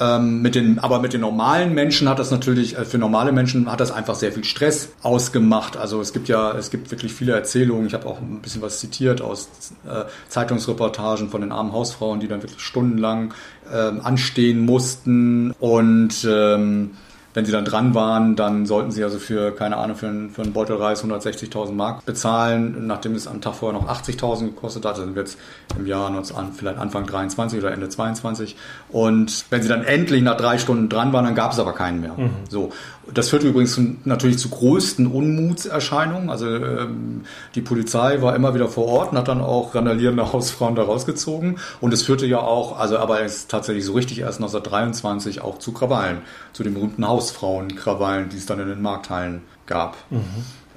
Ähm, 0.00 0.42
mit 0.42 0.56
den, 0.56 0.80
aber 0.80 0.98
mit 0.98 1.12
den 1.12 1.20
normalen 1.20 1.72
Menschen 1.72 2.08
hat 2.08 2.18
das 2.18 2.32
natürlich, 2.32 2.76
äh, 2.76 2.84
für 2.84 2.98
normale 2.98 3.30
Menschen 3.30 3.70
hat 3.70 3.78
das 3.78 3.92
einfach 3.92 4.16
sehr 4.16 4.32
viel 4.32 4.42
Stress 4.42 4.88
ausgemacht. 5.02 5.76
Also 5.76 6.00
es 6.00 6.12
gibt 6.12 6.26
ja, 6.26 6.52
es 6.56 6.72
gibt 6.72 6.90
wirklich 6.90 7.14
viele 7.14 7.32
Erzählungen. 7.32 7.86
Ich 7.86 7.94
habe 7.94 8.06
auch 8.06 8.20
ein 8.20 8.40
bisschen 8.42 8.60
was 8.60 8.80
zitiert 8.80 9.22
aus 9.22 9.48
äh, 9.88 10.04
Zeitungsreportagen 10.28 11.28
von 11.28 11.42
den 11.42 11.52
armen 11.52 11.72
Hausfrauen, 11.72 12.18
die 12.18 12.26
dann 12.26 12.42
wirklich 12.42 12.60
stundenlang 12.60 13.34
äh, 13.72 13.76
anstehen 13.76 14.64
mussten 14.64 15.52
und 15.60 16.26
ähm, 16.28 16.96
wenn 17.34 17.44
sie 17.44 17.52
dann 17.52 17.64
dran 17.64 17.94
waren, 17.94 18.36
dann 18.36 18.64
sollten 18.64 18.92
sie 18.92 19.02
also 19.02 19.18
für, 19.18 19.50
keine 19.50 19.76
Ahnung, 19.76 19.96
für, 19.96 20.06
einen, 20.06 20.30
für 20.30 20.42
einen 20.42 20.52
Beutel 20.52 20.76
Reis 20.76 21.04
160.000 21.04 21.72
Mark 21.72 22.06
bezahlen, 22.06 22.86
nachdem 22.86 23.16
es 23.16 23.26
am 23.26 23.40
Tag 23.40 23.56
vorher 23.56 23.78
noch 23.78 23.88
80.000 23.88 24.46
gekostet 24.46 24.84
hat. 24.84 24.98
Dann 24.98 25.06
sind 25.06 25.14
wir 25.16 25.22
jetzt 25.22 25.36
im 25.76 25.86
Jahr 25.86 26.10
vielleicht 26.56 26.78
Anfang 26.78 27.06
23 27.06 27.58
oder 27.58 27.72
Ende 27.72 27.88
22. 27.88 28.56
Und 28.88 29.46
wenn 29.50 29.62
sie 29.62 29.68
dann 29.68 29.82
endlich 29.82 30.22
nach 30.22 30.36
drei 30.36 30.58
Stunden 30.58 30.88
dran 30.88 31.12
waren, 31.12 31.24
dann 31.24 31.34
gab 31.34 31.52
es 31.52 31.58
aber 31.58 31.72
keinen 31.72 32.00
mehr. 32.00 32.14
Mhm. 32.16 32.30
So. 32.48 32.70
Das 33.12 33.28
führte 33.28 33.48
übrigens 33.48 33.74
zu, 33.74 33.96
natürlich 34.04 34.38
zu 34.38 34.48
größten 34.48 35.06
Unmutserscheinungen. 35.06 36.30
Also 36.30 36.48
ähm, 36.48 37.22
die 37.54 37.60
Polizei 37.60 38.22
war 38.22 38.34
immer 38.34 38.54
wieder 38.54 38.68
vor 38.68 38.86
Ort 38.86 39.12
und 39.12 39.18
hat 39.18 39.28
dann 39.28 39.40
auch 39.40 39.74
randalierende 39.74 40.32
Hausfrauen 40.32 40.74
da 40.74 40.84
rausgezogen. 40.84 41.58
Und 41.80 41.92
es 41.92 42.02
führte 42.02 42.26
ja 42.26 42.38
auch, 42.38 42.78
also 42.78 42.98
aber 42.98 43.22
es 43.22 43.46
tatsächlich 43.46 43.84
so 43.84 43.92
richtig 43.92 44.20
erst 44.20 44.38
1923 44.38 45.42
auch 45.42 45.58
zu 45.58 45.72
Krawallen, 45.72 46.18
zu 46.52 46.62
den 46.62 46.74
berühmten 46.74 47.04
Hausfrauenkrawallen, 47.24 48.28
die 48.28 48.36
es 48.36 48.46
dann 48.46 48.60
in 48.60 48.68
den 48.68 48.82
Markthallen 48.82 49.42
gab. 49.66 49.96
Mhm. 50.10 50.24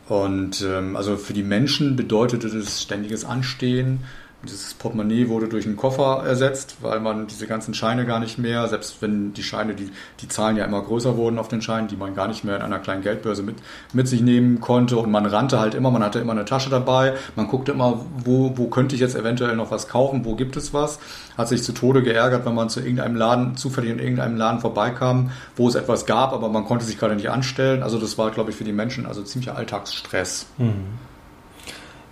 Und 0.08 0.62
ähm, 0.62 0.96
also 0.96 1.18
für 1.18 1.34
die 1.34 1.44
Menschen 1.44 1.96
bedeutete 1.96 2.50
das 2.50 2.82
ständiges 2.82 3.26
Anstehen, 3.26 4.06
Dieses 4.44 4.76
Portemonnaie 4.76 5.30
wurde 5.30 5.48
durch 5.48 5.66
einen 5.66 5.78
Koffer 5.78 6.24
ersetzt, 6.24 6.78
weil 6.82 7.00
man 7.00 7.26
diese 7.26 7.48
ganzen 7.48 7.74
Scheine 7.74 8.06
gar 8.06 8.20
nicht 8.20 8.38
mehr, 8.38 8.68
selbst 8.68 9.02
wenn 9.02 9.34
die 9.34 9.42
Scheine, 9.42 9.74
die, 9.74 9.90
die 10.22 10.28
Zahlen 10.28 10.58
ja 10.58 10.64
immer 10.64 10.82
größer 10.84 11.18
wurden 11.18 11.40
auf 11.40 11.48
den 11.48 11.64
Scheinen, 11.64 11.88
die 11.88 11.96
man 11.96 12.14
gar 12.14 12.28
nicht 12.28 12.44
mehr 12.44 12.56
in 12.56 12.62
einer 12.62 12.78
kleinen 12.78 13.02
Geldbörse 13.02 13.42
mit, 13.42 13.56
mit 13.94 14.08
sich 14.08 14.22
nehmen 14.22 14.62
konnte. 14.62 14.98
Und 14.98 15.10
man 15.10 15.26
rannte 15.26 15.60
halt 15.60 15.74
immer, 15.74 15.90
man 15.90 16.04
hatte 16.04 16.20
immer 16.20 16.34
eine 16.34 16.46
Tasche 16.46 16.70
dabei, 16.70 17.16
man 17.36 17.48
guckte 17.48 17.72
immer, 17.72 18.06
wo, 18.24 18.56
wo 18.56 18.68
könnte 18.68 18.94
ich 18.94 19.02
jetzt 19.02 19.16
eventuell 19.16 19.56
noch 19.56 19.72
was 19.72 19.88
kaufen, 19.88 20.24
wo 20.24 20.36
gibt 20.36 20.56
es 20.56 20.72
was. 20.72 21.00
Hat 21.36 21.48
sich 21.48 21.64
zu 21.64 21.72
Tode 21.72 22.04
geärgert, 22.04 22.46
wenn 22.46 22.54
man 22.54 22.70
zu 22.70 22.80
irgendeinem 22.80 23.16
Laden, 23.16 23.58
zufällig 23.58 23.90
in 23.90 24.00
irgendeinem 24.00 24.38
Laden 24.38 24.60
vorbeikam, 24.60 25.32
wo 25.56 25.68
es 25.68 25.74
etwas 25.74 26.06
gab, 26.06 26.32
aber 26.34 26.50
man 26.50 26.66
konnte 26.66 26.86
sich 26.86 27.00
gerade 27.00 27.16
nicht 27.16 27.32
anstellen. 27.32 27.82
Also 27.82 27.98
das 27.98 28.20
war, 28.20 28.30
glaube 28.30 28.52
ich, 28.52 28.56
für 28.56 28.64
die 28.64 28.72
Menschen 28.72 29.08
also 29.08 29.24
ziemlicher 29.24 29.56
Alltagsstress. 29.56 30.46
Mhm. 30.60 30.86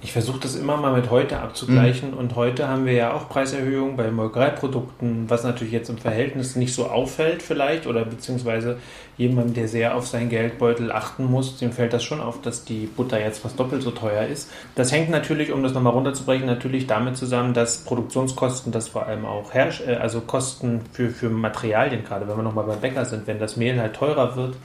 Ich 0.02 0.12
versuche 0.12 0.40
das 0.40 0.56
immer 0.56 0.78
mal 0.78 0.94
mit 0.94 1.10
heute 1.10 1.40
abzugleichen 1.40 2.12
mhm. 2.12 2.18
und 2.18 2.36
heute 2.36 2.68
haben 2.68 2.86
wir 2.86 2.94
ja 2.94 3.14
auch 3.14 3.30
Preiserhöhungen 3.30 3.96
bei 3.96 4.12
Molkereiprodukten, 4.12 5.30
was 5.30 5.44
natürlich 5.44 5.74
jetzt 5.74 5.90
im 5.90 5.98
Verhältnis 5.98 6.56
nicht 6.56 6.76
so 6.76 6.88
auffällt 6.88 7.42
vielleicht 7.42 7.88
oder 7.88 8.06
beziehungsweise 8.06 8.78
jemand, 9.18 9.56
der 9.56 9.68
sehr 9.68 9.96
auf 9.96 10.06
seinen 10.06 10.30
Geldbeutel 10.30 10.92
achten 10.92 11.26
muss, 11.26 11.58
dem 11.58 11.72
fällt 11.72 11.94
das 11.94 12.04
schon 12.04 12.20
auf, 12.20 12.42
dass 12.42 12.66
die 12.66 12.86
Butter 12.86 13.20
jetzt 13.20 13.40
fast 13.40 13.60
doppelt 13.60 13.82
so 13.82 13.92
teuer 13.92 14.26
ist. 14.26 14.52
Das 14.76 14.92
hängt 14.92 15.10
natürlich, 15.10 15.52
um 15.52 15.64
das 15.64 15.74
nochmal 15.74 15.94
runterzubrechen, 15.94 16.46
natürlich 16.46 16.88
damit 16.88 17.18
zusammen, 17.18 17.54
dass 17.54 17.78
Produktionskosten, 17.86 18.72
das 18.72 18.90
vor 18.90 19.08
allem 19.08 19.26
auch 19.26 19.54
Herrsch 19.54 19.82
äh, 19.88 19.96
also 19.96 20.22
Kosten 20.22 20.82
für, 20.92 21.10
für 21.10 21.30
Materialien, 21.30 22.04
gerade 22.04 22.28
wenn 22.28 22.36
wir 22.36 22.44
nochmal 22.44 22.66
beim 22.66 22.82
Bäcker 22.82 23.06
sind, 23.06 23.26
wenn 23.28 23.40
das 23.40 23.56
Mehl 23.56 23.80
halt 23.80 23.96
teurer 23.96 24.36
wird, 24.36 24.56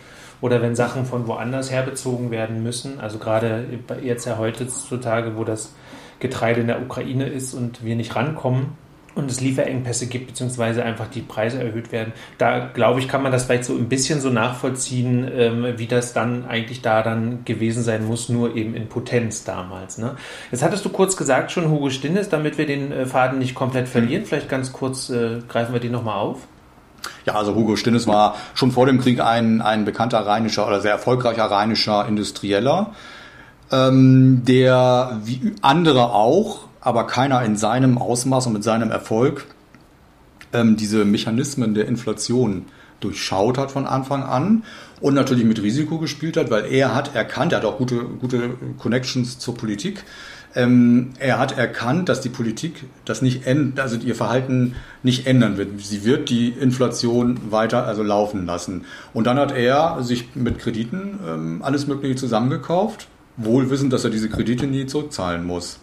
oder 0.40 0.62
wenn 0.62 0.74
Sachen 0.74 1.04
von 1.04 1.26
woanders 1.26 1.70
herbezogen 1.70 2.30
werden 2.30 2.62
müssen. 2.62 3.00
Also 3.00 3.18
gerade 3.18 3.66
jetzt 4.02 4.24
ja 4.24 4.38
heutzutage, 4.38 5.36
wo 5.36 5.44
das 5.44 5.74
Getreide 6.18 6.60
in 6.60 6.66
der 6.66 6.82
Ukraine 6.82 7.26
ist 7.26 7.54
und 7.54 7.84
wir 7.84 7.96
nicht 7.96 8.14
rankommen 8.14 8.78
und 9.14 9.30
es 9.30 9.40
Lieferengpässe 9.40 10.06
gibt, 10.06 10.28
beziehungsweise 10.28 10.84
einfach 10.84 11.08
die 11.08 11.20
Preise 11.20 11.62
erhöht 11.62 11.90
werden. 11.92 12.12
Da 12.38 12.70
glaube 12.72 13.00
ich, 13.00 13.08
kann 13.08 13.22
man 13.22 13.32
das 13.32 13.44
vielleicht 13.44 13.64
so 13.64 13.74
ein 13.74 13.88
bisschen 13.88 14.20
so 14.20 14.30
nachvollziehen, 14.30 15.28
ähm, 15.34 15.66
wie 15.76 15.86
das 15.86 16.12
dann 16.12 16.46
eigentlich 16.46 16.80
da 16.80 17.02
dann 17.02 17.44
gewesen 17.44 17.82
sein 17.82 18.06
muss, 18.06 18.28
nur 18.28 18.54
eben 18.56 18.74
in 18.74 18.88
Potenz 18.88 19.44
damals. 19.44 19.98
Ne? 19.98 20.16
Jetzt 20.50 20.62
hattest 20.62 20.84
du 20.84 20.90
kurz 20.90 21.16
gesagt 21.16 21.50
schon 21.50 21.70
Hugo 21.70 21.90
Stinnes, 21.90 22.28
damit 22.28 22.56
wir 22.56 22.66
den 22.66 22.92
äh, 22.92 23.06
Faden 23.06 23.38
nicht 23.38 23.54
komplett 23.54 23.88
verlieren. 23.88 24.24
Vielleicht 24.24 24.48
ganz 24.48 24.72
kurz 24.72 25.10
äh, 25.10 25.40
greifen 25.48 25.72
wir 25.72 25.80
den 25.80 25.92
nochmal 25.92 26.18
auf. 26.18 26.46
Ja, 27.26 27.34
also 27.34 27.54
Hugo 27.54 27.76
Stinnes 27.76 28.06
war 28.06 28.36
schon 28.54 28.72
vor 28.72 28.86
dem 28.86 29.00
Krieg 29.00 29.20
ein, 29.20 29.60
ein 29.60 29.84
bekannter 29.84 30.26
rheinischer 30.26 30.66
oder 30.66 30.80
sehr 30.80 30.92
erfolgreicher 30.92 31.44
rheinischer 31.44 32.06
Industrieller, 32.06 32.92
ähm, 33.70 34.42
der 34.44 35.20
wie 35.24 35.54
andere 35.62 36.12
auch, 36.12 36.60
aber 36.80 37.06
keiner 37.06 37.42
in 37.44 37.56
seinem 37.56 37.98
Ausmaß 37.98 38.46
und 38.46 38.54
mit 38.54 38.64
seinem 38.64 38.90
Erfolg 38.90 39.46
ähm, 40.52 40.76
diese 40.76 41.04
Mechanismen 41.04 41.74
der 41.74 41.86
Inflation 41.86 42.66
durchschaut 43.00 43.58
hat 43.58 43.70
von 43.70 43.86
Anfang 43.86 44.22
an 44.22 44.64
und 45.00 45.14
natürlich 45.14 45.44
mit 45.44 45.62
Risiko 45.62 45.98
gespielt 45.98 46.36
hat, 46.36 46.50
weil 46.50 46.66
er 46.66 46.94
hat 46.94 47.14
erkannt, 47.14 47.52
er 47.52 47.58
hat 47.58 47.64
auch 47.64 47.78
gute, 47.78 48.04
gute 48.04 48.50
Connections 48.78 49.38
zur 49.38 49.54
Politik, 49.54 50.04
ähm, 50.54 51.10
er 51.18 51.38
hat 51.38 51.56
erkannt, 51.56 52.08
dass 52.08 52.20
die 52.20 52.28
Politik 52.28 52.84
das 53.04 53.22
nicht 53.22 53.46
also 53.76 53.96
ihr 53.98 54.14
Verhalten 54.14 54.74
nicht 55.02 55.26
ändern 55.26 55.56
wird. 55.56 55.80
Sie 55.80 56.04
wird 56.04 56.28
die 56.28 56.48
Inflation 56.48 57.38
weiter 57.50 57.86
also 57.86 58.02
laufen 58.02 58.46
lassen. 58.46 58.84
Und 59.14 59.26
dann 59.26 59.38
hat 59.38 59.52
er 59.52 60.02
sich 60.02 60.34
mit 60.34 60.58
Krediten 60.58 61.20
ähm, 61.26 61.62
alles 61.62 61.86
Mögliche 61.86 62.16
zusammengekauft, 62.16 63.08
wohl 63.36 63.70
wissend, 63.70 63.92
dass 63.92 64.04
er 64.04 64.10
diese 64.10 64.28
Kredite 64.28 64.66
nie 64.66 64.86
zurückzahlen 64.86 65.44
muss 65.44 65.78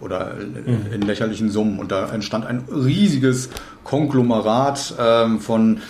oder 0.00 0.34
in, 0.38 0.92
in 0.92 1.02
lächerlichen 1.02 1.48
Summen. 1.48 1.78
Und 1.78 1.92
da 1.92 2.12
entstand 2.12 2.44
ein 2.44 2.64
riesiges 2.68 3.48
Konglomerat 3.84 4.94
ähm, 4.98 5.40
von 5.40 5.80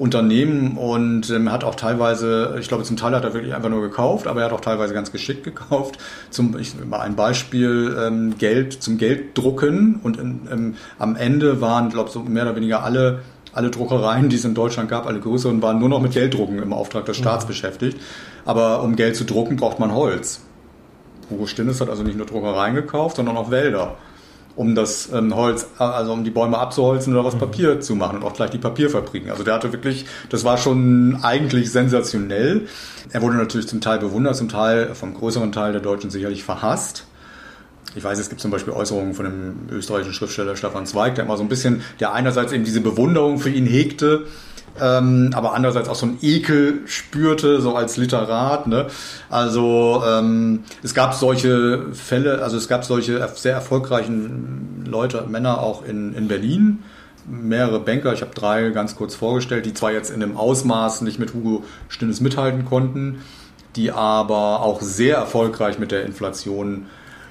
Unternehmen 0.00 0.78
und 0.78 1.28
ähm, 1.28 1.52
hat 1.52 1.62
auch 1.62 1.74
teilweise, 1.74 2.56
ich 2.58 2.68
glaube 2.68 2.84
zum 2.84 2.96
Teil 2.96 3.14
hat 3.14 3.22
er 3.22 3.34
wirklich 3.34 3.54
einfach 3.54 3.68
nur 3.68 3.82
gekauft, 3.82 4.26
aber 4.26 4.40
er 4.40 4.46
hat 4.46 4.52
auch 4.54 4.62
teilweise 4.62 4.94
ganz 4.94 5.12
geschickt 5.12 5.44
gekauft. 5.44 5.98
Zum, 6.30 6.58
ich 6.58 6.74
mal 6.84 7.00
ein 7.00 7.16
Beispiel, 7.16 7.94
ähm, 8.00 8.38
Geld 8.38 8.82
zum 8.82 8.96
Gelddrucken 8.96 10.00
und 10.02 10.16
in, 10.16 10.48
ähm, 10.50 10.74
am 10.98 11.16
Ende 11.16 11.60
waren, 11.60 11.90
glaube 11.90 12.08
so 12.08 12.20
mehr 12.20 12.44
oder 12.44 12.56
weniger 12.56 12.82
alle 12.82 13.20
alle 13.52 13.70
Druckereien, 13.70 14.28
die 14.28 14.36
es 14.36 14.44
in 14.44 14.54
Deutschland 14.54 14.88
gab, 14.88 15.06
alle 15.06 15.18
größeren, 15.18 15.60
waren 15.60 15.80
nur 15.80 15.88
noch 15.88 16.00
mit 16.00 16.12
Gelddrucken 16.12 16.62
im 16.62 16.72
Auftrag 16.72 17.04
des 17.06 17.16
Staats 17.16 17.44
mhm. 17.44 17.48
beschäftigt. 17.48 18.00
Aber 18.44 18.84
um 18.84 18.94
Geld 18.94 19.16
zu 19.16 19.24
drucken, 19.24 19.56
braucht 19.56 19.80
man 19.80 19.92
Holz. 19.92 20.40
Hugo 21.28 21.46
Stinnes 21.46 21.80
hat 21.80 21.90
also 21.90 22.04
nicht 22.04 22.16
nur 22.16 22.26
Druckereien 22.26 22.76
gekauft, 22.76 23.16
sondern 23.16 23.36
auch 23.36 23.50
Wälder 23.50 23.96
um 24.56 24.74
das 24.74 25.10
ähm, 25.12 25.34
Holz, 25.34 25.66
also 25.78 26.12
um 26.12 26.24
die 26.24 26.30
Bäume 26.30 26.58
abzuholzen 26.58 27.12
oder 27.12 27.24
was 27.24 27.34
mhm. 27.34 27.40
Papier 27.40 27.80
zu 27.80 27.94
machen 27.94 28.18
und 28.18 28.24
auch 28.24 28.34
gleich 28.34 28.50
die 28.50 28.58
Papierfabriken. 28.58 29.30
Also 29.30 29.42
der 29.42 29.54
hatte 29.54 29.72
wirklich, 29.72 30.06
das 30.28 30.44
war 30.44 30.58
schon 30.58 31.18
eigentlich 31.22 31.70
sensationell. 31.70 32.66
Er 33.10 33.22
wurde 33.22 33.36
natürlich 33.36 33.68
zum 33.68 33.80
Teil 33.80 33.98
bewundert, 33.98 34.36
zum 34.36 34.48
Teil 34.48 34.94
vom 34.94 35.14
größeren 35.14 35.52
Teil 35.52 35.72
der 35.72 35.80
Deutschen 35.80 36.10
sicherlich 36.10 36.44
verhasst. 36.44 37.06
Ich 37.96 38.04
weiß, 38.04 38.18
es 38.18 38.28
gibt 38.28 38.40
zum 38.40 38.50
Beispiel 38.50 38.72
Äußerungen 38.72 39.14
von 39.14 39.24
dem 39.24 39.76
österreichischen 39.76 40.14
Schriftsteller 40.14 40.56
Stefan 40.56 40.86
Zweig, 40.86 41.16
der 41.16 41.24
immer 41.24 41.36
so 41.36 41.42
ein 41.42 41.48
bisschen, 41.48 41.82
der 41.98 42.12
einerseits 42.12 42.52
eben 42.52 42.64
diese 42.64 42.80
Bewunderung 42.80 43.38
für 43.38 43.50
ihn 43.50 43.66
hegte, 43.66 44.26
ähm, 44.80 45.30
aber 45.34 45.54
andererseits 45.54 45.88
auch 45.88 45.94
so 45.94 46.06
ein 46.06 46.18
Ekel 46.22 46.80
spürte, 46.86 47.60
so 47.60 47.74
als 47.74 47.96
Literat. 47.96 48.66
Ne? 48.66 48.86
Also 49.28 50.02
ähm, 50.06 50.64
es 50.82 50.94
gab 50.94 51.14
solche 51.14 51.92
Fälle, 51.92 52.42
also 52.42 52.56
es 52.56 52.68
gab 52.68 52.84
solche 52.84 53.28
sehr 53.34 53.54
erfolgreichen 53.54 54.84
Leute, 54.86 55.24
Männer 55.28 55.60
auch 55.60 55.84
in, 55.84 56.14
in 56.14 56.28
Berlin, 56.28 56.80
mehrere 57.26 57.80
Banker, 57.80 58.12
ich 58.12 58.22
habe 58.22 58.34
drei 58.34 58.70
ganz 58.70 58.96
kurz 58.96 59.14
vorgestellt, 59.14 59.66
die 59.66 59.74
zwar 59.74 59.92
jetzt 59.92 60.10
in 60.10 60.20
dem 60.20 60.36
Ausmaß 60.36 61.02
nicht 61.02 61.18
mit 61.18 61.34
Hugo 61.34 61.64
Stinnes 61.88 62.20
mithalten 62.20 62.64
konnten, 62.64 63.20
die 63.76 63.92
aber 63.92 64.62
auch 64.62 64.80
sehr 64.80 65.16
erfolgreich 65.16 65.78
mit 65.78 65.92
der 65.92 66.04
Inflation 66.04 66.86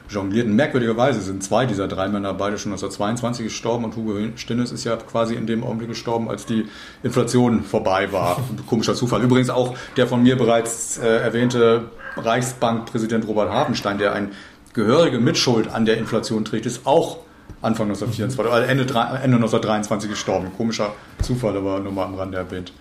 jonglierten. 0.09 0.55
Merkwürdigerweise 0.55 1.21
sind 1.21 1.43
zwei 1.43 1.65
dieser 1.65 1.87
drei 1.87 2.07
Männer 2.07 2.33
beide 2.33 2.57
schon 2.57 2.71
1922 2.71 3.45
gestorben 3.45 3.85
und 3.85 3.95
Hugo 3.95 4.17
Stinnes 4.35 4.71
ist 4.71 4.83
ja 4.83 4.95
quasi 4.95 5.35
in 5.35 5.47
dem 5.47 5.63
Augenblick 5.63 5.89
gestorben, 5.89 6.29
als 6.29 6.45
die 6.45 6.65
Inflation 7.03 7.63
vorbei 7.63 8.11
war. 8.11 8.41
Komischer 8.67 8.95
Zufall. 8.95 9.21
Übrigens 9.21 9.49
auch 9.49 9.75
der 9.97 10.07
von 10.07 10.23
mir 10.23 10.37
bereits 10.37 10.97
äh, 10.97 11.07
erwähnte 11.07 11.89
Reichsbankpräsident 12.17 13.27
Robert 13.27 13.49
Hafenstein, 13.49 13.97
der 13.97 14.13
ein 14.13 14.31
gehörige 14.73 15.19
Mitschuld 15.19 15.67
an 15.67 15.85
der 15.85 15.97
Inflation 15.97 16.45
trägt, 16.45 16.65
ist 16.65 16.85
auch 16.85 17.19
Anfang 17.61 17.87
1924, 17.87 18.53
also 18.53 18.67
Ende, 18.67 18.83
Ende 18.83 19.35
1923 19.35 20.09
gestorben. 20.09 20.51
Komischer 20.55 20.93
Zufall, 21.21 21.57
aber 21.57 21.79
nur 21.79 21.91
mal 21.91 22.05
am 22.05 22.15
Rande 22.15 22.37
erwähnt. 22.37 22.71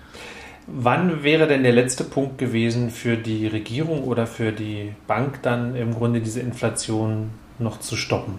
Wann 0.71 1.23
wäre 1.23 1.47
denn 1.47 1.63
der 1.63 1.73
letzte 1.73 2.05
Punkt 2.05 2.37
gewesen 2.37 2.91
für 2.91 3.17
die 3.17 3.47
Regierung 3.47 4.05
oder 4.05 4.27
für 4.27 4.53
die 4.53 4.95
Bank 5.07 5.43
dann 5.43 5.75
im 5.75 5.95
Grunde 5.95 6.21
diese 6.21 6.41
Inflation 6.41 7.31
noch 7.59 7.81
zu 7.81 7.97
stoppen? 7.97 8.35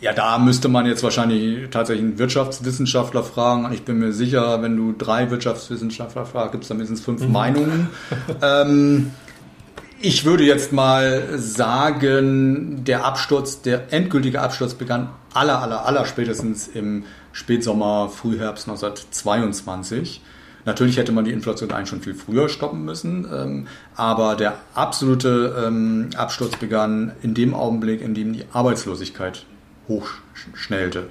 Ja, 0.00 0.12
da 0.12 0.36
müsste 0.38 0.68
man 0.68 0.84
jetzt 0.84 1.04
wahrscheinlich 1.04 1.70
tatsächlich 1.70 2.04
einen 2.04 2.18
Wirtschaftswissenschaftler 2.18 3.22
fragen. 3.22 3.72
Ich 3.72 3.84
bin 3.84 4.00
mir 4.00 4.12
sicher, 4.12 4.60
wenn 4.60 4.76
du 4.76 4.92
drei 4.98 5.30
Wirtschaftswissenschaftler 5.30 6.26
fragst, 6.26 6.50
gibt 6.50 6.64
es 6.64 6.68
da 6.68 6.74
mindestens 6.74 7.02
fünf 7.02 7.22
mhm. 7.22 7.32
Meinungen. 7.32 7.88
ähm, 8.42 9.12
ich 10.00 10.24
würde 10.24 10.42
jetzt 10.42 10.72
mal 10.72 11.38
sagen, 11.38 12.82
der 12.84 13.04
Absturz, 13.04 13.62
der 13.62 13.92
endgültige 13.92 14.40
Absturz 14.40 14.74
begann 14.74 15.10
aller, 15.32 15.62
aller, 15.62 15.86
aller 15.86 16.04
spätestens 16.04 16.66
im 16.66 17.04
Spätsommer, 17.30 18.08
Frühherbst 18.08 18.68
1922. 18.68 20.20
Natürlich 20.64 20.96
hätte 20.96 21.12
man 21.12 21.24
die 21.24 21.32
Inflation 21.32 21.70
eigentlich 21.72 21.88
schon 21.88 22.02
viel 22.02 22.14
früher 22.14 22.48
stoppen 22.48 22.84
müssen, 22.84 23.26
ähm, 23.32 23.66
aber 23.96 24.36
der 24.36 24.54
absolute 24.74 25.54
ähm, 25.66 26.10
Absturz 26.16 26.56
begann 26.56 27.12
in 27.22 27.34
dem 27.34 27.54
Augenblick, 27.54 28.00
in 28.00 28.14
dem 28.14 28.32
die 28.32 28.44
Arbeitslosigkeit 28.52 29.44
hochschnellte. 29.88 31.08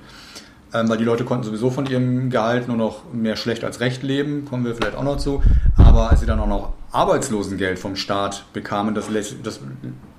Ähm, 0.74 0.88
weil 0.88 0.98
die 0.98 1.04
Leute 1.04 1.26
konnten 1.26 1.44
sowieso 1.44 1.70
von 1.70 1.86
ihrem 1.86 2.30
Gehalt 2.30 2.70
nur 2.70 2.78
noch 2.78 3.12
mehr 3.12 3.36
schlecht 3.36 3.66
als 3.66 3.82
recht 3.82 4.04
leben, 4.04 4.46
kommen 4.46 4.64
wir 4.64 4.74
vielleicht 4.74 4.96
auch 4.96 5.04
noch 5.04 5.18
zu. 5.18 5.44
Aber 5.78 6.10
als 6.10 6.22
sie 6.22 6.26
dann 6.26 6.40
auch 6.40 6.48
noch 6.48 6.74
Arbeitslosengeld 6.94 7.78
vom 7.78 7.98
Staat 7.98 8.46
bekamen, 8.54 8.96
das, 8.96 9.08
das 9.44 9.60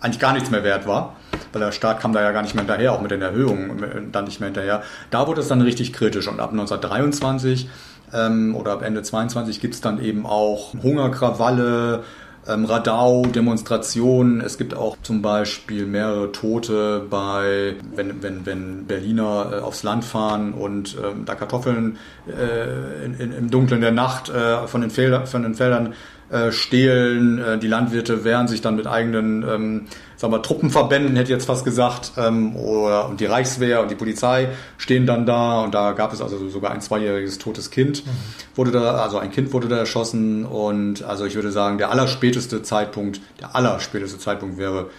eigentlich 0.01 0.19
gar 0.19 0.35
nichts 0.35 0.51
mehr 0.51 0.63
wert 0.63 0.87
war, 0.87 1.17
weil 1.53 1.61
der 1.61 1.73
Staat 1.73 2.01
kam 2.01 2.13
da 2.13 2.21
ja 2.21 2.33
gar 2.33 2.43
nicht 2.43 2.55
mehr 2.55 2.65
hinterher, 2.65 2.93
auch 2.93 3.01
mit 3.01 3.11
den 3.11 3.23
Erhöhungen 3.23 4.11
dann 4.13 4.25
nicht 4.25 4.41
mehr 4.41 4.49
hinterher, 4.49 4.83
da 5.11 5.27
wurde 5.27 5.41
es 5.41 5.49
dann 5.49 5.63
richtig 5.63 5.95
kritisch. 5.95 6.29
Und 6.29 6.41
ab 6.41 6.51
1923 6.51 7.69
ähm, 8.13 8.55
oder 8.55 8.73
ab 8.73 8.83
Ende 8.83 9.03
22 9.03 9.61
gibt 9.61 9.75
es 9.75 9.81
dann 9.81 10.03
eben 10.03 10.27
auch 10.27 10.75
Hungerkrawalle, 10.83 12.05
ähm, 12.47 12.65
Radau, 12.65 13.25
Demonstrationen. 13.27 14.41
Es 14.41 14.59
gibt 14.59 14.75
auch 14.75 14.97
zum 15.03 15.23
Beispiel 15.23 15.87
mehrere 15.87 16.33
Tote 16.33 17.07
bei, 17.09 17.77
wenn, 17.95 18.23
wenn, 18.23 18.47
wenn 18.47 18.87
Berliner 18.87 19.53
äh, 19.53 19.61
aufs 19.61 19.83
Land 19.83 20.05
fahren 20.05 20.53
und 20.53 20.97
ähm, 20.97 21.25
da 21.25 21.35
Kartoffeln 21.35 21.99
äh, 22.27 23.05
in, 23.05 23.15
in, 23.15 23.33
im 23.33 23.51
Dunkeln 23.51 23.81
der 23.81 23.93
Nacht 23.93 24.29
äh, 24.29 24.67
von, 24.67 24.81
den 24.81 24.91
Felder, 24.91 25.27
von 25.27 25.43
den 25.43 25.55
Feldern 25.55 25.95
äh, 26.31 26.51
stehlen. 26.51 27.39
Äh, 27.39 27.59
die 27.59 27.69
Landwirte 27.69 28.25
wehren 28.25 28.49
sich 28.49 28.61
dann 28.61 28.75
mit 28.75 28.87
eigenen 28.87 29.43
ähm, 29.43 29.87
sagen 30.23 30.33
wir, 30.33 30.41
Truppenverbänden, 30.41 31.17
hätte 31.17 31.33
ich 31.33 31.37
jetzt 31.37 31.47
fast 31.47 31.65
gesagt, 31.65 32.13
ähm, 32.17 32.55
oder, 32.55 33.09
und 33.09 33.19
die 33.19 33.27
Reichswehr 33.27 33.83
und 33.83 33.91
die 33.91 33.97
Polizei 33.97 34.51
stehen 34.79 35.05
dann 35.05 35.27
da 35.27 35.63
und 35.63 35.75
da 35.75 35.93
gab 35.93 36.13
es 36.13 36.23
also 36.23 36.49
sogar 36.49 36.71
ein 36.71 36.81
zweijähriges 36.81 37.39
totes 37.39 37.73
Kind, 37.73 38.07
mhm. 38.07 38.11
wurde 38.55 38.71
da, 38.71 39.03
also 39.03 39.19
ein 39.19 39.33
Kind 39.33 39.53
wurde 39.53 39.67
da 39.67 39.79
erschossen 39.79 40.47
und 40.47 41.03
also 41.03 41.25
ich 41.27 41.35
würde 41.35 41.51
sagen, 41.51 41.77
der 41.77 41.91
allerspäteste 41.91 42.63
Zeitpunkt, 42.63 43.21
der 43.41 43.57
allerspäteste 43.57 44.17
Zeitpunkt 44.17 44.59
wäre 44.59 44.91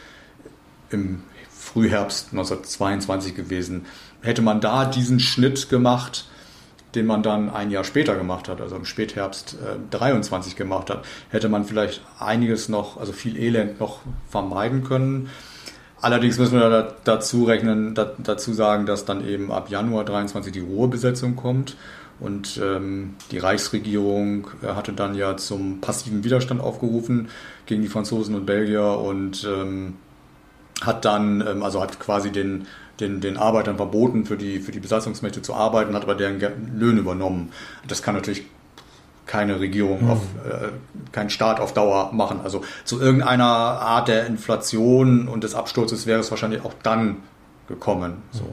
im 0.90 1.24
Frühherbst 1.50 2.34
1922 2.34 3.34
gewesen. 3.34 3.86
Hätte 4.22 4.42
man 4.42 4.60
da 4.60 4.84
diesen 4.84 5.22
Schnitt 5.22 5.70
gemacht, 5.70 6.28
den 6.96 7.06
man 7.06 7.24
dann 7.24 7.50
ein 7.50 7.72
Jahr 7.72 7.84
später 7.84 8.16
gemacht 8.16 8.48
hat, 8.48 8.62
also 8.62 8.76
im 8.76 8.86
Spätherbst 8.86 9.56
äh, 9.56 9.96
23 9.96 10.56
gemacht 10.56 10.90
hat, 10.90 11.06
hätte 11.30 11.50
man 11.50 11.66
vielleicht 11.66 12.02
einiges 12.20 12.70
noch, 12.70 12.98
also 12.98 13.14
viel 13.14 13.38
Elend 13.38 13.80
noch 13.80 14.00
vermeiden 14.30 14.84
können. 14.84 15.30
Allerdings 16.02 16.38
müssen 16.38 16.60
wir 16.60 16.70
da, 16.70 16.94
dazu 17.04 17.46
rechnen, 17.46 17.96
da, 17.96 18.12
dazu 18.18 18.54
sagen, 18.54 18.86
dass 18.86 19.06
dann 19.06 19.26
eben 19.26 19.52
ab 19.52 19.70
Januar 19.70 20.04
23 20.04 20.52
die 20.52 20.60
Ruhebesetzung 20.60 21.36
kommt. 21.36 21.78
Und 22.20 22.60
ähm, 22.64 23.16
die 23.32 23.38
Reichsregierung 23.38 24.48
äh, 24.62 24.68
hatte 24.68 24.94
dann 24.94 25.16
ja 25.16 25.36
zum 25.38 25.82
passiven 25.82 26.24
Widerstand 26.24 26.62
aufgerufen 26.62 27.30
gegen 27.66 27.82
die 27.82 27.88
Franzosen 27.88 28.36
und 28.36 28.46
Belgier 28.46 29.00
und 29.00 29.46
ähm, 29.46 29.96
hat 30.82 31.06
dann, 31.06 31.42
ähm, 31.46 31.64
also 31.64 31.82
hat 31.82 32.00
quasi 32.00 32.32
den 32.32 32.68
den, 33.00 33.22
den 33.22 33.38
Arbeitern 33.38 33.78
verboten, 33.78 34.26
für 34.26 34.38
die, 34.38 34.60
für 34.60 34.72
die 34.72 34.80
Besatzungsmächte 34.80 35.42
zu 35.42 35.54
arbeiten, 35.54 35.96
hat 35.96 36.04
aber 36.04 36.16
deren 36.16 36.40
Löhne 36.78 37.00
übernommen. 37.00 37.52
Das 37.88 38.04
kann 38.04 38.16
natürlich 38.16 38.44
keine 39.26 39.60
Regierung, 39.60 40.04
mhm. 40.04 40.10
auf, 40.12 40.22
äh, 40.46 40.70
kein 41.12 41.30
Staat 41.30 41.60
auf 41.60 41.74
Dauer 41.74 42.12
machen. 42.14 42.42
Also 42.44 42.62
zu 42.84 43.02
irgendeiner 43.02 43.46
Art 43.46 44.08
der 44.08 44.28
Inflation 44.28 45.28
und 45.28 45.44
des 45.44 45.56
Absturzes 45.56 46.06
wäre 46.06 46.20
es 46.20 46.30
wahrscheinlich 46.30 46.64
auch 46.64 46.74
dann 46.84 47.18
gekommen. 47.68 48.22
So. 48.32 48.46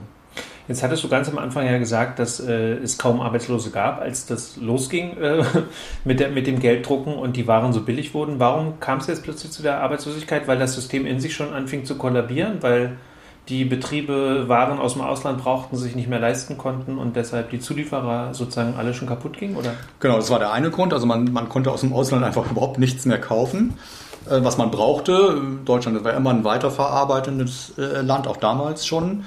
Jetzt 0.69 0.85
hattest 0.85 1.03
du 1.03 1.09
ganz 1.09 1.29
am 1.29 1.39
Anfang 1.39 1.67
ja 1.67 1.79
gesagt, 1.79 2.21
dass 2.21 2.39
äh, 2.39 2.75
es 2.75 2.97
kaum 2.97 3.21
Arbeitslose 3.21 3.71
gab, 3.71 4.01
als 4.01 4.27
das 4.27 4.57
losging 4.57 5.17
äh, 5.17 5.43
mit, 6.05 6.21
der, 6.21 6.31
mit 6.31 6.47
dem 6.47 6.61
Gelddrucken 6.61 7.15
und 7.15 7.37
die 7.37 7.49
Waren 7.49 7.73
so 7.73 7.83
billig 7.83 8.15
wurden. 8.15 8.39
Warum 8.39 8.79
kam 8.79 8.99
es 8.99 9.09
jetzt 9.09 9.25
plötzlich 9.25 9.51
zu 9.51 9.63
der 9.63 9.81
Arbeitslosigkeit? 9.81 10.47
Weil 10.47 10.61
das 10.61 10.75
System 10.75 11.07
in 11.07 11.19
sich 11.19 11.35
schon 11.35 11.53
anfing 11.53 11.85
zu 11.85 11.97
kollabieren, 11.97 12.59
weil 12.61 12.97
die 13.51 13.65
Betriebe 13.65 14.49
Waren 14.49 14.79
aus 14.79 14.93
dem 14.95 15.03
Ausland 15.03 15.43
brauchten, 15.43 15.77
sich 15.77 15.97
nicht 15.97 16.09
mehr 16.09 16.21
leisten 16.21 16.57
konnten 16.57 16.99
und 16.99 17.17
deshalb 17.17 17.51
die 17.51 17.59
Zulieferer 17.59 18.33
sozusagen 18.33 18.75
alle 18.79 18.95
schon 18.95 19.09
kaputt 19.09 19.37
gingen, 19.37 19.57
oder? 19.57 19.73
Genau, 19.99 20.17
das 20.17 20.31
war 20.31 20.39
der 20.39 20.53
eine 20.53 20.71
Grund. 20.71 20.95
Also 20.95 21.07
man, 21.07 21.33
man 21.33 21.49
konnte 21.49 21.73
aus 21.73 21.81
dem 21.81 21.93
Ausland 21.93 22.25
einfach 22.25 22.49
überhaupt 22.49 22.79
nichts 22.79 23.05
mehr 23.07 23.21
kaufen, 23.21 23.75
äh, 24.27 24.43
was 24.43 24.57
man 24.57 24.71
brauchte. 24.71 25.43
Deutschland 25.65 26.03
war 26.05 26.15
immer 26.15 26.31
ein 26.31 26.45
weiterverarbeitendes 26.45 27.75
äh, 27.77 28.01
Land, 28.03 28.29
auch 28.29 28.37
damals 28.37 28.87
schon. 28.87 29.25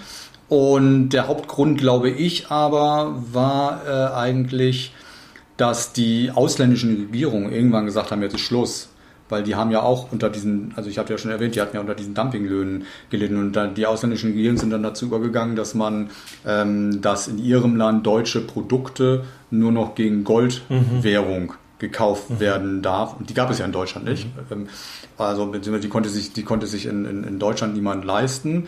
Und 0.48 1.10
der 1.10 1.28
Hauptgrund, 1.28 1.78
glaube 1.78 2.10
ich, 2.10 2.50
aber 2.50 3.16
war 3.34 3.82
äh, 3.86 4.14
eigentlich, 4.16 4.94
dass 5.58 5.92
die 5.92 6.32
ausländischen 6.34 6.96
Regierungen 6.96 7.52
irgendwann 7.52 7.86
gesagt 7.86 8.12
haben, 8.12 8.22
jetzt 8.22 8.36
ist 8.36 8.42
Schluss 8.42 8.93
weil 9.34 9.42
die 9.42 9.56
haben 9.56 9.72
ja 9.72 9.82
auch 9.82 10.12
unter 10.12 10.30
diesen, 10.30 10.74
also 10.76 10.92
ich 10.92 11.00
habe 11.00 11.10
ja 11.10 11.18
schon 11.18 11.32
erwähnt, 11.32 11.56
die 11.56 11.62
hatten 11.62 11.76
ja 11.76 11.82
unter 11.82 11.96
diesen 11.96 12.14
Dumpinglöhnen 12.14 12.86
gelitten 13.10 13.38
und 13.38 13.54
dann 13.54 13.74
die 13.74 13.88
ausländischen 13.88 14.30
Regierungen 14.30 14.60
sind 14.60 14.70
dann 14.70 14.84
dazu 14.84 15.08
übergegangen, 15.08 15.56
dass 15.56 15.74
man, 15.74 16.12
ähm, 16.46 17.02
dass 17.02 17.28
in 17.28 17.40
ihrem 17.40 17.76
Land 17.76 18.06
deutsche 18.06 18.42
Produkte 18.42 19.24
nur 19.50 19.72
noch 19.72 19.96
gegen 19.96 20.24
Goldwährung 20.24 21.46
mhm. 21.46 21.80
gekauft 21.80 22.30
mhm. 22.30 22.40
werden 22.40 22.82
darf 22.84 23.16
und 23.20 23.32
die 23.32 23.34
gab 23.34 23.50
es 23.50 23.58
ja 23.58 23.66
in 23.66 23.72
Deutschland 23.72 24.08
nicht. 24.08 24.28
Mhm. 24.50 24.68
Also 25.18 25.52
die 25.52 25.90
konnte 25.90 26.10
sich, 26.10 26.34
die 26.34 26.44
konnte 26.44 26.68
sich 26.68 26.86
in, 26.86 27.06
in, 27.06 27.24
in 27.24 27.40
Deutschland 27.40 27.74
niemand 27.74 28.06
leisten 28.06 28.68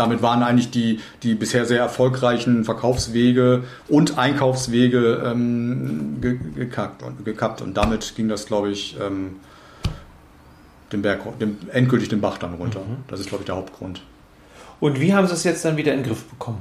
damit 0.00 0.22
waren 0.22 0.42
eigentlich 0.42 0.70
die, 0.70 1.00
die 1.22 1.34
bisher 1.34 1.66
sehr 1.66 1.80
erfolgreichen 1.80 2.64
Verkaufswege 2.64 3.64
und 3.88 4.18
Einkaufswege 4.18 5.22
ähm, 5.26 6.20
gekackt 6.56 7.02
und, 7.02 7.24
gekappt. 7.24 7.60
Und 7.60 7.76
damit 7.76 8.14
ging 8.16 8.28
das, 8.28 8.46
glaube 8.46 8.70
ich, 8.70 8.96
ähm, 8.98 9.36
den 10.92 11.02
Berg, 11.02 11.38
den, 11.38 11.58
endgültig 11.72 12.08
den 12.08 12.20
Bach 12.20 12.38
dann 12.38 12.54
runter. 12.54 12.80
Mhm. 12.80 13.04
Das 13.08 13.20
ist, 13.20 13.28
glaube 13.28 13.42
ich, 13.42 13.46
der 13.46 13.56
Hauptgrund. 13.56 14.02
Und 14.80 15.00
wie 15.00 15.14
haben 15.14 15.26
Sie 15.26 15.34
es 15.34 15.44
jetzt 15.44 15.64
dann 15.64 15.76
wieder 15.76 15.92
in 15.92 16.00
den 16.00 16.06
Griff 16.06 16.24
bekommen? 16.24 16.60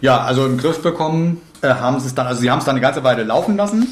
Ja, 0.00 0.22
also 0.22 0.46
im 0.46 0.56
Griff 0.56 0.82
bekommen 0.82 1.40
äh, 1.62 1.68
haben 1.68 2.00
sie 2.00 2.06
es 2.06 2.14
dann, 2.14 2.26
also 2.26 2.40
sie 2.40 2.50
haben 2.50 2.60
es 2.60 2.64
dann 2.64 2.74
eine 2.74 2.80
ganze 2.80 3.04
Weile 3.04 3.22
laufen 3.22 3.56
lassen. 3.56 3.86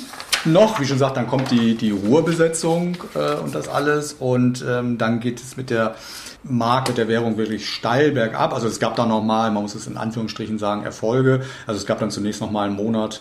Noch, 0.45 0.81
wie 0.81 0.87
schon 0.87 0.97
gesagt, 0.97 1.17
dann 1.17 1.27
kommt 1.27 1.51
die, 1.51 1.75
die 1.75 1.91
Ruhrbesetzung 1.91 2.97
äh, 3.15 3.35
und 3.35 3.55
das 3.55 3.69
alles. 3.69 4.15
Und 4.15 4.65
ähm, 4.67 4.97
dann 4.97 5.21
geht 5.21 5.41
es 5.41 5.57
mit 5.57 5.69
der 5.69 5.97
Marke 6.45 6.93
der 6.93 7.09
Währung 7.09 7.37
wirklich 7.37 7.69
steil 7.69 8.13
bergab. 8.13 8.55
Also 8.55 8.69
es 8.69 8.79
gab 8.79 8.97
dann 8.97 9.09
nochmal, 9.09 9.51
man 9.51 9.65
muss 9.65 9.75
es 9.75 9.87
in 9.87 9.97
Anführungsstrichen 9.97 10.59
sagen, 10.59 10.85
Erfolge. 10.85 11.43
Also 11.67 11.79
es 11.79 11.87
gab 11.87 11.99
dann 11.99 12.11
zunächst 12.11 12.41
nochmal 12.41 12.69
einen 12.69 12.77
Monat, 12.77 13.21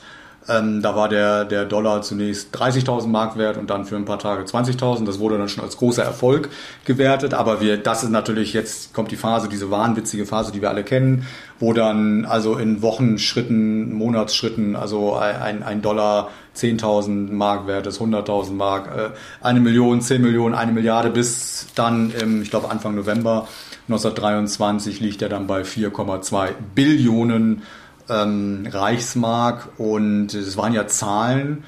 ähm, 0.49 0.81
da 0.81 0.95
war 0.95 1.09
der, 1.09 1.45
der 1.45 1.65
Dollar 1.65 2.01
zunächst 2.01 2.55
30.000 2.55 3.07
Mark 3.07 3.37
wert 3.37 3.57
und 3.57 3.69
dann 3.69 3.85
für 3.85 3.95
ein 3.95 4.05
paar 4.05 4.19
Tage 4.19 4.43
20.000. 4.43 5.05
Das 5.05 5.19
wurde 5.19 5.37
dann 5.37 5.49
schon 5.49 5.63
als 5.63 5.77
großer 5.77 6.03
Erfolg 6.03 6.49
gewertet. 6.85 7.33
Aber 7.33 7.59
wir, 7.59 7.77
das 7.77 8.03
ist 8.03 8.11
natürlich 8.11 8.53
jetzt 8.53 8.93
kommt 8.93 9.11
die 9.11 9.17
Phase, 9.17 9.49
diese 9.49 9.69
wahnwitzige 9.71 10.25
Phase, 10.25 10.51
die 10.51 10.61
wir 10.61 10.69
alle 10.69 10.83
kennen, 10.83 11.25
wo 11.59 11.73
dann 11.73 12.25
also 12.25 12.57
in 12.57 12.81
Wochenschritten, 12.81 13.93
Monatsschritten, 13.93 14.75
also 14.75 15.15
ein, 15.15 15.63
ein 15.63 15.81
Dollar 15.81 16.29
10.000 16.55 17.31
Mark 17.31 17.67
wert 17.67 17.87
ist, 17.87 17.99
100.000 17.99 18.53
Mark, 18.53 18.87
äh, 18.87 19.09
eine 19.41 19.59
Million, 19.59 20.01
10 20.01 20.21
Millionen, 20.21 20.55
eine 20.55 20.71
Milliarde 20.71 21.09
bis 21.09 21.67
dann 21.75 22.11
im, 22.11 22.41
ich 22.41 22.49
glaube 22.49 22.71
Anfang 22.71 22.95
November 22.95 23.47
1923 23.89 24.99
liegt 24.99 25.21
er 25.21 25.29
dann 25.29 25.47
bei 25.47 25.61
4,2 25.61 26.49
Billionen 26.75 27.63
ähm, 28.09 28.67
Reichsmark 28.69 29.69
und 29.77 30.33
es 30.33 30.57
waren 30.57 30.73
ja 30.73 30.87
Zahlen, 30.87 31.63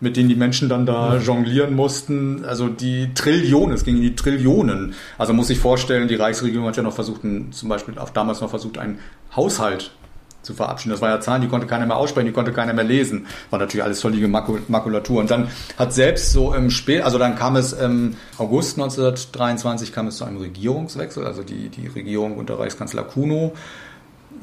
mit 0.00 0.16
denen 0.16 0.28
die 0.28 0.34
Menschen 0.34 0.68
dann 0.68 0.86
da 0.86 1.18
jonglieren 1.18 1.74
mussten. 1.74 2.44
Also 2.44 2.68
die 2.68 3.12
Trillionen, 3.14 3.74
es 3.74 3.84
ging 3.84 3.96
in 3.96 4.02
die 4.02 4.16
Trillionen. 4.16 4.94
Also 5.18 5.32
muss 5.32 5.50
ich 5.50 5.58
vorstellen, 5.58 6.08
die 6.08 6.14
Reichsregierung 6.14 6.66
hat 6.66 6.76
ja 6.76 6.82
noch 6.82 6.94
versucht, 6.94 7.20
zum 7.22 7.68
Beispiel 7.68 7.98
auch 7.98 8.10
damals 8.10 8.40
noch 8.40 8.50
versucht, 8.50 8.78
einen 8.78 8.98
Haushalt 9.36 9.92
zu 10.42 10.54
verabschieden. 10.54 10.92
Das 10.92 11.02
war 11.02 11.10
ja 11.10 11.20
Zahlen, 11.20 11.42
die 11.42 11.48
konnte 11.48 11.66
keiner 11.66 11.84
mehr 11.86 11.96
aussprechen, 11.96 12.26
die 12.26 12.32
konnte 12.32 12.52
keiner 12.52 12.72
mehr 12.72 12.84
lesen. 12.84 13.26
War 13.50 13.58
natürlich 13.58 13.84
alles 13.84 14.00
völlige 14.00 14.26
Makulatur. 14.26 15.20
Und 15.20 15.30
dann 15.30 15.48
hat 15.78 15.92
selbst 15.92 16.32
so 16.32 16.54
im 16.54 16.70
Spät, 16.70 17.02
also 17.02 17.18
dann 17.18 17.36
kam 17.36 17.56
es 17.56 17.72
im 17.74 18.16
August 18.38 18.78
1923 18.78 19.92
kam 19.92 20.06
es 20.06 20.16
zu 20.16 20.24
einem 20.24 20.38
Regierungswechsel, 20.38 21.26
also 21.26 21.42
die, 21.42 21.68
die 21.68 21.88
Regierung 21.88 22.38
unter 22.38 22.58
Reichskanzler 22.58 23.02
Kuno 23.02 23.52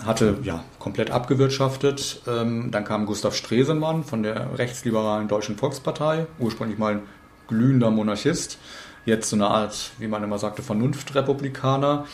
hatte 0.06 0.38
ja 0.44 0.64
komplett 0.80 1.12
abgewirtschaftet. 1.12 2.22
Ähm, 2.28 2.70
dann 2.72 2.84
kam 2.84 3.06
Gustav 3.06 3.36
Stresemann 3.36 4.04
von 4.04 4.24
der 4.24 4.58
rechtsliberalen 4.58 5.28
Deutschen 5.28 5.58
Volkspartei, 5.58 6.28
ursprünglich 6.40 6.78
mal 6.78 6.94
ein 6.94 7.02
glühender 7.48 7.92
Monarchist, 7.92 8.58
jetzt 9.06 9.30
so 9.30 9.36
eine 9.36 9.48
Art, 9.48 9.92
wie 10.00 10.08
man 10.08 10.24
immer 10.24 10.38
sagte, 10.38 10.62
Vernunftrepublikaner. 10.62 12.06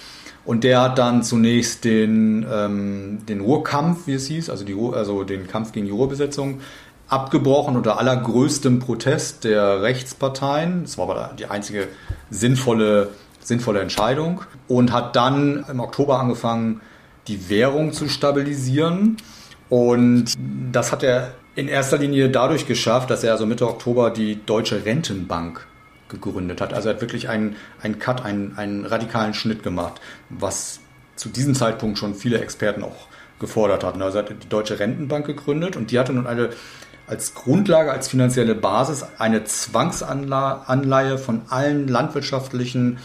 Und 0.46 0.64
der 0.64 0.82
hat 0.82 0.98
dann 0.98 1.24
zunächst 1.24 1.86
den, 1.86 2.46
ähm, 2.52 3.26
den 3.28 3.42
Ruhrkampf, 3.42 4.08
wie 4.08 4.14
es 4.14 4.28
hieß, 4.28 4.50
also, 4.50 4.66
die, 4.66 4.76
also 4.76 5.24
den 5.24 5.48
Kampf 5.48 5.72
gegen 5.72 5.86
die 5.86 5.92
Ruhrbesetzung, 5.92 6.60
abgebrochen 7.08 7.76
unter 7.76 7.98
allergrößtem 8.00 8.80
Protest 8.80 9.44
der 9.44 9.82
Rechtsparteien. 9.82 10.84
Das 10.84 10.98
war 10.98 11.10
aber 11.10 11.34
die 11.38 11.46
einzige 11.46 11.88
sinnvolle, 12.30 13.10
sinnvolle 13.40 13.82
Entscheidung. 13.82 14.42
Und 14.68 14.92
hat 14.92 15.16
dann 15.16 15.66
im 15.70 15.80
Oktober 15.80 16.20
angefangen, 16.20 16.82
die 17.28 17.50
Währung 17.50 17.94
zu 17.94 18.08
stabilisieren. 18.08 19.18
Und 19.70 20.34
das 20.72 20.92
hat 20.92 21.04
er 21.04 21.34
in 21.56 21.68
erster 21.68 21.98
Linie 21.98 22.30
dadurch 22.30 22.68
geschafft, 22.68 23.10
dass 23.10 23.24
er 23.24 23.34
also 23.34 23.46
Mitte 23.46 23.68
Oktober 23.68 24.10
die 24.12 24.40
Deutsche 24.46 24.86
Rentenbank 24.86 25.68
gegründet 26.10 26.62
hat. 26.62 26.74
Also 26.74 26.90
er 26.90 26.96
hat 26.96 27.02
wirklich 27.02 27.30
einen, 27.30 27.56
einen 27.82 28.00
Cut, 28.00 28.24
einen, 28.24 28.58
einen 28.58 28.86
radikalen 28.86 29.34
Schnitt 29.34 29.64
gemacht, 29.64 30.02
was 30.30 30.80
zu 31.16 31.30
diesem 31.30 31.56
Zeitpunkt 31.56 31.98
schon 31.98 32.16
viele 32.16 32.40
Experten 32.40 32.84
auch 32.84 33.08
gefordert 33.40 33.84
hatten. 33.84 34.02
Also 34.02 34.20
er 34.20 34.26
hat 34.26 34.32
die 34.44 34.50
Deutsche 34.50 34.80
Rentenbank 34.80 35.26
gegründet 35.26 35.76
und 35.76 35.92
die 35.92 36.00
hatte 36.00 36.14
nun 36.14 36.28
eine 36.28 36.50
als 37.06 37.34
Grundlage, 37.34 37.92
als 37.92 38.08
finanzielle 38.08 38.56
Basis 38.56 39.06
eine 39.18 39.44
Zwangsanleihe 39.44 41.18
von 41.18 41.42
allen 41.50 41.88
landwirtschaftlichen 41.88 43.00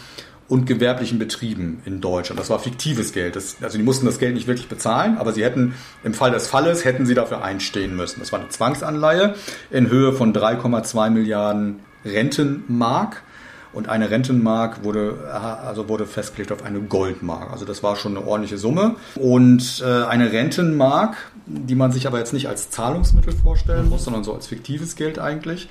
und 0.49 0.65
gewerblichen 0.65 1.19
Betrieben 1.19 1.81
in 1.85 2.01
Deutschland. 2.01 2.39
Das 2.39 2.49
war 2.49 2.59
fiktives 2.59 3.13
Geld. 3.13 3.35
Das, 3.35 3.57
also 3.61 3.77
die 3.77 3.83
mussten 3.83 4.07
das 4.07 4.17
Geld 4.17 4.33
nicht 4.33 4.47
wirklich 4.47 4.67
bezahlen, 4.67 5.17
aber 5.17 5.31
sie 5.31 5.43
hätten 5.43 5.75
im 6.03 6.15
Fall 6.15 6.31
des 6.31 6.47
Falles 6.47 6.83
hätten 6.83 7.05
sie 7.05 7.13
dafür 7.13 7.43
einstehen 7.43 7.95
müssen. 7.95 8.19
Das 8.19 8.31
war 8.31 8.39
eine 8.39 8.49
Zwangsanleihe 8.49 9.35
in 9.69 9.89
Höhe 9.89 10.11
von 10.11 10.33
3,2 10.33 11.11
Milliarden 11.11 11.79
Rentenmark. 12.03 13.23
Und 13.71 13.87
eine 13.87 14.09
Rentenmark 14.09 14.83
wurde, 14.83 15.29
also 15.31 15.87
wurde 15.87 16.07
festgelegt 16.07 16.51
auf 16.51 16.63
eine 16.63 16.79
Goldmark. 16.79 17.51
Also 17.51 17.65
das 17.65 17.83
war 17.83 17.95
schon 17.95 18.17
eine 18.17 18.25
ordentliche 18.25 18.57
Summe. 18.57 18.95
Und 19.13 19.83
äh, 19.85 20.05
eine 20.05 20.31
Rentenmark, 20.31 21.15
die 21.45 21.75
man 21.75 21.91
sich 21.91 22.07
aber 22.07 22.17
jetzt 22.17 22.33
nicht 22.33 22.49
als 22.49 22.71
Zahlungsmittel 22.71 23.33
vorstellen 23.33 23.87
muss, 23.89 24.05
sondern 24.05 24.23
so 24.23 24.33
als 24.33 24.47
fiktives 24.47 24.95
Geld 24.95 25.19
eigentlich, 25.19 25.69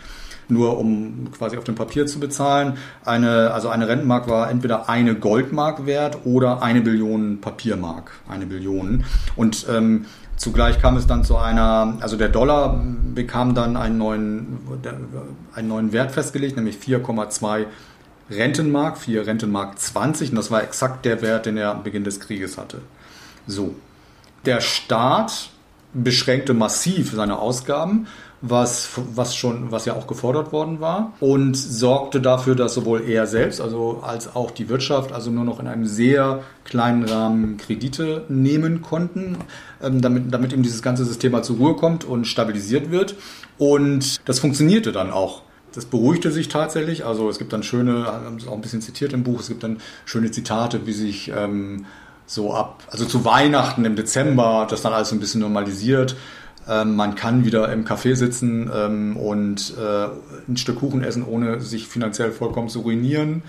nur 0.48 0.78
um 0.78 1.30
quasi 1.36 1.56
auf 1.56 1.64
dem 1.64 1.74
Papier 1.74 2.06
zu 2.06 2.20
bezahlen. 2.20 2.78
Eine, 3.04 3.52
also 3.52 3.68
eine 3.68 3.88
Rentenmark 3.88 4.28
war 4.28 4.50
entweder 4.50 4.88
eine 4.88 5.14
Goldmark 5.14 5.86
wert 5.86 6.18
oder 6.24 6.62
eine 6.62 6.80
Billion 6.80 7.40
Papiermark, 7.40 8.12
eine 8.28 8.46
Billion. 8.46 9.04
Und 9.36 9.66
ähm, 9.70 10.06
Zugleich 10.38 10.80
kam 10.80 10.96
es 10.96 11.08
dann 11.08 11.24
zu 11.24 11.36
einer, 11.36 11.98
also 11.98 12.16
der 12.16 12.28
Dollar 12.28 12.80
bekam 13.12 13.56
dann 13.56 13.76
einen 13.76 13.98
neuen, 13.98 14.58
einen 15.52 15.66
neuen 15.66 15.92
Wert 15.92 16.12
festgelegt, 16.12 16.54
nämlich 16.54 16.76
4,2 16.76 17.66
Rentenmark, 18.30 18.98
4 18.98 19.26
Rentenmark 19.26 19.80
20 19.80 20.30
und 20.30 20.36
das 20.36 20.52
war 20.52 20.62
exakt 20.62 21.04
der 21.04 21.22
Wert, 21.22 21.46
den 21.46 21.56
er 21.56 21.72
am 21.72 21.82
Beginn 21.82 22.04
des 22.04 22.20
Krieges 22.20 22.56
hatte. 22.56 22.82
So. 23.48 23.74
Der 24.44 24.60
Staat 24.60 25.50
beschränkte 25.92 26.54
massiv 26.54 27.10
seine 27.12 27.40
Ausgaben, 27.40 28.06
was, 28.40 28.90
was 29.14 29.34
schon, 29.34 29.72
was 29.72 29.84
ja 29.84 29.94
auch 29.94 30.06
gefordert 30.06 30.52
worden 30.52 30.80
war 30.80 31.12
und 31.20 31.56
sorgte 31.56 32.20
dafür, 32.20 32.54
dass 32.54 32.74
sowohl 32.74 33.02
er 33.08 33.26
selbst, 33.26 33.60
also 33.60 34.00
als 34.02 34.34
auch 34.36 34.50
die 34.50 34.68
Wirtschaft, 34.68 35.12
also 35.12 35.30
nur 35.30 35.44
noch 35.44 35.58
in 35.58 35.66
einem 35.66 35.86
sehr 35.86 36.42
kleinen 36.64 37.04
Rahmen 37.04 37.56
Kredite 37.56 38.24
nehmen 38.28 38.82
konnten, 38.82 39.38
ähm, 39.82 40.00
damit, 40.00 40.32
damit 40.32 40.52
eben 40.52 40.62
dieses 40.62 40.82
ganze 40.82 41.04
System 41.04 41.32
mal 41.32 41.42
zur 41.42 41.56
Ruhe 41.56 41.74
kommt 41.74 42.04
und 42.04 42.26
stabilisiert 42.26 42.90
wird. 42.90 43.16
Und 43.58 44.20
das 44.28 44.38
funktionierte 44.38 44.92
dann 44.92 45.10
auch 45.10 45.42
das 45.74 45.84
beruhigte 45.84 46.30
sich 46.30 46.48
tatsächlich. 46.48 47.04
Also 47.04 47.28
es 47.28 47.38
gibt 47.38 47.52
dann 47.52 47.62
schöne, 47.62 48.06
haben 48.06 48.36
es 48.36 48.48
auch 48.48 48.54
ein 48.54 48.60
bisschen 48.60 48.80
zitiert 48.80 49.12
im 49.12 49.22
Buch, 49.22 49.40
es 49.40 49.48
gibt 49.48 49.62
dann 49.62 49.78
schöne 50.06 50.30
Zitate, 50.30 50.86
wie 50.86 50.92
sich 50.92 51.30
ähm, 51.34 51.86
so 52.26 52.52
ab, 52.52 52.82
also 52.90 53.04
zu 53.04 53.24
Weihnachten 53.24 53.84
im 53.84 53.96
Dezember, 53.96 54.66
das 54.68 54.82
dann 54.82 54.92
alles 54.92 55.12
ein 55.12 55.20
bisschen 55.20 55.40
normalisiert. 55.40 56.16
Ähm, 56.68 56.96
man 56.96 57.14
kann 57.14 57.44
wieder 57.44 57.72
im 57.72 57.84
Café 57.84 58.14
sitzen 58.14 58.70
ähm, 58.74 59.16
und 59.16 59.74
äh, 59.78 60.08
ein 60.48 60.56
Stück 60.56 60.80
Kuchen 60.80 61.02
essen, 61.02 61.24
ohne 61.24 61.60
sich 61.60 61.88
finanziell 61.88 62.30
vollkommen 62.30 62.68
zu 62.68 62.80
ruinieren. 62.80 63.42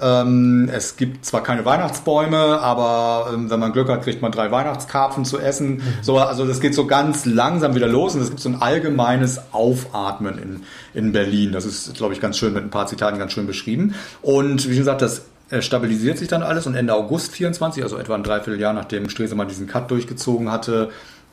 Ähm, 0.00 0.68
es 0.72 0.96
gibt 0.96 1.24
zwar 1.24 1.42
keine 1.42 1.64
Weihnachtsbäume, 1.64 2.36
aber 2.36 3.32
wenn 3.32 3.60
man 3.60 3.72
Glück 3.72 3.88
hat, 3.88 4.02
kriegt 4.02 4.22
man 4.22 4.32
drei 4.32 4.50
Weihnachtskarpfen 4.50 5.24
zu 5.24 5.38
essen. 5.38 5.76
Mhm. 5.76 5.82
So, 6.02 6.18
also 6.18 6.46
das 6.46 6.60
geht 6.60 6.74
so 6.74 6.86
ganz 6.86 7.26
langsam 7.26 7.74
wieder 7.74 7.86
los 7.86 8.14
und 8.14 8.22
es 8.22 8.30
gibt 8.30 8.40
so 8.40 8.48
ein 8.48 8.60
allgemeines 8.60 9.40
Aufatmen 9.52 10.38
in, 10.38 10.62
in 10.94 11.12
Berlin. 11.12 11.52
Das 11.52 11.64
ist, 11.64 11.94
glaube 11.94 12.12
ich, 12.12 12.20
ganz 12.20 12.38
schön 12.38 12.52
mit 12.52 12.64
ein 12.64 12.70
paar 12.70 12.86
Zitaten 12.86 13.18
ganz 13.18 13.32
schön 13.32 13.46
beschrieben. 13.46 13.94
Und 14.20 14.68
wie 14.68 14.76
gesagt, 14.76 15.00
das 15.00 15.26
äh, 15.50 15.62
stabilisiert 15.62 16.18
sich 16.18 16.26
dann 16.26 16.42
alles 16.42 16.66
und 16.66 16.74
Ende 16.74 16.94
August 16.94 17.32
24, 17.32 17.82
also 17.82 17.96
etwa 17.96 18.14
ein 18.14 18.24
Dreivierteljahr 18.24 18.72
nachdem 18.72 19.08
Stresemann 19.08 19.46
diesen 19.46 19.68
Cut 19.68 19.90
durchgezogen 19.90 20.50
hatte, 20.50 20.90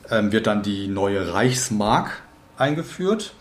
wird 0.08 0.46
dann 0.46 0.62
die 0.62 0.88
neue 0.88 1.32
Reichsmark 1.32 2.22
eingeführt. 2.56 3.34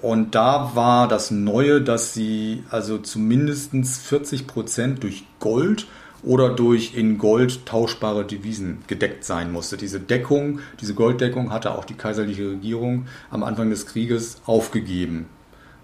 Und 0.00 0.34
da 0.34 0.72
war 0.74 1.08
das 1.08 1.30
Neue, 1.30 1.80
dass 1.80 2.14
sie 2.14 2.62
also 2.70 2.98
zumindest 2.98 3.72
40 3.74 4.46
Prozent 4.46 5.02
durch 5.02 5.24
Gold 5.40 5.86
oder 6.22 6.50
durch 6.50 6.94
in 6.94 7.18
Gold 7.18 7.66
tauschbare 7.66 8.24
Devisen 8.24 8.78
gedeckt 8.86 9.24
sein 9.24 9.52
musste. 9.52 9.76
Diese 9.76 10.00
Deckung, 10.00 10.60
diese 10.80 10.94
Golddeckung 10.94 11.52
hatte 11.52 11.72
auch 11.72 11.84
die 11.84 11.94
kaiserliche 11.94 12.50
Regierung 12.50 13.06
am 13.30 13.42
Anfang 13.42 13.70
des 13.70 13.86
Krieges 13.86 14.40
aufgegeben. 14.46 15.26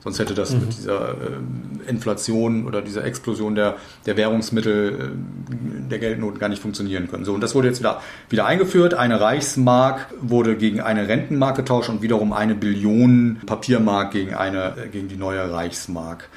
Sonst 0.05 0.19
hätte 0.19 0.35
das 0.35 0.53
mhm. 0.53 0.61
mit 0.61 0.77
dieser 0.77 1.13
äh, 1.13 1.89
Inflation 1.89 2.67
oder 2.67 2.83
dieser 2.83 3.05
Explosion 3.05 3.55
der, 3.55 3.77
der 4.05 4.19
Währungsmittel, 4.19 5.15
äh, 5.15 5.91
der 5.91 5.99
Geldnoten 5.99 6.39
gar 6.39 6.51
nicht 6.51 6.61
funktionieren 6.61 7.09
können. 7.09 7.25
So, 7.25 7.33
und 7.33 7.41
das 7.41 7.55
wurde 7.55 7.69
jetzt 7.69 7.81
wieder, 7.81 8.03
wieder 8.29 8.45
eingeführt. 8.45 8.93
Eine 8.93 9.21
Reichsmark 9.21 10.09
wurde 10.21 10.57
gegen 10.57 10.83
eine 10.83 11.09
Rentenmark 11.09 11.57
getauscht 11.57 11.89
und 11.89 12.03
wiederum 12.03 12.35
eine 12.35 12.55
Billion 12.55 13.41
Papiermark 13.47 14.13
gegen, 14.13 14.35
eine, 14.35 14.75
äh, 14.77 14.89
gegen 14.89 15.09
die 15.09 15.17
neue 15.17 15.51
Reichsmark. 15.51 16.29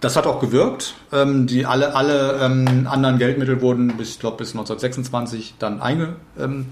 Das 0.00 0.16
hat 0.16 0.26
auch 0.26 0.40
gewirkt. 0.40 0.94
Ähm, 1.12 1.46
die 1.46 1.66
alle 1.66 1.94
alle 1.94 2.38
ähm, 2.42 2.86
anderen 2.88 3.18
Geldmittel 3.18 3.60
wurden 3.60 3.96
bis, 3.98 4.10
ich 4.10 4.20
glaube, 4.20 4.38
bis 4.38 4.52
1926 4.52 5.56
dann 5.58 5.80
einge, 5.80 6.16
ähm, 6.38 6.66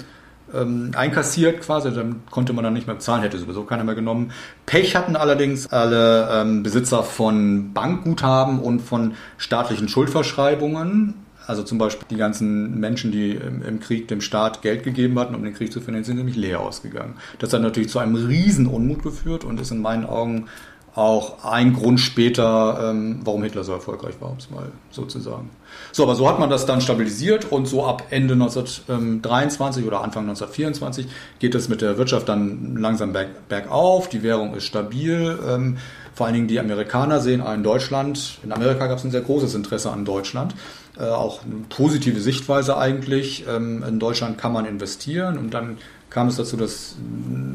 ähm, 0.55 0.93
einkassiert 0.95 1.63
quasi, 1.63 1.93
dann 1.93 2.23
konnte 2.31 2.53
man 2.53 2.65
dann 2.65 2.75
nicht 2.75 2.87
mehr 2.87 2.97
bezahlen, 2.97 3.23
hätte 3.23 3.39
sowieso 3.39 3.65
keiner 3.65 3.85
mehr 3.85 3.95
genommen. 3.95 4.33
Pech 4.67 4.97
hatten 4.97 5.17
allerdings 5.17 5.67
alle 5.69 6.29
ähm, 6.31 6.63
Besitzer 6.63 7.03
von 7.03 7.73
Bankguthaben 7.73 8.61
und 8.61 8.81
von 8.81 9.15
staatlichen 9.37 9.89
Schuldverschreibungen. 9.89 11.15
Also 11.47 11.63
zum 11.63 11.77
Beispiel 11.77 12.07
die 12.11 12.17
ganzen 12.17 12.81
Menschen, 12.81 13.13
die 13.13 13.33
im, 13.33 13.63
im, 13.63 13.81
Krieg 13.81 14.09
dem 14.09 14.23
Staat 14.23 14.63
Geld 14.63 14.83
gegeben 14.83 15.19
hatten, 15.19 15.35
um 15.35 15.45
den 15.45 15.53
Krieg 15.53 15.73
zu 15.73 15.81
finanzieren, 15.81 16.05
sind 16.05 16.17
nämlich 16.17 16.37
leer 16.37 16.61
ausgegangen. 16.61 17.15
Das 17.39 17.53
hat 17.53 17.61
natürlich 17.61 17.91
zu 17.91 17.99
einem 17.99 18.15
riesen 18.15 18.67
Unmut 18.67 19.03
geführt 19.03 19.45
und 19.45 19.61
ist 19.61 19.71
in 19.71 19.83
meinen 19.83 20.07
Augen 20.07 20.47
auch 20.95 21.45
ein 21.45 21.73
Grund 21.73 21.99
später, 21.99 22.91
ähm, 22.91 23.21
warum 23.25 23.43
Hitler 23.43 23.65
so 23.65 23.73
erfolgreich 23.73 24.15
war, 24.21 24.31
um 24.31 24.37
es 24.39 24.49
mal 24.51 24.67
so 24.91 25.05
zu 25.05 25.19
sagen. 25.19 25.51
So, 25.91 26.05
aber 26.05 26.15
so 26.15 26.29
hat 26.29 26.39
man 26.39 26.51
das 26.51 26.67
dann 26.67 26.81
stabilisiert 26.81 27.51
und 27.51 27.67
so 27.67 27.85
ab 27.85 28.05
Ende 28.11 28.35
1923 28.35 29.85
oder 29.87 30.03
Anfang 30.03 30.23
1924 30.23 31.09
geht 31.41 31.57
es 31.57 31.69
mit 31.69 31.81
der 31.81 31.99
Wirtschaft 31.99 32.29
dann 32.29 32.77
langsam 32.77 33.13
berg, 33.13 33.49
bergauf, 33.49 34.09
die 34.09 34.23
Währung 34.23 34.55
ist 34.55 34.65
stabil. 34.65 35.37
Ähm, 35.49 35.79
vor 36.15 36.27
allen 36.27 36.35
Dingen 36.37 36.49
die 36.49 36.61
Amerikaner 36.61 37.19
sehen 37.19 37.41
ein 37.41 37.65
Deutschland, 37.65 38.39
in 38.45 38.53
Amerika 38.53 38.87
gab 38.87 38.99
es 38.99 39.05
ein 39.05 39.11
sehr 39.11 39.23
großes 39.23 39.57
Interesse 39.57 39.91
an 39.91 40.05
Deutschland, 40.05 40.55
äh, 40.97 41.07
auch 41.07 41.43
eine 41.43 41.65
positive 41.69 42.21
Sichtweise 42.21 42.79
eigentlich. 42.79 43.45
Ähm, 43.49 43.83
in 43.83 43.99
Deutschland 43.99 44.39
kann 44.39 44.53
man 44.53 44.65
investieren 44.65 45.39
und 45.39 45.53
dann 45.55 45.79
kam 46.09 46.29
es 46.29 46.37
dazu, 46.37 46.57
dass, 46.57 46.95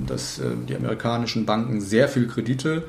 dass 0.07 0.39
äh, 0.39 0.43
die 0.67 0.75
amerikanischen 0.75 1.45
Banken 1.45 1.79
sehr 1.79 2.09
viel 2.09 2.27
Kredite 2.27 2.83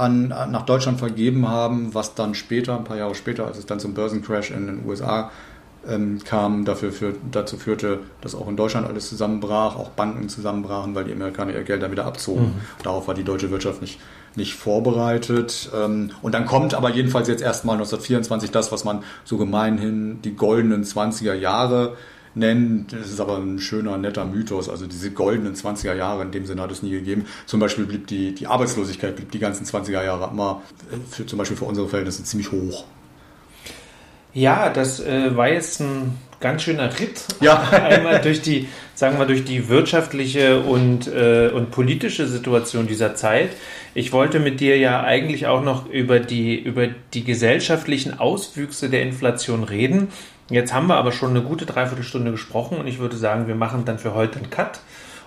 an, 0.00 0.28
nach 0.28 0.64
Deutschland 0.66 0.98
vergeben 0.98 1.48
haben, 1.48 1.94
was 1.94 2.14
dann 2.14 2.34
später, 2.34 2.76
ein 2.76 2.84
paar 2.84 2.96
Jahre 2.96 3.14
später, 3.14 3.46
als 3.46 3.58
es 3.58 3.66
dann 3.66 3.80
zum 3.80 3.94
Börsencrash 3.94 4.50
in 4.50 4.66
den 4.66 4.86
USA 4.86 5.30
ähm, 5.88 6.20
kam, 6.24 6.64
dafür 6.64 6.92
für, 6.92 7.14
dazu 7.30 7.56
führte, 7.56 8.00
dass 8.20 8.34
auch 8.34 8.48
in 8.48 8.56
Deutschland 8.56 8.86
alles 8.86 9.08
zusammenbrach, 9.08 9.76
auch 9.76 9.90
Banken 9.90 10.28
zusammenbrachen, 10.28 10.94
weil 10.94 11.04
die 11.04 11.12
Amerikaner 11.12 11.54
ihr 11.54 11.62
Geld 11.62 11.82
dann 11.82 11.90
wieder 11.90 12.06
abzogen. 12.06 12.46
Mhm. 12.46 12.82
Darauf 12.82 13.08
war 13.08 13.14
die 13.14 13.24
deutsche 13.24 13.50
Wirtschaft 13.50 13.80
nicht, 13.80 13.98
nicht 14.36 14.54
vorbereitet. 14.54 15.70
Ähm, 15.74 16.10
und 16.22 16.34
dann 16.34 16.46
kommt 16.46 16.74
aber 16.74 16.90
jedenfalls 16.90 17.28
jetzt 17.28 17.42
erstmal 17.42 17.74
1924 17.74 18.50
das, 18.50 18.72
was 18.72 18.84
man 18.84 19.02
so 19.24 19.38
gemeinhin 19.38 20.20
die 20.22 20.36
goldenen 20.36 20.84
20er 20.84 21.34
Jahre 21.34 21.96
nennen. 22.34 22.86
Das 22.90 23.10
ist 23.10 23.20
aber 23.20 23.38
ein 23.38 23.58
schöner, 23.58 23.98
netter 23.98 24.24
Mythos. 24.24 24.68
Also 24.68 24.86
diese 24.86 25.10
goldenen 25.10 25.54
20er 25.54 25.94
Jahre, 25.94 26.22
in 26.22 26.30
dem 26.30 26.46
Sinne 26.46 26.62
hat 26.62 26.70
es 26.70 26.82
nie 26.82 26.90
gegeben. 26.90 27.26
Zum 27.46 27.60
Beispiel 27.60 27.86
blieb 27.86 28.06
die, 28.06 28.34
die 28.34 28.46
Arbeitslosigkeit 28.46 29.16
blieb 29.16 29.30
die 29.32 29.38
ganzen 29.38 29.66
20er 29.66 30.04
Jahre 30.04 30.30
immer, 30.30 30.62
für, 31.10 31.26
zum 31.26 31.38
Beispiel 31.38 31.56
für 31.56 31.64
unsere 31.64 31.88
Verhältnisse, 31.88 32.24
ziemlich 32.24 32.50
hoch. 32.52 32.84
Ja, 34.32 34.70
das 34.70 35.00
äh, 35.00 35.36
war 35.36 35.48
jetzt 35.48 35.80
ein 35.80 36.16
ganz 36.38 36.62
schöner 36.62 36.98
Ritt. 36.98 37.24
Ja. 37.40 37.68
Einmal 37.70 38.20
durch 38.20 38.42
die, 38.42 38.68
sagen 38.94 39.18
wir, 39.18 39.26
durch 39.26 39.44
die 39.44 39.68
wirtschaftliche 39.68 40.60
und, 40.60 41.08
äh, 41.08 41.50
und 41.52 41.70
politische 41.70 42.26
Situation 42.26 42.86
dieser 42.86 43.14
Zeit. 43.14 43.50
Ich 43.94 44.12
wollte 44.12 44.38
mit 44.40 44.60
dir 44.60 44.76
ja 44.76 45.02
eigentlich 45.02 45.46
auch 45.46 45.62
noch 45.62 45.88
über 45.88 46.20
die, 46.20 46.58
über 46.58 46.86
die 47.14 47.24
gesellschaftlichen 47.24 48.18
Auswüchse 48.20 48.88
der 48.88 49.02
Inflation 49.02 49.64
reden. 49.64 50.08
Jetzt 50.50 50.74
haben 50.74 50.88
wir 50.88 50.96
aber 50.96 51.12
schon 51.12 51.30
eine 51.30 51.42
gute 51.42 51.64
Dreiviertelstunde 51.64 52.30
gesprochen 52.30 52.78
und 52.78 52.86
ich 52.86 52.98
würde 52.98 53.16
sagen, 53.16 53.46
wir 53.46 53.54
machen 53.54 53.84
dann 53.84 53.98
für 53.98 54.14
heute 54.14 54.38
einen 54.38 54.50
Cut 54.50 54.80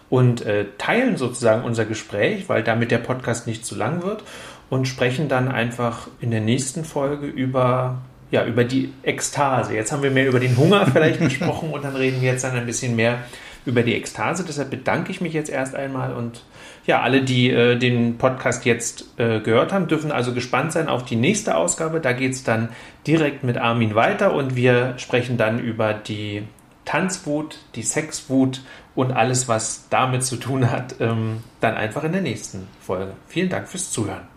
und 0.09 0.45
äh, 0.45 0.65
teilen 0.78 1.17
sozusagen 1.17 1.63
unser 1.63 1.86
Gespräch, 1.86 2.49
weil 2.49 2.61
damit 2.61 2.91
der 2.91 2.97
Podcast 2.99 3.47
nicht 3.47 3.65
zu 3.65 3.76
lang 3.76 4.03
wird 4.03 4.24
und 4.69 4.88
sprechen 4.88 5.30
dann 5.30 5.47
einfach 5.47 6.07
in 6.19 6.32
der 6.32 6.41
nächsten 6.41 6.86
Folge 6.86 7.28
über 7.28 7.97
ja, 8.32 8.43
über 8.45 8.63
die 8.63 8.91
Ekstase. 9.03 9.76
Jetzt 9.76 9.91
haben 9.91 10.01
wir 10.01 10.09
mehr 10.09 10.28
über 10.28 10.39
den 10.39 10.57
Hunger 10.57 10.88
vielleicht 10.88 11.19
gesprochen 11.19 11.69
und 11.69 11.84
dann 11.84 11.95
reden 11.95 12.19
wir 12.19 12.32
jetzt 12.32 12.43
dann 12.43 12.55
ein 12.55 12.65
bisschen 12.65 12.95
mehr 12.95 13.19
über 13.63 13.84
die 13.84 13.93
Ekstase. 13.93 14.43
Deshalb 14.43 14.71
bedanke 14.71 15.11
ich 15.11 15.21
mich 15.21 15.34
jetzt 15.34 15.51
erst 15.51 15.76
einmal 15.76 16.13
und 16.13 16.41
ja, 16.86 17.01
alle, 17.01 17.21
die 17.21 17.49
äh, 17.49 17.77
den 17.77 18.17
Podcast 18.17 18.65
jetzt 18.65 19.05
äh, 19.17 19.39
gehört 19.39 19.71
haben, 19.71 19.88
dürfen 19.88 20.11
also 20.11 20.34
gespannt 20.34 20.73
sein 20.73 20.89
auf 20.89 21.05
die 21.05 21.15
nächste 21.15 21.55
Ausgabe. 21.55 21.99
Da 21.99 22.13
geht 22.13 22.34
es 22.34 22.43
dann 22.43 22.69
direkt 23.07 23.43
mit 23.43 23.57
Armin 23.57 23.95
weiter 23.95 24.34
und 24.34 24.55
wir 24.55 24.95
sprechen 24.97 25.38
dann 25.38 25.59
über 25.59 25.93
die 25.93 26.43
Tanzwut, 26.86 27.59
die 27.75 27.84
Sexwut 27.84 28.61
und 28.95 29.11
alles, 29.11 29.47
was 29.47 29.88
damit 29.89 30.23
zu 30.23 30.36
tun 30.36 30.69
hat, 30.69 30.95
ähm, 30.99 31.41
dann 31.61 31.75
einfach 31.75 32.03
in 32.03 32.11
der 32.11 32.21
nächsten 32.21 32.67
Folge. 32.81 33.13
Vielen 33.27 33.49
Dank 33.49 33.67
fürs 33.67 33.91
Zuhören. 33.91 34.27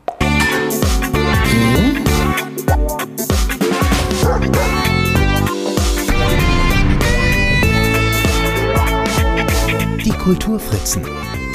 Die 10.05 10.11
Kulturfritzen 10.13 11.05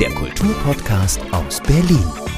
der 0.02 0.10
Kulturpodcast 0.16 1.22
aus 1.32 1.62
Berlin. 1.62 2.31